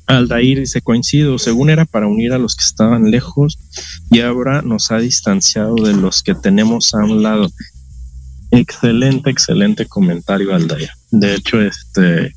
Aldair, 0.07 0.59
dice 0.59 0.81
coincido, 0.81 1.37
según 1.37 1.69
era 1.69 1.83
para 1.83 2.07
unir 2.07 2.31
a 2.31 2.37
los 2.37 2.55
que 2.55 2.63
estaban 2.63 3.11
lejos 3.11 3.59
y 4.09 4.21
ahora 4.21 4.61
nos 4.61 4.91
ha 4.91 4.99
distanciado 4.99 5.75
de 5.75 5.93
los 5.93 6.23
que 6.23 6.35
tenemos 6.35 6.93
a 6.93 6.99
un 6.99 7.21
lado. 7.21 7.49
Excelente, 8.51 9.29
excelente 9.29 9.85
comentario, 9.85 10.55
Aldair. 10.55 10.89
De 11.11 11.35
hecho, 11.35 11.61
este 11.61 12.33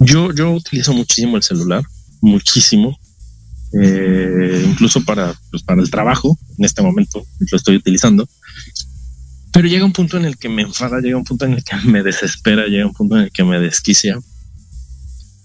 yo, 0.00 0.32
yo 0.32 0.52
utilizo 0.52 0.94
muchísimo 0.94 1.36
el 1.36 1.42
celular, 1.42 1.82
muchísimo. 2.22 2.98
Eh, 3.80 4.64
incluso 4.68 5.04
para, 5.04 5.34
pues, 5.50 5.62
para 5.62 5.82
el 5.82 5.90
trabajo, 5.90 6.38
en 6.58 6.64
este 6.64 6.82
momento 6.82 7.24
lo 7.50 7.56
estoy 7.56 7.76
utilizando. 7.76 8.28
Pero 9.52 9.68
llega 9.68 9.84
un 9.84 9.92
punto 9.92 10.16
en 10.16 10.24
el 10.24 10.36
que 10.36 10.48
me 10.48 10.62
enfada, 10.62 11.00
llega 11.00 11.16
un 11.16 11.24
punto 11.24 11.44
en 11.44 11.54
el 11.54 11.64
que 11.64 11.76
me 11.84 12.02
desespera, 12.02 12.66
llega 12.66 12.86
un 12.86 12.92
punto 12.92 13.16
en 13.16 13.24
el 13.24 13.30
que 13.30 13.44
me 13.44 13.60
desquicia, 13.60 14.18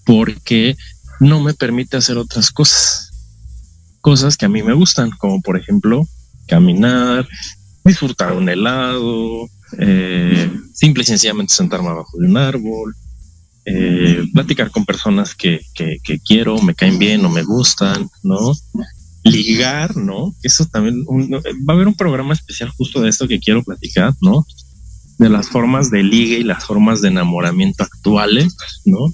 porque 0.04 0.76
no 1.20 1.40
me 1.40 1.54
permite 1.54 1.96
hacer 1.96 2.18
otras 2.18 2.50
cosas. 2.50 3.08
Cosas 4.00 4.36
que 4.36 4.46
a 4.46 4.48
mí 4.48 4.62
me 4.62 4.72
gustan, 4.72 5.10
como 5.10 5.40
por 5.42 5.58
ejemplo 5.58 6.06
caminar, 6.48 7.28
disfrutar 7.84 8.32
un 8.32 8.48
helado, 8.48 9.48
eh, 9.78 10.50
simple 10.74 11.02
y 11.02 11.06
sencillamente 11.06 11.54
sentarme 11.54 11.88
abajo 11.88 12.18
de 12.18 12.26
un 12.26 12.36
árbol, 12.36 12.94
eh, 13.72 14.24
platicar 14.32 14.70
con 14.70 14.84
personas 14.84 15.34
que, 15.34 15.60
quiero, 16.26 16.60
me 16.60 16.74
caen 16.74 16.98
bien 16.98 17.24
o 17.24 17.30
me 17.30 17.44
gustan, 17.44 18.08
¿no? 18.22 18.52
Ligar, 19.22 19.96
¿no? 19.96 20.34
Eso 20.42 20.66
también, 20.66 21.04
va 21.04 21.72
a 21.72 21.76
haber 21.76 21.86
un 21.86 21.94
programa 21.94 22.34
especial 22.34 22.70
justo 22.70 23.00
de 23.00 23.10
esto 23.10 23.28
que 23.28 23.38
quiero 23.38 23.62
platicar, 23.62 24.12
¿no? 24.20 24.44
De 25.18 25.28
las 25.28 25.48
formas 25.48 25.90
de 25.90 26.02
ligue 26.02 26.38
y 26.38 26.44
las 26.44 26.64
formas 26.64 27.00
de 27.00 27.08
enamoramiento 27.08 27.84
actuales, 27.84 28.56
¿no? 28.84 29.06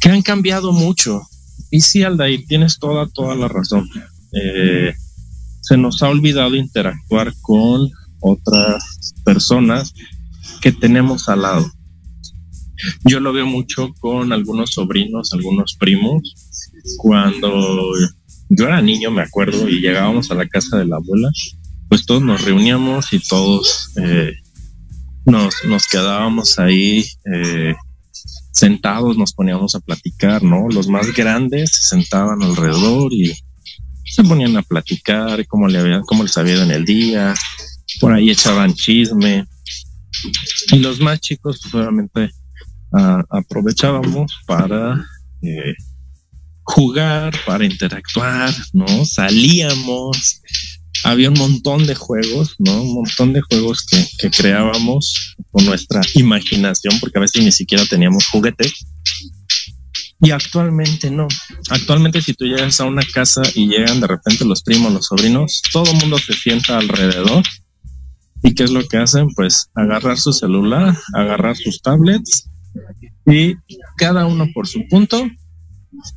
Que 0.00 0.10
han 0.10 0.22
cambiado 0.22 0.72
mucho. 0.72 1.22
Y 1.70 1.80
sí, 1.80 2.04
Aldair, 2.04 2.44
tienes 2.46 2.78
toda, 2.78 3.08
toda 3.08 3.34
la 3.34 3.48
razón. 3.48 3.88
Eh, 4.32 4.94
se 5.62 5.76
nos 5.76 6.00
ha 6.02 6.08
olvidado 6.10 6.54
interactuar 6.54 7.34
con 7.40 7.90
otras 8.20 9.14
personas 9.24 9.92
que 10.60 10.70
tenemos 10.70 11.28
al 11.28 11.42
lado. 11.42 11.75
Yo 13.04 13.20
lo 13.20 13.32
veo 13.32 13.46
mucho 13.46 13.92
con 14.00 14.32
algunos 14.32 14.72
sobrinos, 14.72 15.32
algunos 15.32 15.74
primos. 15.78 16.34
Cuando 16.98 17.92
yo 18.48 18.66
era 18.66 18.80
niño, 18.80 19.10
me 19.10 19.22
acuerdo, 19.22 19.68
y 19.68 19.80
llegábamos 19.80 20.30
a 20.30 20.34
la 20.34 20.46
casa 20.46 20.78
de 20.78 20.86
la 20.86 20.96
abuela, 20.96 21.30
pues 21.88 22.06
todos 22.06 22.22
nos 22.22 22.44
reuníamos 22.44 23.12
y 23.12 23.20
todos 23.20 23.90
eh, 23.96 24.32
nos, 25.24 25.54
nos 25.64 25.86
quedábamos 25.86 26.58
ahí 26.58 27.04
eh, 27.32 27.74
sentados, 28.52 29.18
nos 29.18 29.32
poníamos 29.32 29.74
a 29.74 29.80
platicar, 29.80 30.42
¿no? 30.42 30.68
Los 30.68 30.88
más 30.88 31.12
grandes 31.12 31.70
se 31.72 31.88
sentaban 31.88 32.42
alrededor 32.42 33.12
y 33.12 33.34
se 34.04 34.24
ponían 34.24 34.56
a 34.56 34.62
platicar 34.62 35.46
cómo, 35.46 35.68
le 35.68 35.78
había, 35.78 36.00
cómo 36.00 36.22
les 36.22 36.36
había 36.38 36.54
ido 36.54 36.62
en 36.62 36.70
el 36.70 36.84
día, 36.84 37.34
por 38.00 38.12
ahí 38.12 38.30
echaban 38.30 38.74
chisme. 38.74 39.46
Y 40.72 40.78
los 40.78 41.00
más 41.00 41.20
chicos, 41.20 41.60
pues 41.62 41.74
obviamente, 41.74 42.30
aprovechábamos 43.30 44.32
para 44.46 45.04
eh, 45.42 45.74
jugar, 46.62 47.34
para 47.46 47.64
interactuar, 47.64 48.52
¿no? 48.72 49.04
Salíamos, 49.04 50.42
había 51.04 51.30
un 51.30 51.38
montón 51.38 51.86
de 51.86 51.94
juegos, 51.94 52.56
¿no? 52.58 52.82
Un 52.82 52.94
montón 52.94 53.32
de 53.32 53.40
juegos 53.42 53.86
que, 53.86 54.30
creábamos 54.30 55.36
con 55.50 55.64
nuestra 55.64 56.00
imaginación, 56.14 56.98
porque 57.00 57.18
a 57.18 57.22
veces 57.22 57.44
ni 57.44 57.52
siquiera 57.52 57.84
teníamos 57.88 58.26
juguetes. 58.28 58.72
Y 60.20 60.30
actualmente 60.30 61.10
no. 61.10 61.28
Actualmente 61.68 62.22
si 62.22 62.32
tú 62.32 62.46
llegas 62.46 62.80
a 62.80 62.86
una 62.86 63.02
casa 63.14 63.42
y 63.54 63.68
llegan 63.68 64.00
de 64.00 64.06
repente 64.06 64.44
los 64.44 64.62
primos, 64.62 64.92
los 64.92 65.06
sobrinos, 65.06 65.62
todo 65.72 65.90
el 65.90 65.98
mundo 65.98 66.18
se 66.18 66.32
sienta 66.32 66.78
alrededor. 66.78 67.44
¿Y 68.42 68.54
qué 68.54 68.64
es 68.64 68.70
lo 68.70 68.86
que 68.86 68.96
hacen? 68.96 69.28
Pues 69.34 69.68
agarrar 69.74 70.18
su 70.18 70.32
celular, 70.32 70.96
agarrar 71.14 71.56
sus 71.56 71.80
tablets 71.82 72.48
y 73.26 73.54
cada 73.96 74.26
uno 74.26 74.46
por 74.54 74.66
su 74.66 74.86
punto, 74.88 75.28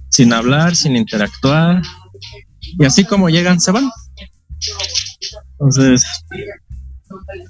sin 0.10 0.34
hablar, 0.34 0.76
sin 0.76 0.96
interactuar, 0.96 1.82
y 2.78 2.86
así 2.86 3.06
como 3.06 3.30
llegan, 3.30 3.60
se 3.60 3.72
van. 3.72 3.90
Entonces, 5.54 6.04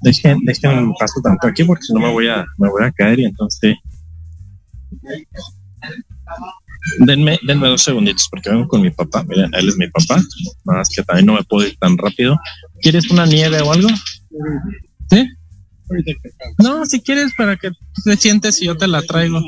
dejen, 0.02 0.40
dejen 0.46 0.94
paso 1.00 1.22
tanto 1.24 1.48
aquí 1.48 1.64
porque 1.64 1.84
si 1.84 1.94
no 1.94 2.00
me 2.00 2.12
voy 2.12 2.28
a, 2.28 2.46
me 2.58 2.70
voy 2.70 2.84
a 2.84 2.92
caer 2.92 3.20
y 3.20 3.26
entonces 3.26 3.76
denme, 7.00 7.40
denme 7.46 7.68
dos 7.68 7.84
segunditos 7.84 8.28
porque 8.30 8.50
vengo 8.50 8.68
con 8.68 8.82
mi 8.82 8.92
papá. 8.92 9.24
Miren, 9.24 9.52
él 9.54 9.70
es 9.70 9.78
mi 9.78 9.88
papá, 9.88 10.22
nada 10.66 10.80
más 10.80 10.90
que 10.90 11.04
también 11.04 11.26
no 11.26 11.34
me 11.34 11.44
puedo 11.44 11.68
ir 11.68 11.78
tan 11.78 11.98
rápido. 11.98 12.38
¿Quieres 12.82 13.10
una 13.12 13.26
nieve 13.26 13.62
o 13.62 13.72
algo? 13.72 13.90
¿Sí? 15.10 15.28
No, 16.58 16.86
si 16.86 17.02
quieres 17.02 17.34
para 17.38 17.58
que 17.58 17.72
te 18.04 18.16
sientes 18.18 18.62
y 18.62 18.66
yo 18.66 18.78
te 18.78 18.88
la 18.88 19.02
traigo. 19.02 19.42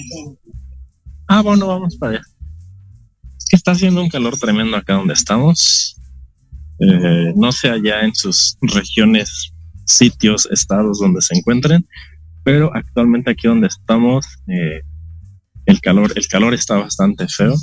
Ah, 1.27 1.41
bueno, 1.41 1.67
vamos 1.67 1.95
para 1.97 2.13
allá. 2.13 2.21
Está 3.51 3.71
haciendo 3.71 4.01
un 4.01 4.09
calor 4.09 4.37
tremendo 4.37 4.77
acá 4.77 4.93
donde 4.93 5.13
estamos. 5.13 5.97
Eh, 6.79 7.33
no 7.35 7.51
sé 7.51 7.69
allá 7.69 8.01
en 8.01 8.15
sus 8.15 8.57
regiones, 8.61 9.51
sitios, 9.85 10.47
estados 10.51 10.99
donde 10.99 11.21
se 11.21 11.37
encuentren, 11.37 11.85
pero 12.43 12.71
actualmente 12.73 13.31
aquí 13.31 13.47
donde 13.47 13.67
estamos, 13.67 14.25
eh, 14.47 14.81
el 15.65 15.79
calor, 15.79 16.11
el 16.15 16.27
calor 16.27 16.53
está 16.53 16.77
bastante 16.77 17.27
feo. 17.27 17.55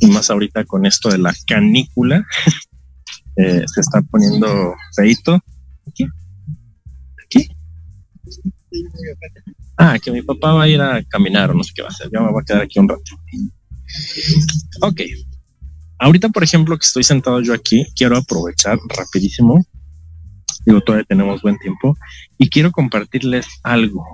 Y 0.00 0.06
más 0.06 0.30
ahorita 0.30 0.64
con 0.64 0.86
esto 0.86 1.10
de 1.10 1.18
la 1.18 1.34
canícula, 1.46 2.24
eh, 3.36 3.64
se 3.66 3.80
está 3.80 4.00
poniendo 4.02 4.74
feito. 4.96 5.42
Ah, 9.76 9.98
que 9.98 10.10
mi 10.10 10.22
papá 10.22 10.52
va 10.52 10.64
a 10.64 10.68
ir 10.68 10.80
a 10.80 11.02
caminar 11.04 11.50
o 11.50 11.54
no 11.54 11.62
sé 11.62 11.72
qué 11.74 11.82
va 11.82 11.88
a 11.88 11.92
hacer. 11.92 12.08
Ya 12.12 12.20
me 12.20 12.32
voy 12.32 12.42
a 12.42 12.44
quedar 12.44 12.62
aquí 12.62 12.78
un 12.78 12.88
rato. 12.88 13.02
Ok. 14.82 15.02
Ahorita, 16.00 16.28
por 16.28 16.44
ejemplo, 16.44 16.76
que 16.76 16.86
estoy 16.86 17.02
sentado 17.02 17.40
yo 17.40 17.54
aquí, 17.54 17.86
quiero 17.96 18.16
aprovechar 18.16 18.78
rapidísimo. 18.96 19.64
Digo, 20.66 20.80
todavía 20.80 21.06
tenemos 21.08 21.42
buen 21.42 21.58
tiempo 21.58 21.96
y 22.36 22.50
quiero 22.50 22.70
compartirles 22.70 23.46
algo. 23.62 24.04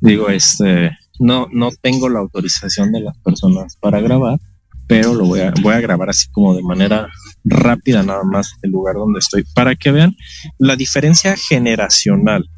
Digo, 0.00 0.28
este, 0.28 0.90
no, 1.20 1.46
no 1.52 1.70
tengo 1.80 2.08
la 2.08 2.18
autorización 2.18 2.92
de 2.92 3.00
las 3.00 3.16
personas 3.18 3.76
para 3.76 4.00
grabar, 4.00 4.40
pero 4.88 5.14
lo 5.14 5.26
voy 5.26 5.40
a 5.40 5.80
grabar 5.80 6.10
así 6.10 6.28
como 6.32 6.54
de 6.54 6.62
manera 6.62 7.08
rápida 7.44 8.02
nada 8.02 8.24
más 8.24 8.52
el 8.62 8.72
lugar 8.72 8.96
donde 8.96 9.20
estoy 9.20 9.44
para 9.54 9.74
que 9.74 9.92
vean 9.92 10.16
la 10.58 10.76
diferencia 10.76 11.36
generacional 11.36 12.48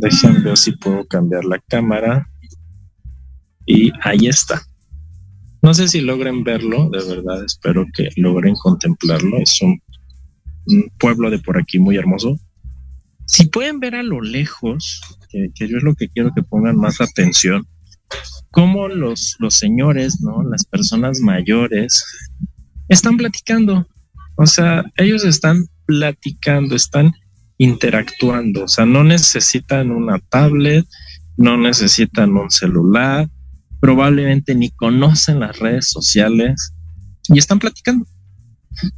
Déjenme 0.00 0.40
ver 0.40 0.56
si 0.56 0.72
puedo 0.72 1.06
cambiar 1.06 1.44
la 1.44 1.58
cámara. 1.58 2.26
Y 3.66 3.92
ahí 4.02 4.28
está. 4.28 4.62
No 5.62 5.74
sé 5.74 5.88
si 5.88 6.00
logren 6.00 6.42
verlo, 6.42 6.88
de 6.88 7.04
verdad 7.04 7.44
espero 7.44 7.84
que 7.94 8.08
logren 8.16 8.54
contemplarlo. 8.54 9.36
Es 9.38 9.60
un, 9.60 9.78
pueblo 10.98 11.30
de 11.30 11.38
por 11.38 11.58
aquí 11.58 11.78
muy 11.78 11.96
hermoso. 11.96 12.38
Si 13.26 13.46
pueden 13.46 13.78
ver 13.78 13.94
a 13.94 14.02
lo 14.02 14.22
lejos, 14.22 15.02
que, 15.28 15.68
yo 15.68 15.76
es 15.76 15.82
lo 15.82 15.94
que 15.94 16.08
quiero 16.08 16.32
que 16.34 16.42
pongan 16.42 16.76
más 16.76 17.00
atención, 17.00 17.66
cómo 18.50 18.88
los, 18.88 19.36
los 19.38 19.54
señores, 19.54 20.20
¿no? 20.22 20.42
Las 20.44 20.64
personas 20.64 21.20
mayores 21.20 22.04
están 22.88 23.18
platicando. 23.18 23.86
O 24.36 24.46
sea, 24.46 24.82
ellos 24.96 25.24
están 25.24 25.66
platicando, 25.84 26.74
están 26.74 27.12
interactuando. 27.60 28.64
O 28.64 28.68
sea, 28.68 28.86
no 28.86 29.04
necesitan 29.04 29.90
una 29.90 30.18
tablet, 30.18 30.86
no 31.36 31.58
necesitan 31.58 32.34
un 32.34 32.50
celular, 32.50 33.28
probablemente 33.80 34.54
ni 34.54 34.70
conocen 34.70 35.40
las 35.40 35.58
redes 35.58 35.90
sociales 35.90 36.72
y 37.28 37.38
están 37.38 37.58
platicando. 37.58 38.06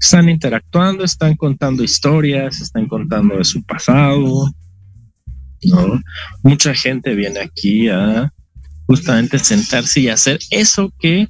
Están 0.01 0.29
interactuando, 0.29 1.03
están 1.03 1.35
contando 1.35 1.83
historias, 1.83 2.61
están 2.61 2.87
contando 2.87 3.37
de 3.37 3.43
su 3.43 3.65
pasado. 3.65 4.49
¿no? 5.65 6.01
Mucha 6.45 6.73
gente 6.73 7.17
viene 7.17 7.41
aquí 7.41 7.89
a 7.89 8.33
justamente 8.87 9.41
sentarse 9.41 10.03
y 10.03 10.09
hacer 10.09 10.39
eso 10.51 10.93
que 11.01 11.27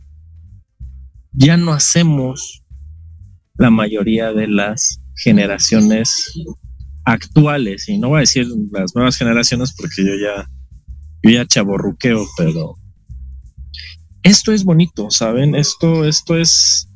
ya 1.32 1.56
no 1.56 1.72
hacemos 1.72 2.62
la 3.56 3.70
mayoría 3.70 4.34
de 4.34 4.48
las 4.48 5.00
generaciones 5.16 6.30
actuales. 7.04 7.88
Y 7.88 7.98
no 7.98 8.08
voy 8.08 8.18
a 8.18 8.20
decir 8.20 8.46
las 8.72 8.94
nuevas 8.94 9.16
generaciones 9.16 9.74
porque 9.76 10.04
yo 10.04 10.14
ya, 10.14 10.48
yo 11.22 11.30
ya 11.30 11.46
chaborruqueo, 11.46 12.26
pero 12.36 12.76
esto 14.22 14.52
es 14.52 14.64
bonito, 14.64 15.10
¿saben? 15.10 15.54
Esto, 15.54 16.04
esto 16.04 16.36
es 16.36 16.88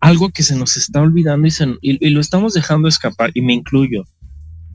algo 0.00 0.30
que 0.30 0.42
se 0.42 0.56
nos 0.56 0.76
está 0.76 1.00
olvidando 1.00 1.46
y, 1.48 1.52
y, 1.80 2.10
lo 2.10 2.20
estamos 2.20 2.54
dejando 2.54 2.88
escapar, 2.88 3.30
y 3.34 3.42
me 3.42 3.54
incluyo. 3.54 4.04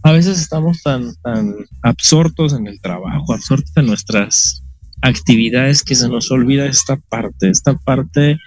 A 0.03 0.11
veces 0.11 0.39
estamos 0.39 0.83
tan, 0.83 1.15
tan 1.23 1.55
absortos 1.81 2.53
en 2.53 2.67
el 2.67 2.79
trabajo, 2.79 3.33
absortos 3.33 3.71
en 3.75 3.87
nuestras 3.87 4.63
actividades 5.01 5.83
que 5.83 5.95
se 5.95 6.07
nos 6.09 6.31
olvida 6.31 6.67
esta 6.67 6.97
parte, 7.09 7.49
esta 7.49 7.75
parte 7.77 8.37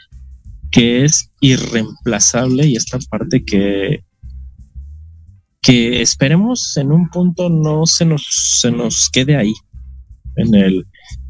que 0.70 1.04
es 1.04 1.30
irreemplazable 1.40 2.66
y 2.66 2.76
esta 2.76 2.98
parte 3.10 3.44
que, 3.44 4.04
que 5.61 6.00
esperemos 6.02 6.76
en 6.76 6.92
un 6.92 7.09
punto 7.09 7.50
no 7.50 7.86
se 7.86 8.04
nos, 8.04 8.26
se 8.61 8.70
nos 8.70 9.11
quede 9.11 9.36
ahí, 9.36 9.52
en 10.36 10.54
el, 10.54 10.86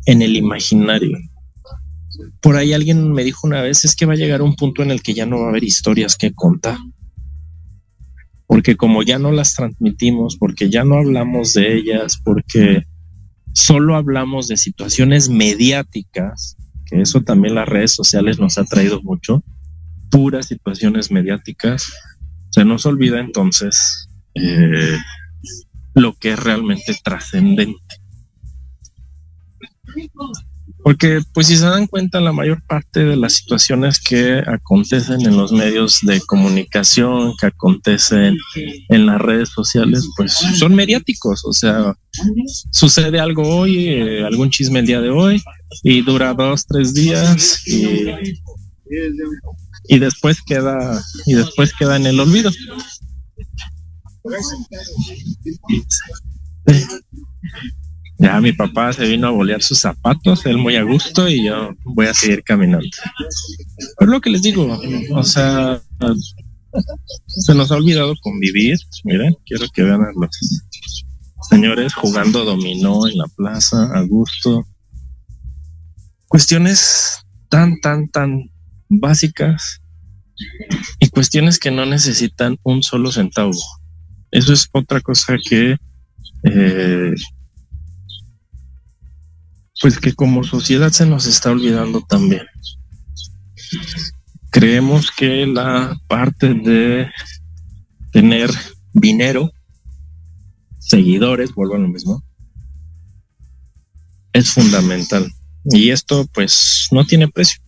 en 0.07 0.23
el 0.23 0.37
imaginario 0.37 1.19
por 2.41 2.57
ahí 2.57 2.73
alguien 2.73 3.13
me 3.13 3.25
dijo 3.25 3.47
una 3.47 3.63
vez, 3.63 3.85
es 3.85 3.95
que 3.95 4.07
va 4.07 4.15
a 4.15 4.17
llegar 4.17 4.43
un 4.43 4.57
punto 4.57 4.83
en 4.83 4.91
el 4.91 5.03
que 5.03 5.15
ya 5.15 5.27
no 5.27 5.41
va 5.41 5.47
a 5.47 5.49
haber 5.51 5.65
historias 5.65 6.17
que 6.17 6.33
contar. 6.33 6.79
Porque 8.47 8.77
como 8.77 9.03
ya 9.03 9.19
no 9.19 9.31
las 9.31 9.55
transmitimos, 9.55 10.37
porque 10.39 10.71
ya 10.71 10.85
no 10.85 10.97
hablamos 10.97 11.53
de 11.53 11.77
ellas, 11.77 12.21
porque 12.25 12.85
solo 13.53 13.97
hablamos 13.97 14.49
de 14.49 14.57
situaciones 14.57 15.29
mediáticas, 15.29 16.57
que 16.87 17.03
eso 17.03 17.23
también 17.23 17.55
las 17.55 17.69
redes 17.69 17.93
sociales 17.93 18.39
nos 18.39 18.57
ha 18.59 18.65
traído 18.65 19.03
mucho, 19.03 19.45
puras 20.11 20.47
situaciones 20.47 21.11
mediáticas, 21.11 21.93
se 22.51 22.65
nos 22.65 22.87
olvida 22.87 23.21
entonces 23.21 24.08
eh, 24.41 24.99
lo 25.95 26.15
que 26.15 26.33
es 26.33 26.39
realmente 26.39 26.97
trascendente. 27.03 27.79
Porque, 30.85 31.21
pues 31.35 31.49
si 31.49 31.57
se 31.57 31.67
dan 31.67 31.87
cuenta, 31.87 32.21
la 32.21 32.33
mayor 32.33 32.63
parte 32.67 33.05
de 33.05 33.17
las 33.17 33.35
situaciones 33.35 34.01
que 34.01 34.43
acontecen 34.47 35.21
en 35.23 35.37
los 35.37 35.53
medios 35.53 35.99
de 36.03 36.21
comunicación, 36.21 37.35
que 37.39 37.47
acontecen 37.47 38.39
en 38.89 39.07
las 39.07 39.21
redes 39.21 39.51
sociales, 39.51 40.09
pues 40.17 40.33
son 40.33 40.75
mediáticos. 40.75 41.45
O 41.45 41.53
sea, 41.53 41.95
sucede 42.71 43.19
algo 43.19 43.43
hoy, 43.43 43.89
eh, 43.89 44.25
algún 44.25 44.51
chisme 44.51 44.79
el 44.79 44.87
día 44.87 45.01
de 45.01 45.11
hoy, 45.11 45.43
y 45.83 46.01
dura 46.03 46.33
dos, 46.33 46.65
tres 46.65 46.95
días, 46.95 47.67
y, 47.67 48.07
y 49.89 49.99
después 49.99 50.41
queda, 50.43 51.03
y 51.27 51.35
después 51.35 51.73
queda 51.79 51.97
en 51.97 52.07
el 52.07 52.21
olvido. 52.21 52.51
Ya 58.19 58.41
mi 58.41 58.53
papá 58.53 58.93
se 58.93 59.07
vino 59.07 59.29
a 59.29 59.31
bolear 59.31 59.63
sus 59.63 59.79
zapatos, 59.79 60.45
él 60.45 60.59
muy 60.59 60.75
a 60.75 60.83
gusto 60.83 61.29
y 61.29 61.45
yo 61.45 61.73
voy 61.85 62.07
a 62.07 62.15
seguir 62.15 62.43
caminando. 62.43 62.89
Es 64.01 64.09
lo 64.09 64.21
que 64.21 64.31
les 64.31 64.43
digo, 64.43 64.77
o 65.13 65.23
sea, 65.23 65.81
se 67.27 67.55
nos 67.55 67.71
ha 67.71 67.77
olvidado 67.77 68.15
convivir. 68.21 68.77
Miren, 69.05 69.37
quiero 69.47 69.67
que 69.73 69.85
vean 69.85 70.03
a 70.03 70.11
los 70.15 70.31
señores 71.49 71.95
jugando 71.95 72.45
dominó 72.45 73.07
en 73.07 73.19
la 73.19 73.27
plaza 73.37 73.85
a 73.95 74.03
gusto. 74.03 74.67
Cuestiones 76.27 77.21
tan, 77.49 77.81
tan, 77.81 78.09
tan 78.09 78.51
básicas 78.89 79.81
y 80.99 81.09
cuestiones 81.09 81.59
que 81.59 81.71
no 81.71 81.87
necesitan 81.87 82.59
un 82.65 82.83
solo 82.83 83.13
centavo. 83.13 83.53
Eso 84.31 84.53
es 84.53 84.69
otra 84.73 85.01
cosa 85.01 85.37
que 85.43 85.77
eh, 86.45 87.15
pues 89.81 89.99
que 89.99 90.13
como 90.13 90.45
sociedad 90.45 90.91
se 90.91 91.07
nos 91.07 91.27
está 91.27 91.51
olvidando 91.51 92.01
también. 92.03 92.47
Creemos 94.51 95.11
que 95.11 95.47
la 95.47 95.97
parte 96.09 96.55
de 96.55 97.11
tener 98.13 98.51
dinero, 98.93 99.53
seguidores, 100.79 101.55
vuelvo 101.55 101.77
a 101.77 101.79
lo 101.79 101.89
mismo, 101.89 102.23
es 104.33 104.51
fundamental. 104.51 105.31
Y 105.65 105.91
esto 105.91 106.27
pues 106.33 106.89
no 106.91 107.05
tiene 107.05 107.29
precio. 107.29 107.63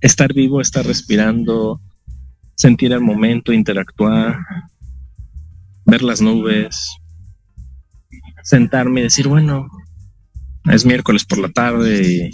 Estar 0.00 0.32
vivo, 0.32 0.60
estar 0.60 0.86
respirando, 0.86 1.80
sentir 2.54 2.92
el 2.92 3.00
momento, 3.00 3.52
interactuar, 3.52 4.38
ver 5.84 6.02
las 6.02 6.20
nubes, 6.20 6.76
sentarme 8.42 9.00
y 9.00 9.04
decir, 9.04 9.28
bueno, 9.28 9.68
es 10.70 10.84
miércoles 10.84 11.24
por 11.24 11.38
la 11.38 11.48
tarde 11.48 12.30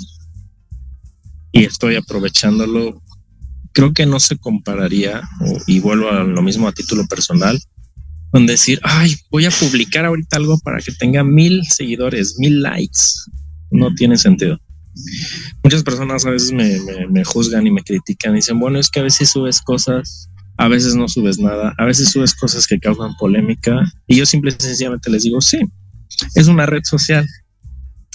y, 1.52 1.64
estoy 1.64 1.96
aprovechándolo. 1.96 3.02
Creo 3.72 3.92
que 3.92 4.06
no 4.06 4.20
se 4.20 4.38
compararía, 4.38 5.22
y 5.66 5.80
vuelvo 5.80 6.10
a 6.10 6.22
lo 6.24 6.42
mismo 6.42 6.68
a 6.68 6.72
título 6.72 7.06
personal, 7.06 7.60
con 8.30 8.46
decir, 8.46 8.80
ay, 8.82 9.14
voy 9.30 9.46
a 9.46 9.50
publicar 9.50 10.04
ahorita 10.04 10.36
algo 10.36 10.58
para 10.60 10.78
que 10.78 10.92
tenga 10.92 11.24
mil 11.24 11.64
seguidores, 11.64 12.36
mil 12.38 12.62
likes. 12.62 13.02
No 13.70 13.94
tiene 13.94 14.16
sentido. 14.16 14.58
Muchas 15.62 15.82
personas 15.82 16.24
a 16.26 16.30
veces 16.30 16.52
me, 16.52 16.78
me, 17.08 17.24
juzgan 17.24 17.66
y 17.66 17.70
me 17.70 17.82
critican 17.82 18.32
y 18.32 18.36
dicen, 18.36 18.58
bueno, 18.58 18.78
es 18.78 18.90
que 18.90 19.00
a 19.00 19.04
veces 19.04 19.30
subes 19.30 19.60
cosas, 19.60 20.30
a 20.58 20.66
veces 20.66 20.96
no 20.96 21.06
subes 21.08 21.38
nada, 21.38 21.72
a 21.78 21.84
veces 21.84 22.10
subes 22.10 22.34
cosas 22.34 22.66
que 22.66 22.80
causan 22.80 23.14
polémica. 23.16 23.80
Y 24.08 24.16
yo 24.16 24.26
simple 24.26 24.50
y 24.50 24.62
sencillamente 24.62 25.08
les 25.08 25.22
digo, 25.22 25.40
sí, 25.40 25.60
es 26.34 26.48
una 26.48 26.66
red 26.66 26.82
social, 26.82 27.24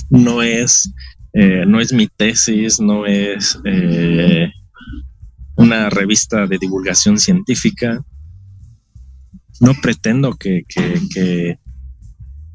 no 0.09 0.43
es, 0.43 0.91
eh, 1.33 1.63
no 1.65 1.79
es 1.79 1.93
mi 1.93 2.07
tesis, 2.07 2.81
no 2.81 3.05
es 3.05 3.57
eh, 3.63 4.51
una 5.55 5.89
revista 5.89 6.45
de 6.45 6.57
divulgación 6.57 7.17
científica. 7.17 8.03
No 9.61 9.73
pretendo 9.81 10.33
que, 10.35 10.63
que, 10.67 10.99
que, 11.13 11.59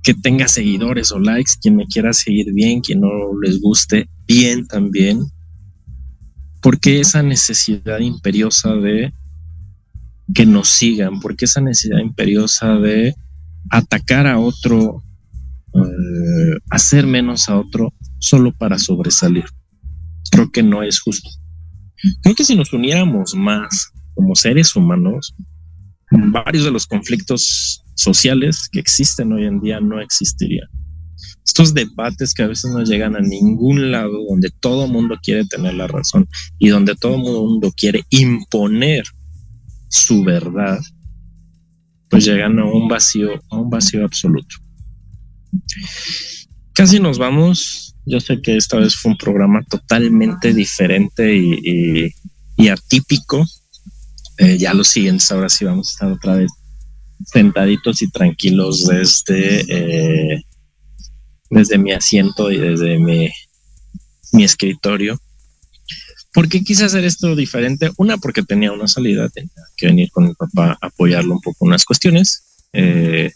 que 0.03 0.15
tenga 0.15 0.49
seguidores 0.49 1.13
o 1.13 1.19
likes, 1.19 1.55
quien 1.63 1.77
me 1.77 1.87
quiera 1.87 2.13
seguir 2.13 2.53
bien, 2.53 2.83
quien 2.83 3.01
no 3.01 3.09
les 3.43 3.59
guste 3.63 4.07
bien 4.27 4.67
también, 4.67 5.23
porque 6.61 7.01
esa 7.01 7.23
necesidad 7.23 8.01
imperiosa 8.01 8.75
de 8.75 9.15
que 10.35 10.47
nos 10.47 10.69
sigan, 10.69 11.21
porque 11.21 11.47
esa 11.47 11.61
necesidad 11.61 11.99
imperiosa 11.99 12.75
de 12.77 13.15
atacar 13.71 14.27
a 14.27 14.39
otro 14.39 15.03
eh, 15.75 16.59
hacer 16.71 17.07
menos 17.07 17.49
a 17.49 17.59
otro 17.59 17.93
solo 18.19 18.53
para 18.53 18.79
sobresalir. 18.79 19.45
Creo 20.31 20.51
que 20.51 20.63
no 20.63 20.83
es 20.83 21.01
justo. 21.01 21.29
Creo 22.23 22.35
que 22.35 22.45
si 22.45 22.57
nos 22.57 22.73
uniéramos 22.73 23.35
más 23.35 23.93
como 24.15 24.35
seres 24.35 24.75
humanos, 24.77 25.35
varios 26.11 26.65
de 26.65 26.71
los 26.71 26.87
conflictos 26.87 27.85
sociales 27.95 28.69
que 28.71 28.81
existen 28.81 29.33
hoy 29.33 29.45
en 29.45 29.61
día 29.61 29.81
no 29.81 30.01
existirían. 30.01 30.69
Estos 31.45 31.75
debates 31.75 32.35
que 32.35 32.43
a 32.43 32.47
veces 32.47 32.71
no 32.71 32.83
llegan 32.85 33.17
a 33.17 33.21
ningún 33.21 33.91
lado, 33.91 34.13
donde 34.29 34.51
todo 34.61 34.87
mundo 34.87 35.17
quiere 35.23 35.45
tener 35.47 35.75
la 35.75 35.87
razón 35.87 36.29
y 36.59 36.69
donde 36.69 36.95
todo 36.95 37.19
mundo 37.19 37.73
quiere 37.77 38.05
imponer 38.11 39.05
su 39.89 40.23
verdad, 40.23 40.81
pues 42.11 42.25
llegan 42.25 42.59
a 42.59 42.65
un 42.65 42.89
vacío, 42.89 43.31
a 43.51 43.57
un 43.57 43.71
vacío 43.71 44.05
absoluto. 44.05 44.57
Casi 46.75 47.01
nos 47.01 47.19
vamos. 47.19 47.95
Yo 48.07 48.21
sé 48.21 48.41
que 48.41 48.57
esta 48.57 48.79
vez 48.79 48.97
fue 48.97 49.13
un 49.13 49.19
programa 49.19 49.63
totalmente 49.69 50.55
diferente 50.55 51.37
y, 51.37 52.69
atípico. 52.69 53.45
Eh, 54.39 54.57
ya 54.59 54.73
los 54.73 54.89
siguientes, 54.89 55.31
ahora 55.33 55.49
sí 55.49 55.65
vamos 55.65 55.89
a 55.89 55.93
estar 55.93 56.13
otra 56.13 56.37
vez 56.37 56.51
sentaditos 57.25 58.01
y 58.03 58.11
tranquilos 58.11 58.87
desde, 58.87 59.65
eh, 59.69 60.43
desde 61.51 61.79
mi 61.79 61.93
asiento 61.93 62.51
y 62.51 62.59
desde 62.59 62.99
mi, 62.99 63.29
mi 64.33 64.45
escritorio. 64.45 65.21
¿Por 66.39 66.49
qué 66.49 66.63
quise 66.63 66.85
hacer 66.85 67.05
esto 67.05 67.35
diferente? 67.35 67.91
Una, 67.97 68.17
porque 68.17 68.45
tenía 68.45 68.71
una 68.71 68.87
salida, 68.87 69.29
tenía 69.29 69.51
que 69.77 69.87
venir 69.87 70.09
con 70.13 70.29
mi 70.29 70.35
papá 70.35 70.79
a 70.81 70.87
apoyarlo 70.87 71.35
un 71.35 71.41
poco 71.41 71.65
en 71.65 71.71
unas 71.71 71.85
cuestiones. 71.85 72.45
Eh, 72.73 73.33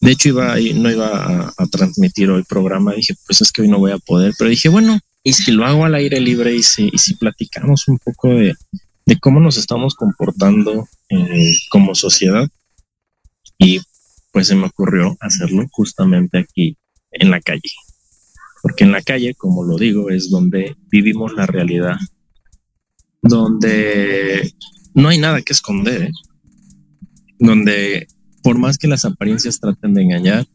de 0.00 0.10
hecho, 0.12 0.28
iba 0.28 0.54
no 0.54 0.88
iba 0.88 1.52
a, 1.58 1.66
transmitir 1.66 2.30
hoy 2.30 2.44
programa. 2.44 2.92
Dije, 2.94 3.16
pues 3.26 3.40
es 3.40 3.50
que 3.50 3.62
hoy 3.62 3.68
no 3.68 3.80
voy 3.80 3.90
a 3.90 3.98
poder. 3.98 4.34
Pero 4.38 4.48
dije, 4.48 4.68
bueno, 4.68 5.00
y 5.24 5.32
si 5.32 5.50
lo 5.50 5.66
hago 5.66 5.84
al 5.84 5.96
aire 5.96 6.20
libre 6.20 6.54
y 6.54 6.62
si, 6.62 6.90
y 6.92 6.98
si 6.98 7.14
platicamos 7.14 7.88
un 7.88 7.98
poco 7.98 8.28
de, 8.28 8.54
cómo 9.20 9.40
nos 9.40 9.56
estamos 9.56 9.96
comportando 9.96 10.88
eh, 11.08 11.56
como 11.70 11.96
sociedad. 11.96 12.48
Y 13.58 13.80
pues 14.30 14.46
se 14.46 14.54
me 14.54 14.66
ocurrió 14.66 15.16
hacerlo 15.18 15.66
justamente 15.72 16.38
aquí 16.38 16.76
en 17.10 17.32
la 17.32 17.40
calle. 17.40 17.72
Porque 18.66 18.82
en 18.82 18.90
la 18.90 19.00
calle, 19.00 19.32
como 19.36 19.62
lo 19.62 19.78
digo, 19.78 20.10
es 20.10 20.28
donde 20.28 20.74
vivimos 20.90 21.32
la 21.34 21.46
realidad. 21.46 21.94
Donde 23.22 24.52
no 24.92 25.06
hay 25.08 25.18
nada 25.18 25.40
que 25.40 25.52
esconder. 25.52 26.02
¿eh? 26.02 26.10
Donde 27.38 28.08
por 28.42 28.58
más 28.58 28.76
que 28.76 28.88
las 28.88 29.04
apariencias 29.04 29.60
traten 29.60 29.94
de 29.94 30.02
engañar, 30.02 30.48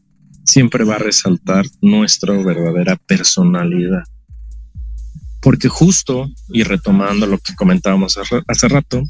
siempre 0.44 0.84
va 0.84 0.96
a 0.96 0.98
resaltar 0.98 1.64
nuestra 1.80 2.34
verdadera 2.34 2.96
personalidad. 2.96 4.02
Porque 5.40 5.70
justo, 5.70 6.28
y 6.50 6.64
retomando 6.64 7.26
lo 7.26 7.38
que 7.38 7.54
comentábamos 7.54 8.18
hace 8.46 8.68
rato, 8.68 9.04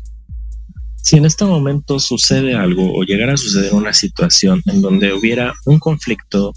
si 1.03 1.17
en 1.17 1.25
este 1.25 1.45
momento 1.45 1.99
sucede 1.99 2.55
algo 2.55 2.95
o 2.95 3.03
llegara 3.03 3.33
a 3.33 3.37
suceder 3.37 3.75
una 3.75 3.95
situación 3.95 4.63
en 4.67 4.81
donde 4.81 5.13
hubiera 5.13 5.55
un 5.67 5.81
conflicto, 5.81 6.53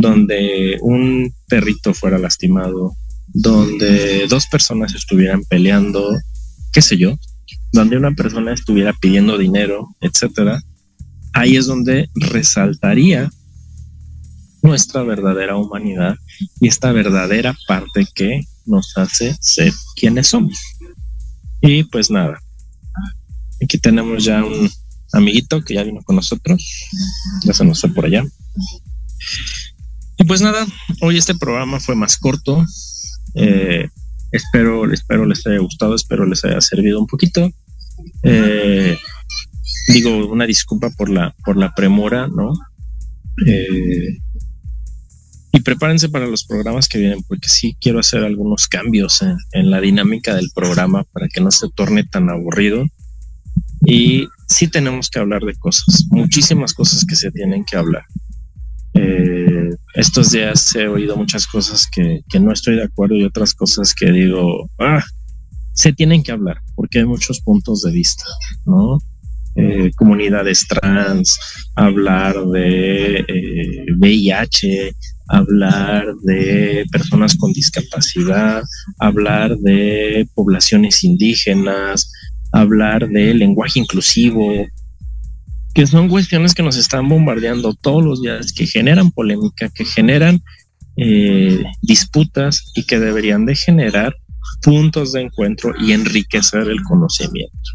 donde 0.00 0.78
un 0.82 1.32
perrito 1.48 1.94
fuera 1.94 2.18
lastimado, 2.18 2.96
donde 3.28 4.26
dos 4.28 4.46
personas 4.46 4.94
estuvieran 4.94 5.42
peleando, 5.44 6.14
qué 6.72 6.82
sé 6.82 6.96
yo, 6.96 7.18
donde 7.72 7.96
una 7.96 8.12
persona 8.12 8.52
estuviera 8.52 8.92
pidiendo 9.00 9.38
dinero, 9.38 9.88
etcétera, 10.00 10.60
ahí 11.32 11.56
es 11.56 11.66
donde 11.66 12.08
resaltaría 12.14 13.30
nuestra 14.62 15.02
verdadera 15.02 15.56
humanidad 15.56 16.16
y 16.60 16.68
esta 16.68 16.92
verdadera 16.92 17.56
parte 17.66 18.06
que 18.14 18.42
nos 18.66 18.96
hace 18.96 19.36
ser 19.40 19.72
quienes 19.96 20.28
somos. 20.28 20.58
Y 21.60 21.84
pues 21.84 22.10
nada, 22.10 22.38
aquí 23.62 23.78
tenemos 23.78 24.24
ya 24.24 24.44
un 24.44 24.68
amiguito 25.12 25.62
que 25.62 25.74
ya 25.74 25.84
vino 25.84 26.00
con 26.02 26.16
nosotros, 26.16 26.88
ya 27.44 27.52
se 27.52 27.64
nos 27.64 27.80
fue 27.80 27.90
por 27.94 28.06
allá. 28.06 28.24
Y 30.18 30.24
pues 30.24 30.40
nada, 30.40 30.66
hoy 31.02 31.18
este 31.18 31.34
programa 31.34 31.80
fue 31.80 31.94
más 31.94 32.16
corto. 32.16 32.64
Eh, 33.34 33.88
espero, 34.32 34.90
espero 34.92 35.26
les 35.26 35.46
haya 35.46 35.58
gustado, 35.58 35.94
espero 35.94 36.26
les 36.26 36.44
haya 36.44 36.60
servido 36.60 37.00
un 37.00 37.06
poquito. 37.06 37.50
Eh, 38.22 38.98
digo 39.88 40.26
una 40.26 40.46
disculpa 40.46 40.90
por 40.90 41.10
la 41.10 41.34
por 41.44 41.56
la 41.56 41.74
premura, 41.74 42.28
¿no? 42.28 42.52
Eh, 43.46 44.18
y 45.52 45.60
prepárense 45.60 46.08
para 46.08 46.26
los 46.26 46.44
programas 46.44 46.88
que 46.88 46.98
vienen, 46.98 47.22
porque 47.26 47.48
sí 47.48 47.76
quiero 47.80 47.98
hacer 47.98 48.24
algunos 48.24 48.68
cambios 48.68 49.22
en, 49.52 49.70
la 49.70 49.80
dinámica 49.80 50.34
del 50.34 50.50
programa 50.54 51.04
para 51.04 51.28
que 51.28 51.40
no 51.40 51.50
se 51.50 51.68
torne 51.70 52.04
tan 52.04 52.28
aburrido. 52.28 52.84
Y 53.86 54.28
sí 54.48 54.68
tenemos 54.68 55.08
que 55.08 55.18
hablar 55.18 55.42
de 55.42 55.54
cosas, 55.54 56.04
muchísimas 56.10 56.74
cosas 56.74 57.06
que 57.06 57.16
se 57.16 57.30
tienen 57.30 57.64
que 57.64 57.76
hablar. 57.76 58.04
Eh, 58.96 59.70
estos 59.94 60.32
días 60.32 60.74
he 60.74 60.88
oído 60.88 61.16
muchas 61.16 61.46
cosas 61.46 61.86
que, 61.90 62.22
no 62.40 62.52
estoy 62.52 62.76
de 62.76 62.84
acuerdo 62.84 63.14
y 63.14 63.24
otras 63.24 63.54
cosas 63.54 63.94
que 63.94 64.10
digo, 64.10 64.68
ah, 64.78 65.02
se 65.72 65.92
tienen 65.92 66.22
que 66.22 66.32
hablar 66.32 66.58
porque 66.74 67.00
hay 67.00 67.04
muchos 67.04 67.40
puntos 67.40 67.82
de 67.82 67.92
vista, 67.92 68.24
¿no? 68.64 68.98
Eh, 69.56 69.90
comunidades 69.96 70.66
trans, 70.68 71.38
hablar 71.74 72.36
de 72.48 73.24
VIH, 73.98 74.88
eh, 74.88 74.92
hablar 75.28 76.04
de 76.24 76.84
personas 76.92 77.34
con 77.36 77.52
discapacidad, 77.52 78.62
hablar 78.98 79.56
de 79.56 80.28
poblaciones 80.34 81.02
indígenas, 81.04 82.12
hablar 82.52 83.08
de 83.08 83.34
lenguaje 83.34 83.80
inclusivo, 83.80 84.66
que 85.76 85.86
son 85.86 86.08
cuestiones 86.08 86.54
que 86.54 86.62
nos 86.62 86.78
están 86.78 87.06
bombardeando 87.06 87.74
todos 87.74 88.02
los 88.02 88.22
días, 88.22 88.54
que 88.54 88.66
generan 88.66 89.10
polémica, 89.10 89.68
que 89.68 89.84
generan 89.84 90.42
eh, 90.96 91.62
disputas 91.82 92.72
y 92.74 92.84
que 92.84 92.98
deberían 92.98 93.44
de 93.44 93.54
generar 93.54 94.16
puntos 94.62 95.12
de 95.12 95.20
encuentro 95.20 95.74
y 95.78 95.92
enriquecer 95.92 96.66
el 96.68 96.82
conocimiento. 96.82 97.70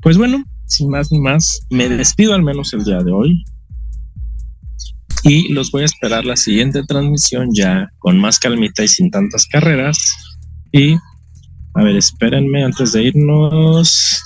Pues 0.00 0.16
bueno, 0.16 0.42
sin 0.64 0.88
más 0.88 1.12
ni 1.12 1.20
más, 1.20 1.66
me 1.68 1.90
despido 1.90 2.32
al 2.32 2.42
menos 2.42 2.72
el 2.72 2.82
día 2.84 3.02
de 3.02 3.12
hoy. 3.12 3.44
Y 5.22 5.52
los 5.52 5.70
voy 5.70 5.82
a 5.82 5.84
esperar 5.84 6.24
la 6.24 6.36
siguiente 6.36 6.82
transmisión 6.84 7.50
ya 7.52 7.90
con 7.98 8.18
más 8.18 8.38
calmita 8.38 8.84
y 8.84 8.88
sin 8.88 9.10
tantas 9.10 9.44
carreras. 9.44 9.98
Y, 10.72 10.94
a 11.74 11.82
ver, 11.84 11.94
espérenme 11.94 12.64
antes 12.64 12.92
de 12.92 13.02
irnos. 13.02 14.22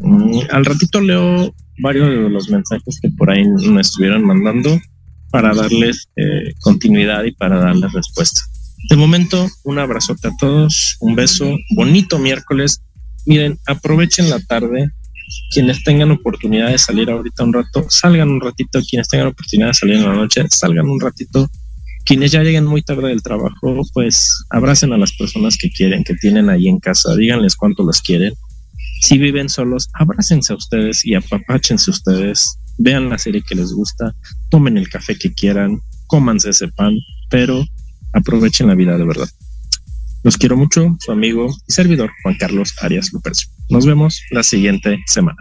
Mm, 0.00 0.40
al 0.50 0.64
ratito 0.64 1.00
leo 1.00 1.54
varios 1.80 2.10
de 2.10 2.30
los 2.30 2.48
mensajes 2.50 2.98
que 3.00 3.10
por 3.10 3.30
ahí 3.30 3.44
me 3.44 3.80
estuvieron 3.80 4.24
mandando 4.24 4.78
para 5.30 5.54
darles 5.54 6.08
eh, 6.16 6.52
continuidad 6.60 7.24
y 7.24 7.32
para 7.32 7.60
darles 7.60 7.92
respuesta. 7.92 8.40
De 8.90 8.96
momento, 8.96 9.48
un 9.64 9.78
abrazote 9.78 10.28
a 10.28 10.32
todos, 10.38 10.96
un 11.00 11.14
beso, 11.14 11.56
bonito 11.74 12.18
miércoles 12.18 12.80
miren, 13.28 13.58
aprovechen 13.66 14.30
la 14.30 14.40
tarde. 14.40 14.90
Quienes 15.52 15.84
tengan 15.84 16.10
oportunidad 16.10 16.70
de 16.70 16.78
salir 16.78 17.10
ahorita 17.10 17.44
un 17.44 17.52
rato, 17.52 17.84
salgan 17.90 18.30
un 18.30 18.40
ratito. 18.40 18.80
Quienes 18.88 19.08
tengan 19.08 19.28
oportunidad 19.28 19.68
de 19.68 19.74
salir 19.74 19.96
en 19.96 20.04
la 20.04 20.14
noche, 20.14 20.42
salgan 20.48 20.88
un 20.88 20.98
ratito. 20.98 21.48
Quienes 22.06 22.32
ya 22.32 22.42
lleguen 22.42 22.64
muy 22.64 22.80
tarde 22.80 23.08
del 23.08 23.22
trabajo, 23.22 23.82
pues 23.92 24.32
abracen 24.48 24.94
a 24.94 24.96
las 24.98 25.12
personas 25.12 25.58
que 25.58 25.68
quieren, 25.70 26.02
que 26.02 26.14
tienen 26.14 26.48
ahí 26.48 26.66
en 26.66 26.80
casa. 26.80 27.14
Díganles 27.14 27.54
cuánto 27.54 27.84
las 27.84 28.00
quieren. 28.00 28.32
Si 29.00 29.18
viven 29.18 29.48
solos, 29.48 29.88
abrácense 29.94 30.52
a 30.52 30.56
ustedes 30.56 31.04
y 31.04 31.14
apapáchense 31.14 31.90
ustedes. 31.90 32.58
Vean 32.78 33.08
la 33.08 33.18
serie 33.18 33.42
que 33.42 33.54
les 33.54 33.72
gusta, 33.72 34.14
tomen 34.50 34.76
el 34.76 34.88
café 34.88 35.16
que 35.16 35.32
quieran, 35.32 35.80
cómanse 36.06 36.50
ese 36.50 36.68
pan, 36.68 36.94
pero 37.28 37.64
aprovechen 38.12 38.68
la 38.68 38.74
vida 38.74 38.96
de 38.96 39.04
verdad. 39.04 39.28
Los 40.22 40.36
quiero 40.36 40.56
mucho, 40.56 40.96
su 41.00 41.12
amigo 41.12 41.48
y 41.66 41.72
servidor 41.72 42.10
Juan 42.22 42.36
Carlos 42.36 42.74
Arias 42.80 43.12
Lupercio. 43.12 43.48
Nos 43.68 43.86
vemos 43.86 44.22
la 44.30 44.42
siguiente 44.42 44.98
semana. 45.06 45.38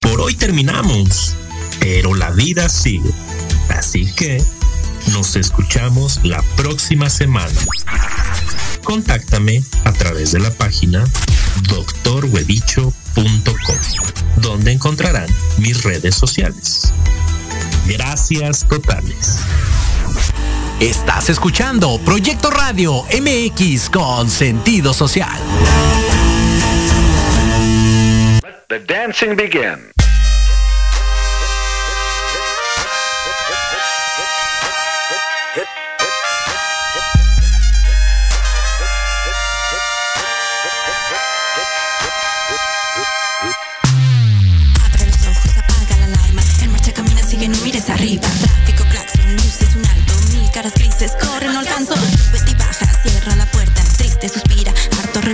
Por 0.00 0.20
hoy 0.20 0.34
terminamos, 0.34 1.34
pero 1.80 2.14
la 2.14 2.30
vida 2.30 2.68
sigue. 2.68 3.10
Así 3.70 4.06
que 4.14 4.40
nos 5.12 5.36
escuchamos 5.36 6.24
la 6.24 6.42
próxima 6.56 7.10
semana. 7.10 7.52
Contáctame 8.86 9.62
a 9.84 9.92
través 9.92 10.30
de 10.30 10.38
la 10.38 10.50
página 10.52 11.04
doctorhuevicho.com, 11.68 12.92
donde 14.36 14.70
encontrarán 14.70 15.26
mis 15.58 15.82
redes 15.82 16.14
sociales. 16.14 16.92
Gracias 17.86 18.64
totales. 18.68 19.40
Estás 20.78 21.28
escuchando 21.30 21.98
Proyecto 22.04 22.48
Radio 22.48 23.02
MX 23.20 23.90
con 23.90 24.30
sentido 24.30 24.94
social. 24.94 25.36
Let 28.44 28.68
the 28.68 28.78
dancing 28.78 29.34
begin. 29.34 30.05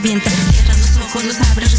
Revienta. 0.02 0.30
Cierra 0.30 0.76
los 0.76 0.96
ojos, 0.96 1.24
los 1.24 1.40
abres, 1.50 1.71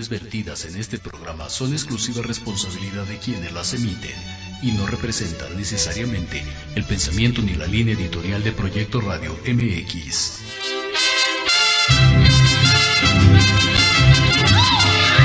opiniones 0.00 0.08
vertidas 0.08 0.64
en 0.64 0.76
este 0.80 0.98
programa 0.98 1.50
son 1.50 1.72
exclusiva 1.72 2.22
responsabilidad 2.22 3.04
de 3.04 3.18
quienes 3.18 3.52
las 3.52 3.74
emiten 3.74 4.14
y 4.62 4.72
no 4.72 4.86
representan 4.86 5.54
necesariamente 5.56 6.42
el 6.74 6.84
pensamiento 6.84 7.42
ni 7.42 7.54
la 7.54 7.66
línea 7.66 7.94
editorial 7.94 8.42
de 8.42 8.52
Proyecto 8.52 9.00
Radio 9.02 9.36
MX. 9.46 10.38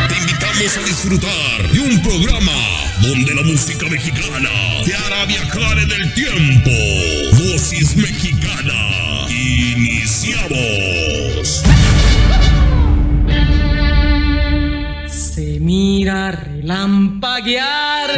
Te 0.09 0.17
invitamos 0.17 0.77
a 0.77 0.81
disfrutar 0.83 1.71
de 1.71 1.79
un 1.79 2.01
programa 2.01 2.51
donde 3.01 3.33
la 3.33 3.43
música 3.43 3.87
mexicana 3.87 4.49
te 4.83 4.93
hará 4.93 5.25
viajar 5.25 5.79
en 5.79 5.91
el 5.91 6.13
tiempo. 6.13 6.71
Dosis 7.37 7.95
mexicana. 7.95 9.27
Iniciamos. 9.29 10.35
Mira 15.75 16.31
relampaguear. 16.31 18.09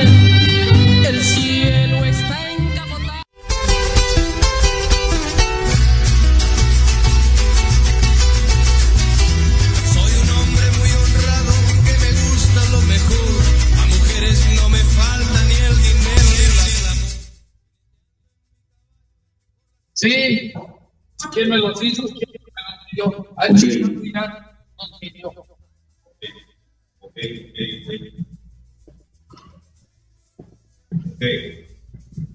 El 1.10 1.18
cielo 1.24 2.06
está 2.06 2.38
encapotado. 2.52 3.24
Soy 9.94 10.12
un 10.24 10.30
hombre 10.38 10.66
muy 10.80 10.92
honrado 11.02 11.54
que 11.86 11.96
me 12.04 12.12
gusta 12.22 12.62
lo 12.74 12.82
mejor. 12.94 13.42
A 13.82 13.84
mujeres 13.96 14.38
no 14.58 14.66
me 14.70 14.82
falta 15.00 15.38
ni 15.50 15.58
el 15.70 15.76
dinero 15.88 16.30
ni 16.38 16.76
la. 16.86 16.94
Sí, 19.94 20.12
¿quién 21.34 21.50
me 21.50 21.58
los 21.58 21.82
hizo? 21.82 22.04
¿Quién 22.04 22.30
me 22.34 22.40
los? 22.98 23.26
Al 23.38 23.56
chico 23.56 23.88
final 24.00 24.30
nos 24.78 25.00
pidió. 25.00 25.57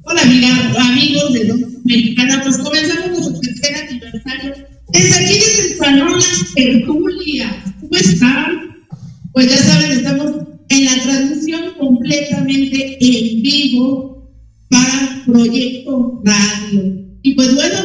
Hola 0.02 0.22
amiga, 0.22 0.74
amigos 0.76 1.32
de 1.34 1.44
Dos 1.44 1.60
Mexicanas, 1.84 2.40
pues 2.42 2.58
comenzamos 2.58 3.10
nuestro 3.10 3.40
tercer 3.40 3.76
aniversario. 3.76 4.54
Desde 4.92 5.24
aquí 5.24 5.34
desde 5.34 5.72
el 5.72 5.78
Salón 5.78 6.12
Las 6.14 6.54
Tertulias, 6.54 7.56
¿cómo 7.80 7.94
están? 7.96 8.86
Pues 9.32 9.50
ya 9.50 9.56
saben, 9.58 9.92
estamos 9.92 10.48
en 10.68 10.84
la 10.84 11.02
transmisión 11.04 11.74
completamente 11.78 12.98
en 13.00 13.42
vivo 13.42 14.32
para 14.68 15.22
Proyecto 15.26 16.22
Radio. 16.24 17.06
Y 17.22 17.34
pues 17.34 17.54
bueno, 17.54 17.78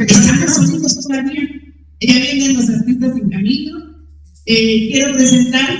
estamos 0.00 0.54
solitos 0.54 1.00
todavía. 1.02 1.42
Ya 2.00 2.18
vienen 2.18 2.56
los 2.56 2.70
artistas 2.70 3.16
en 3.18 3.28
camino. 3.28 3.73
Eh, 4.46 4.90
quiero 4.92 5.14
presentar, 5.14 5.70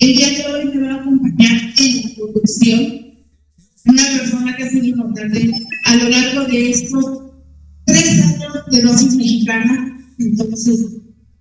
el 0.00 0.16
día 0.16 0.28
de 0.30 0.46
hoy 0.46 0.64
me 0.74 0.88
va 0.88 0.94
a 0.94 1.00
acompañar 1.00 1.74
en 1.78 2.02
la 2.02 2.14
producción 2.16 3.08
una 3.84 4.02
persona 4.02 4.56
que 4.56 4.64
ha 4.64 4.70
sido 4.70 4.84
importante 4.86 5.50
a 5.84 5.96
lo 5.96 6.08
largo 6.08 6.44
de 6.46 6.70
estos 6.70 7.04
tres 7.86 8.20
años 8.24 8.52
de 8.72 8.82
dosis 8.82 9.14
mexicana. 9.14 9.96
Entonces, 10.18 10.86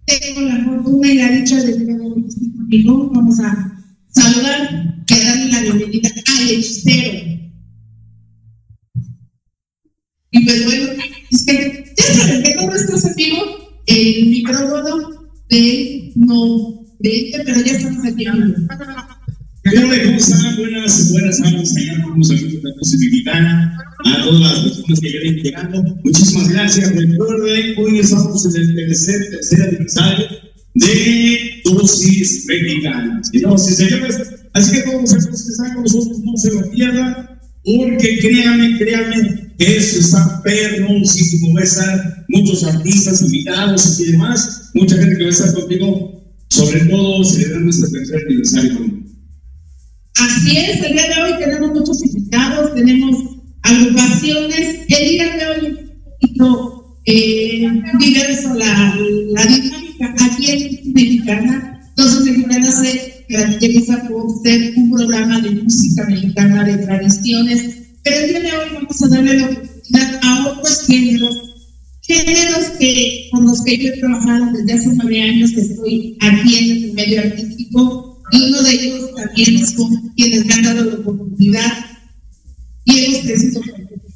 tengo 0.05 0.41
la 0.41 0.63
fortuna 0.63 1.07
y 1.11 1.15
la 1.15 1.31
dicha 1.31 1.63
de 1.63 1.73
tener 1.73 1.97
conmigo. 1.97 3.09
Vamos 3.15 3.39
a 3.39 3.83
saludar 4.09 5.03
y 5.09 5.13
a 5.13 5.23
darle 5.23 5.51
la 5.51 5.61
bienvenida 5.61 6.09
al 6.27 6.49
hechicero. 6.49 7.19
Y 10.29 10.45
pues 10.45 10.65
bueno, 10.65 11.03
es 11.31 11.45
que 11.45 11.93
ya 11.97 12.13
saben 12.13 12.43
que 12.43 12.53
todos 12.53 12.69
nuestros 12.69 13.05
amigos, 13.05 13.49
el 13.87 14.27
micrófono 14.27 15.16
de 15.49 16.11
no 16.15 16.85
de 16.99 17.31
pero 17.45 17.61
ya 17.61 17.71
estamos 17.73 18.05
aquí. 18.05 18.23
¿Qué 18.23 18.29
onda? 18.29 20.03
¿Cómo 20.03 20.17
están? 20.17 20.55
Buenas, 20.57 21.11
buenas 21.11 21.37
tardes 21.41 21.75
allá 21.75 22.03
con 22.03 22.19
los 22.19 22.31
amigos 22.31 22.75
Dosis 22.77 22.99
Mexicana, 22.99 23.77
a 24.05 24.23
todas 24.23 24.41
las 24.41 24.59
personas 24.61 24.99
que 24.99 25.09
vienen 25.09 25.35
llegando. 25.35 25.83
Muchísimas 26.03 26.49
gracias. 26.49 26.95
Recuerden, 26.95 27.75
hoy 27.77 27.99
estamos 27.99 28.45
en 28.45 28.61
el 28.61 28.75
tercer, 28.75 29.29
tercer 29.29 29.61
aniversario 29.63 30.25
de 30.73 31.61
Dosis 31.65 32.45
Mexicanas. 32.47 33.29
Y 33.33 33.39
sí, 33.39 33.73
señores, 33.73 34.17
así 34.53 34.71
que 34.71 34.81
todos 34.83 35.13
los 35.13 35.27
que 35.27 35.33
están 35.33 35.73
con 35.73 35.83
nosotros 35.83 36.19
no 36.19 36.37
se 36.37 36.53
lo 36.53 36.71
pierdan, 36.71 37.36
porque 37.75 38.17
créanme, 38.19 38.77
créanme, 38.77 39.51
eso 39.57 39.99
está 39.99 40.41
perroncísimo. 40.41 41.53
Va 41.53 41.61
a 41.61 41.63
estar 41.63 42.25
muchos 42.29 42.63
artistas 42.63 43.21
invitados 43.21 43.99
y 43.99 44.11
demás, 44.11 44.69
mucha 44.73 44.95
gente 44.95 45.17
que 45.17 45.23
va 45.23 45.29
a 45.29 45.33
estar 45.33 45.53
contigo, 45.53 46.23
sobre 46.49 46.79
todo 46.85 47.23
celebrando 47.25 47.65
nuestro 47.65 47.89
tercer 47.89 48.21
aniversario 48.25 49.07
Así 50.15 50.57
es, 50.57 50.81
el 50.81 50.93
día 50.93 51.07
de 51.09 51.21
hoy 51.21 51.39
tenemos 51.39 51.71
muchos 51.73 52.03
invitados, 52.05 52.73
tenemos 52.73 53.17
agrupaciones. 53.63 54.79
El 54.87 55.09
día 55.09 55.37
de 55.37 55.47
hoy 55.47 55.65
es 55.67 55.73
un 55.73 56.03
poquito 56.03 56.99
eh, 57.05 57.69
diverso 57.99 58.53
la, 58.55 58.97
la 59.33 59.45
dinámica 59.45 60.15
aquí 60.19 60.51
en 60.51 60.93
Mexicana. 60.93 61.81
Entonces, 61.89 62.25
Mexicana 62.25 62.71
se 62.71 63.16
caracteriza 63.27 64.07
por 64.07 64.41
ser 64.43 64.73
un 64.77 64.91
programa 64.91 65.41
de 65.41 65.51
música 65.51 66.05
mexicana, 66.05 66.63
de 66.63 66.77
tradiciones. 66.77 67.75
Pero 68.03 68.17
el 68.17 68.29
día 68.29 68.39
de 68.39 68.51
hoy 68.51 68.65
vamos 68.73 69.03
a 69.03 69.07
darle 69.09 69.33
la 69.35 69.45
oportunidad 69.45 70.19
a 70.23 70.47
otros 70.47 70.81
géneros, 70.87 71.37
géneros 72.01 72.65
que, 72.79 73.27
con 73.31 73.45
los 73.45 73.63
que 73.63 73.77
yo 73.77 73.89
he 73.89 73.99
trabajado 73.99 74.51
desde 74.53 74.73
hace 74.73 74.89
nueve 74.95 75.21
años 75.21 75.51
que 75.51 75.61
estoy 75.61 76.17
aquí 76.21 76.57
en 76.57 76.83
el 76.83 76.93
medio 76.93 77.21
artístico 77.21 78.23
y 78.31 78.43
uno 78.43 78.61
de 78.61 78.71
ellos 78.71 79.15
también 79.15 79.67
son 79.67 80.13
quienes 80.15 80.45
me 80.45 80.53
han 80.53 80.63
dado 80.63 80.85
la 80.85 80.95
oportunidad 80.95 81.73
y 82.85 83.05
hemos 83.05 83.21
crecido 83.21 83.61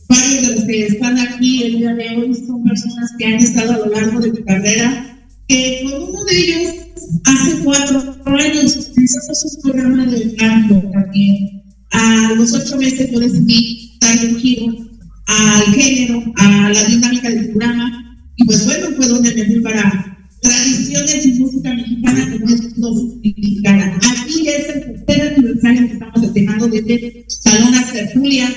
varios 0.07 0.47
de 0.47 0.55
los 0.55 0.63
que 0.65 0.87
están 0.87 1.19
aquí 1.19 1.63
el 1.63 1.77
día 1.77 1.93
de 1.93 2.09
hoy 2.17 2.33
son 2.35 2.63
personas 2.63 3.11
que 3.17 3.25
han 3.25 3.35
estado 3.35 3.73
a 3.73 3.77
lo 3.77 3.85
largo 3.87 4.19
de 4.19 4.31
mi 4.31 4.43
carrera 4.43 5.17
que 5.47 5.81
con 5.83 6.03
uno 6.09 6.23
de 6.25 6.37
ellos 6.37 6.73
hace 7.25 7.63
cuatro 7.63 8.15
años 8.25 8.75
empezamos 8.95 9.55
un 9.55 9.61
programa 9.61 10.05
de 10.05 10.35
canto 10.35 10.81
también 10.91 11.63
a 11.91 12.33
los 12.35 12.53
ocho 12.53 12.77
meses 12.77 13.11
yo 13.11 13.19
decidí 13.19 13.97
darle 13.99 14.33
un 14.33 14.39
giro 14.39 14.77
al 15.27 15.63
género 15.73 16.23
a 16.37 16.69
la 16.69 16.83
dinámica 16.85 17.29
del 17.29 17.49
programa 17.49 18.17
y 18.35 18.45
pues 18.45 18.65
bueno 18.65 18.87
fue 18.95 19.07
donde 19.07 19.35
me 19.35 19.45
fui 19.45 19.61
para 19.61 20.11
tradiciones 20.41 21.25
y 21.25 21.33
música 21.33 21.73
mexicana 21.73 22.31
como 22.31 22.53
es 22.53 22.75
dosis 22.75 23.15
mexicana. 23.23 23.99
Aquí 24.11 24.47
es 24.47 24.69
el 24.69 25.05
tercer 25.05 25.33
aniversario 25.33 25.87
que 25.87 25.93
estamos 25.93 26.21
festejando 26.21 26.67
desde 26.67 27.25
Salón 27.27 27.73
Tertulias. 27.93 28.51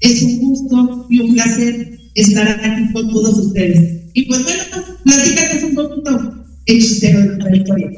Es 0.00 0.22
un 0.22 0.38
gusto 0.40 1.06
y 1.10 1.20
un 1.20 1.34
placer 1.34 1.98
estar 2.14 2.48
aquí 2.48 2.92
con 2.92 3.10
todos 3.10 3.38
ustedes. 3.46 4.02
Y 4.14 4.26
pues 4.26 4.42
bueno, 4.44 4.62
platícanos 5.04 5.62
un 5.64 5.74
poquito 5.74 6.41
de 6.78 7.26
la 7.26 7.38
trayectoria. 7.38 7.90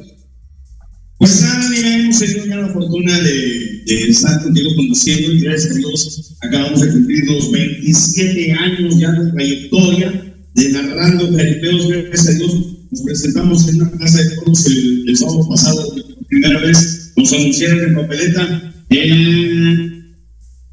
Pues 1.19 1.43
nada, 1.43 1.71
mira, 1.71 1.97
hemos 1.97 2.19
tenido 2.19 2.47
ya 2.47 2.57
la 2.57 2.69
fortuna 2.69 3.21
de, 3.21 3.83
de 3.87 4.09
estar 4.09 4.43
contigo 4.43 4.71
conduciendo 4.75 5.33
y 5.33 5.41
gracias 5.41 5.73
a 5.73 5.79
Dios 5.79 6.37
acabamos 6.41 6.81
de 6.81 6.91
cumplir 6.91 7.25
los 7.27 7.53
27 7.53 8.53
años 8.53 8.99
ya 8.99 9.13
de 9.13 9.31
trayectoria 9.31 10.35
de 10.55 10.69
narrando 10.71 11.37
caripeos, 11.37 11.89
gracias 11.89 12.29
a 12.29 12.39
Dios. 12.39 12.55
Nos 12.91 13.03
presentamos 13.03 13.69
en 13.69 13.83
una 13.83 13.91
casa 13.93 14.23
de 14.23 14.37
toros 14.37 14.67
el, 14.67 15.09
el 15.09 15.17
sábado 15.17 15.49
pasado, 15.49 15.95
por 15.95 16.27
primera 16.27 16.61
vez. 16.61 17.13
Nos 17.17 17.33
anunciaron 17.33 17.81
en 17.81 17.95
papeleta 17.95 18.73
el 18.91 20.17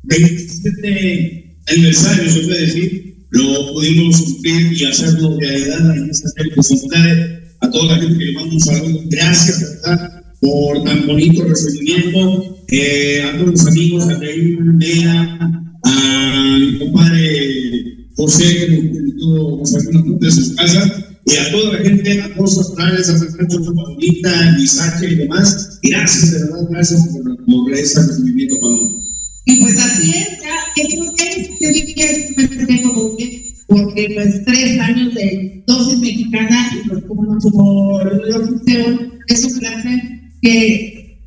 27 0.04 1.58
aniversario, 1.68 2.32
se 2.32 2.40
puede 2.42 2.62
decir, 2.66 3.16
lo 3.30 3.74
pudimos 3.74 4.22
cumplir 4.22 4.74
y 4.74 4.86
hacerlo 4.86 5.38
realidad 5.40 5.98
en 5.98 6.10
esta 6.10 6.30
presentar 6.54 7.41
toda 7.72 7.96
la 7.96 8.02
gente 8.02 8.18
que 8.18 8.26
le 8.26 8.34
mando 8.34 8.54
un 8.54 8.60
saludo, 8.60 9.00
gracias, 9.06 9.82
por 10.40 10.84
tan 10.84 11.08
bonito 11.08 11.44
recibimiento, 11.44 12.58
a 13.28 13.38
todos 13.38 13.52
los 13.52 13.68
amigos, 13.68 14.08
a 14.08 14.18
Reina, 14.20 15.66
a 15.84 16.58
mi 16.60 16.80
compadre 16.80 18.08
José, 18.16 18.56
que 18.58 18.68
nos 18.70 18.84
invitó 18.84 19.60
a 19.60 19.64
hacer 19.64 19.82
de 19.94 20.32
sus 20.32 20.56
casas, 20.56 20.92
y 21.26 21.36
a 21.36 21.52
toda 21.52 21.74
la 21.74 21.84
gente, 21.84 22.22
a 22.22 22.34
todos 22.36 22.58
los 22.58 22.72
canales, 22.72 23.10
a 23.10 23.18
Francisco 23.18 23.76
Paulita, 23.76 24.56
Misache 24.58 25.12
y 25.12 25.16
demás, 25.16 25.80
gracias, 25.84 26.32
de 26.32 26.40
verdad, 26.40 26.68
gracias 26.70 27.08
por, 27.08 27.46
por 27.46 27.74
ese 27.74 28.08
recibimiento, 28.08 28.56
Pablo. 28.60 29.02
Y 29.46 29.62
pues 29.62 29.78
así 29.78 30.12
es, 30.12 30.28
ya, 30.42 30.84
es, 30.84 31.60
yo 31.60 31.70
diría 31.70 31.96
que 31.96 32.04
es 32.04 32.30
un 32.30 32.48
festejo 32.48 33.18
porque, 33.72 34.12
pues 34.14 34.44
tres 34.46 34.80
años 34.80 35.14
de 35.14 35.64
dosis 35.66 36.00
mexicana 36.00 36.72
y 36.76 36.90
pues 36.90 37.04
como, 37.06 37.38
como 37.38 38.00
lo 38.04 38.44
es 39.28 39.46
un 39.46 39.60
placer 39.60 40.02
que, 40.42 41.18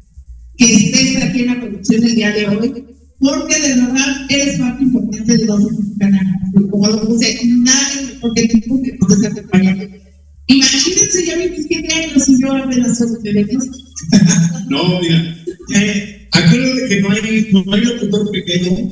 que 0.58 0.74
estés 0.74 1.22
aquí 1.22 1.40
en 1.40 1.46
la 1.46 1.60
producción 1.60 2.04
el 2.04 2.14
día 2.14 2.32
de 2.32 2.48
hoy. 2.48 2.84
porque 3.18 3.60
de 3.62 3.74
verdad 3.76 4.26
eres 4.28 4.58
parte 4.58 4.84
importante 4.84 5.38
de 5.38 5.46
los 5.46 5.72
mexicanos. 5.72 6.20
Como 6.70 6.86
lo 6.86 7.08
puse, 7.08 7.40
nadie 7.46 8.12
mejor 8.12 8.34
que 8.34 8.48
tú 8.66 8.82
que 8.82 8.92
puedes 9.00 9.24
acompañar. 9.24 9.88
Imagínense, 10.46 11.26
ya 11.26 11.36
27 11.38 11.94
años 11.94 12.28
y 12.28 12.42
yo 12.42 12.52
apenas 12.52 12.98
soy 12.98 13.22
derechos. 13.22 13.64
No, 14.68 14.98
mira, 15.00 15.36
eh, 15.74 16.26
que 16.88 17.00
no 17.02 17.10
hay, 17.10 17.48
no 17.52 17.72
hay 17.72 17.80
locutor 17.82 18.30
pequeño, 18.30 18.88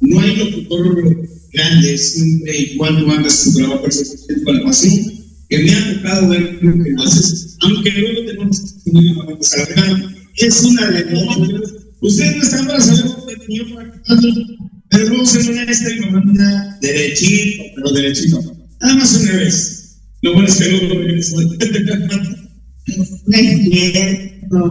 no 0.00 0.20
hay 0.20 0.36
locutor 0.36 1.28
grande, 1.52 1.98
siempre 1.98 2.58
y 2.58 2.76
cuando 2.76 3.10
hagas 3.10 3.44
tu 3.44 3.54
trabajo 3.54 3.82
perfectamente 3.82 4.44
con 4.44 4.56
la 4.56 4.64
pasión, 4.64 4.94
que 5.48 5.58
me 5.58 5.74
ha 5.74 5.94
tocado 5.94 6.28
ver 6.28 6.58
lo 6.60 6.84
que 6.84 6.94
haces, 7.02 7.56
aunque 7.60 7.90
luego 7.92 8.26
tenemos 8.26 8.74
que 10.34 10.46
es 10.46 10.62
una 10.62 10.86
realidad. 10.86 11.60
Ustedes 12.00 12.36
no 12.36 12.42
están 12.42 12.66
para 12.66 12.80
saber 12.80 13.12
cómo 13.12 13.26
tenía 13.26 13.64
pero 14.90 15.10
vamos 15.10 15.34
a 15.34 15.38
honestos 15.38 15.92
y 15.92 16.00
mamá 16.10 16.78
derechito, 16.80 17.64
pero 17.76 17.92
derechito. 17.92 18.56
Nada 18.80 18.94
más 18.94 19.14
una 19.20 19.32
vez. 19.36 19.98
Lo 20.22 20.32
bueno 20.32 20.48
es 20.48 20.56
que 20.56 20.70
luego 20.70 20.94
lo. 20.94 21.02
No 21.04 21.14
es 21.14 21.26
cierto, 21.26 22.16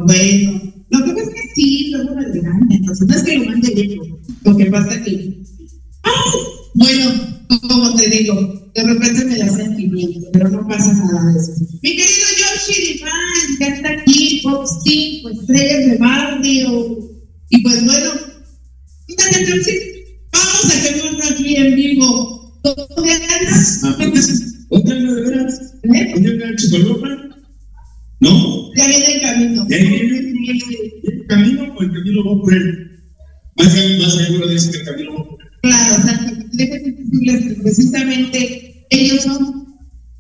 bueno. 0.06 0.74
Lo 0.90 1.04
que 1.04 1.12
pasa 1.12 1.22
es 1.22 1.30
que 1.30 1.42
sí, 1.56 1.92
luego 1.92 2.16
me 2.16 2.26
regaña, 2.26 2.76
entonces 2.76 3.08
no 3.08 3.16
es 3.16 3.24
que 3.24 3.38
lo 3.38 3.46
mande 3.46 3.76
lejos. 3.76 4.08
Lo 4.44 4.58
que 4.58 4.66
pasa 4.66 4.96
es 4.96 5.02
que. 5.02 5.44
¡ay! 6.04 6.14
Bueno, 6.78 7.12
como 7.68 7.96
te 7.96 8.08
digo, 8.08 8.36
de 8.76 8.84
repente 8.84 9.26
me 9.26 9.38
da 9.38 9.50
sentimiento, 9.50 10.30
pero 10.32 10.50
no 10.50 10.68
pasa 10.68 10.94
nada 10.94 11.34
de 11.34 11.40
eso. 11.40 11.54
Mi 11.82 11.90
querido 11.90 12.28
Yoshi 12.38 12.94
Diván, 12.94 13.12
ya 13.60 13.68
está 13.68 13.90
aquí, 13.94 14.42
Pop 14.44 14.64
5, 14.84 15.30
estrellas 15.30 15.86
de 15.88 15.98
barrio. 15.98 17.00
Y 17.50 17.64
pues 17.64 17.84
bueno, 17.84 18.12
vamos 20.32 20.66
a 20.66 20.84
quemarlo 20.84 21.24
aquí 21.32 21.56
en 21.56 21.76
vivo. 21.76 22.62
¿Dónde 22.64 23.12
andas? 23.12 23.82
¿Otra 24.70 24.94
vez 24.94 25.16
de 25.16 25.22
veras? 25.22 25.74
¿Eh? 25.82 26.12
¿Dónde 26.14 26.32
anda 26.32 26.46
el 26.46 26.56
chicolopa? 26.58 27.08
No. 28.20 28.72
Ya 28.76 28.88
viene 28.88 29.16
el 29.16 29.22
camino. 29.22 29.66
¿Ya 29.68 29.78
viene 29.78 30.18
el 31.04 31.28
camino 31.28 31.74
o 31.76 31.82
el 31.82 31.92
camino 31.92 32.24
va 32.24 32.42
por 32.42 32.54
él? 32.54 32.92
Más, 33.56 33.68
más 34.00 34.14
seguro 34.14 34.48
dice 34.48 34.72
que 34.72 34.78
el 34.78 34.86
camino 34.86 35.14
va 35.16 35.24
por 35.24 35.32
él. 35.32 35.37
Claro, 35.68 35.96
o 35.98 36.02
sea, 36.02 36.34
decirles 36.54 37.46
que 37.46 37.62
precisamente 37.62 38.86
ellos 38.90 39.24
son 39.24 39.68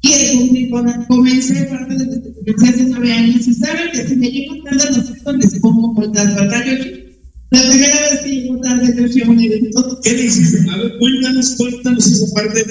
quienes 0.02 0.32
cumplir 0.32 0.70
con 0.70 1.06
comencé 1.06 1.64
parte 1.66 1.95
de 1.95 2.06
desde 2.06 2.56
que 2.56 2.68
hace 2.68 2.84
nueve 2.86 3.12
años 3.12 3.48
y 3.48 3.54
saben 3.54 3.91
que 3.91 4.08
si 4.08 4.16
me 4.16 4.30
llego 4.30 4.64
tarde 4.64 4.84
a 4.84 4.98
nosotros 4.98 5.38
les 5.38 5.60
pongo 5.60 5.93
vueltas, 5.93 6.36
¿verdad, 6.36 6.66
Yoshi? 6.66 7.04
La 7.50 7.62
primera 7.70 8.02
vez 8.02 8.20
que 8.24 8.30
llegó 8.30 8.60
tarde, 8.60 8.95
Yoshi, 8.98 9.22
un 9.22 9.39
evento. 9.39 10.00
¿Qué 10.04 10.14
le 10.14 10.26
hiciste? 10.26 10.70
A 10.70 10.78
ver, 10.78 10.98
cuéntanos, 11.00 11.56
cuéntanos 11.56 12.08
esa 12.08 12.34
parte 12.34 12.64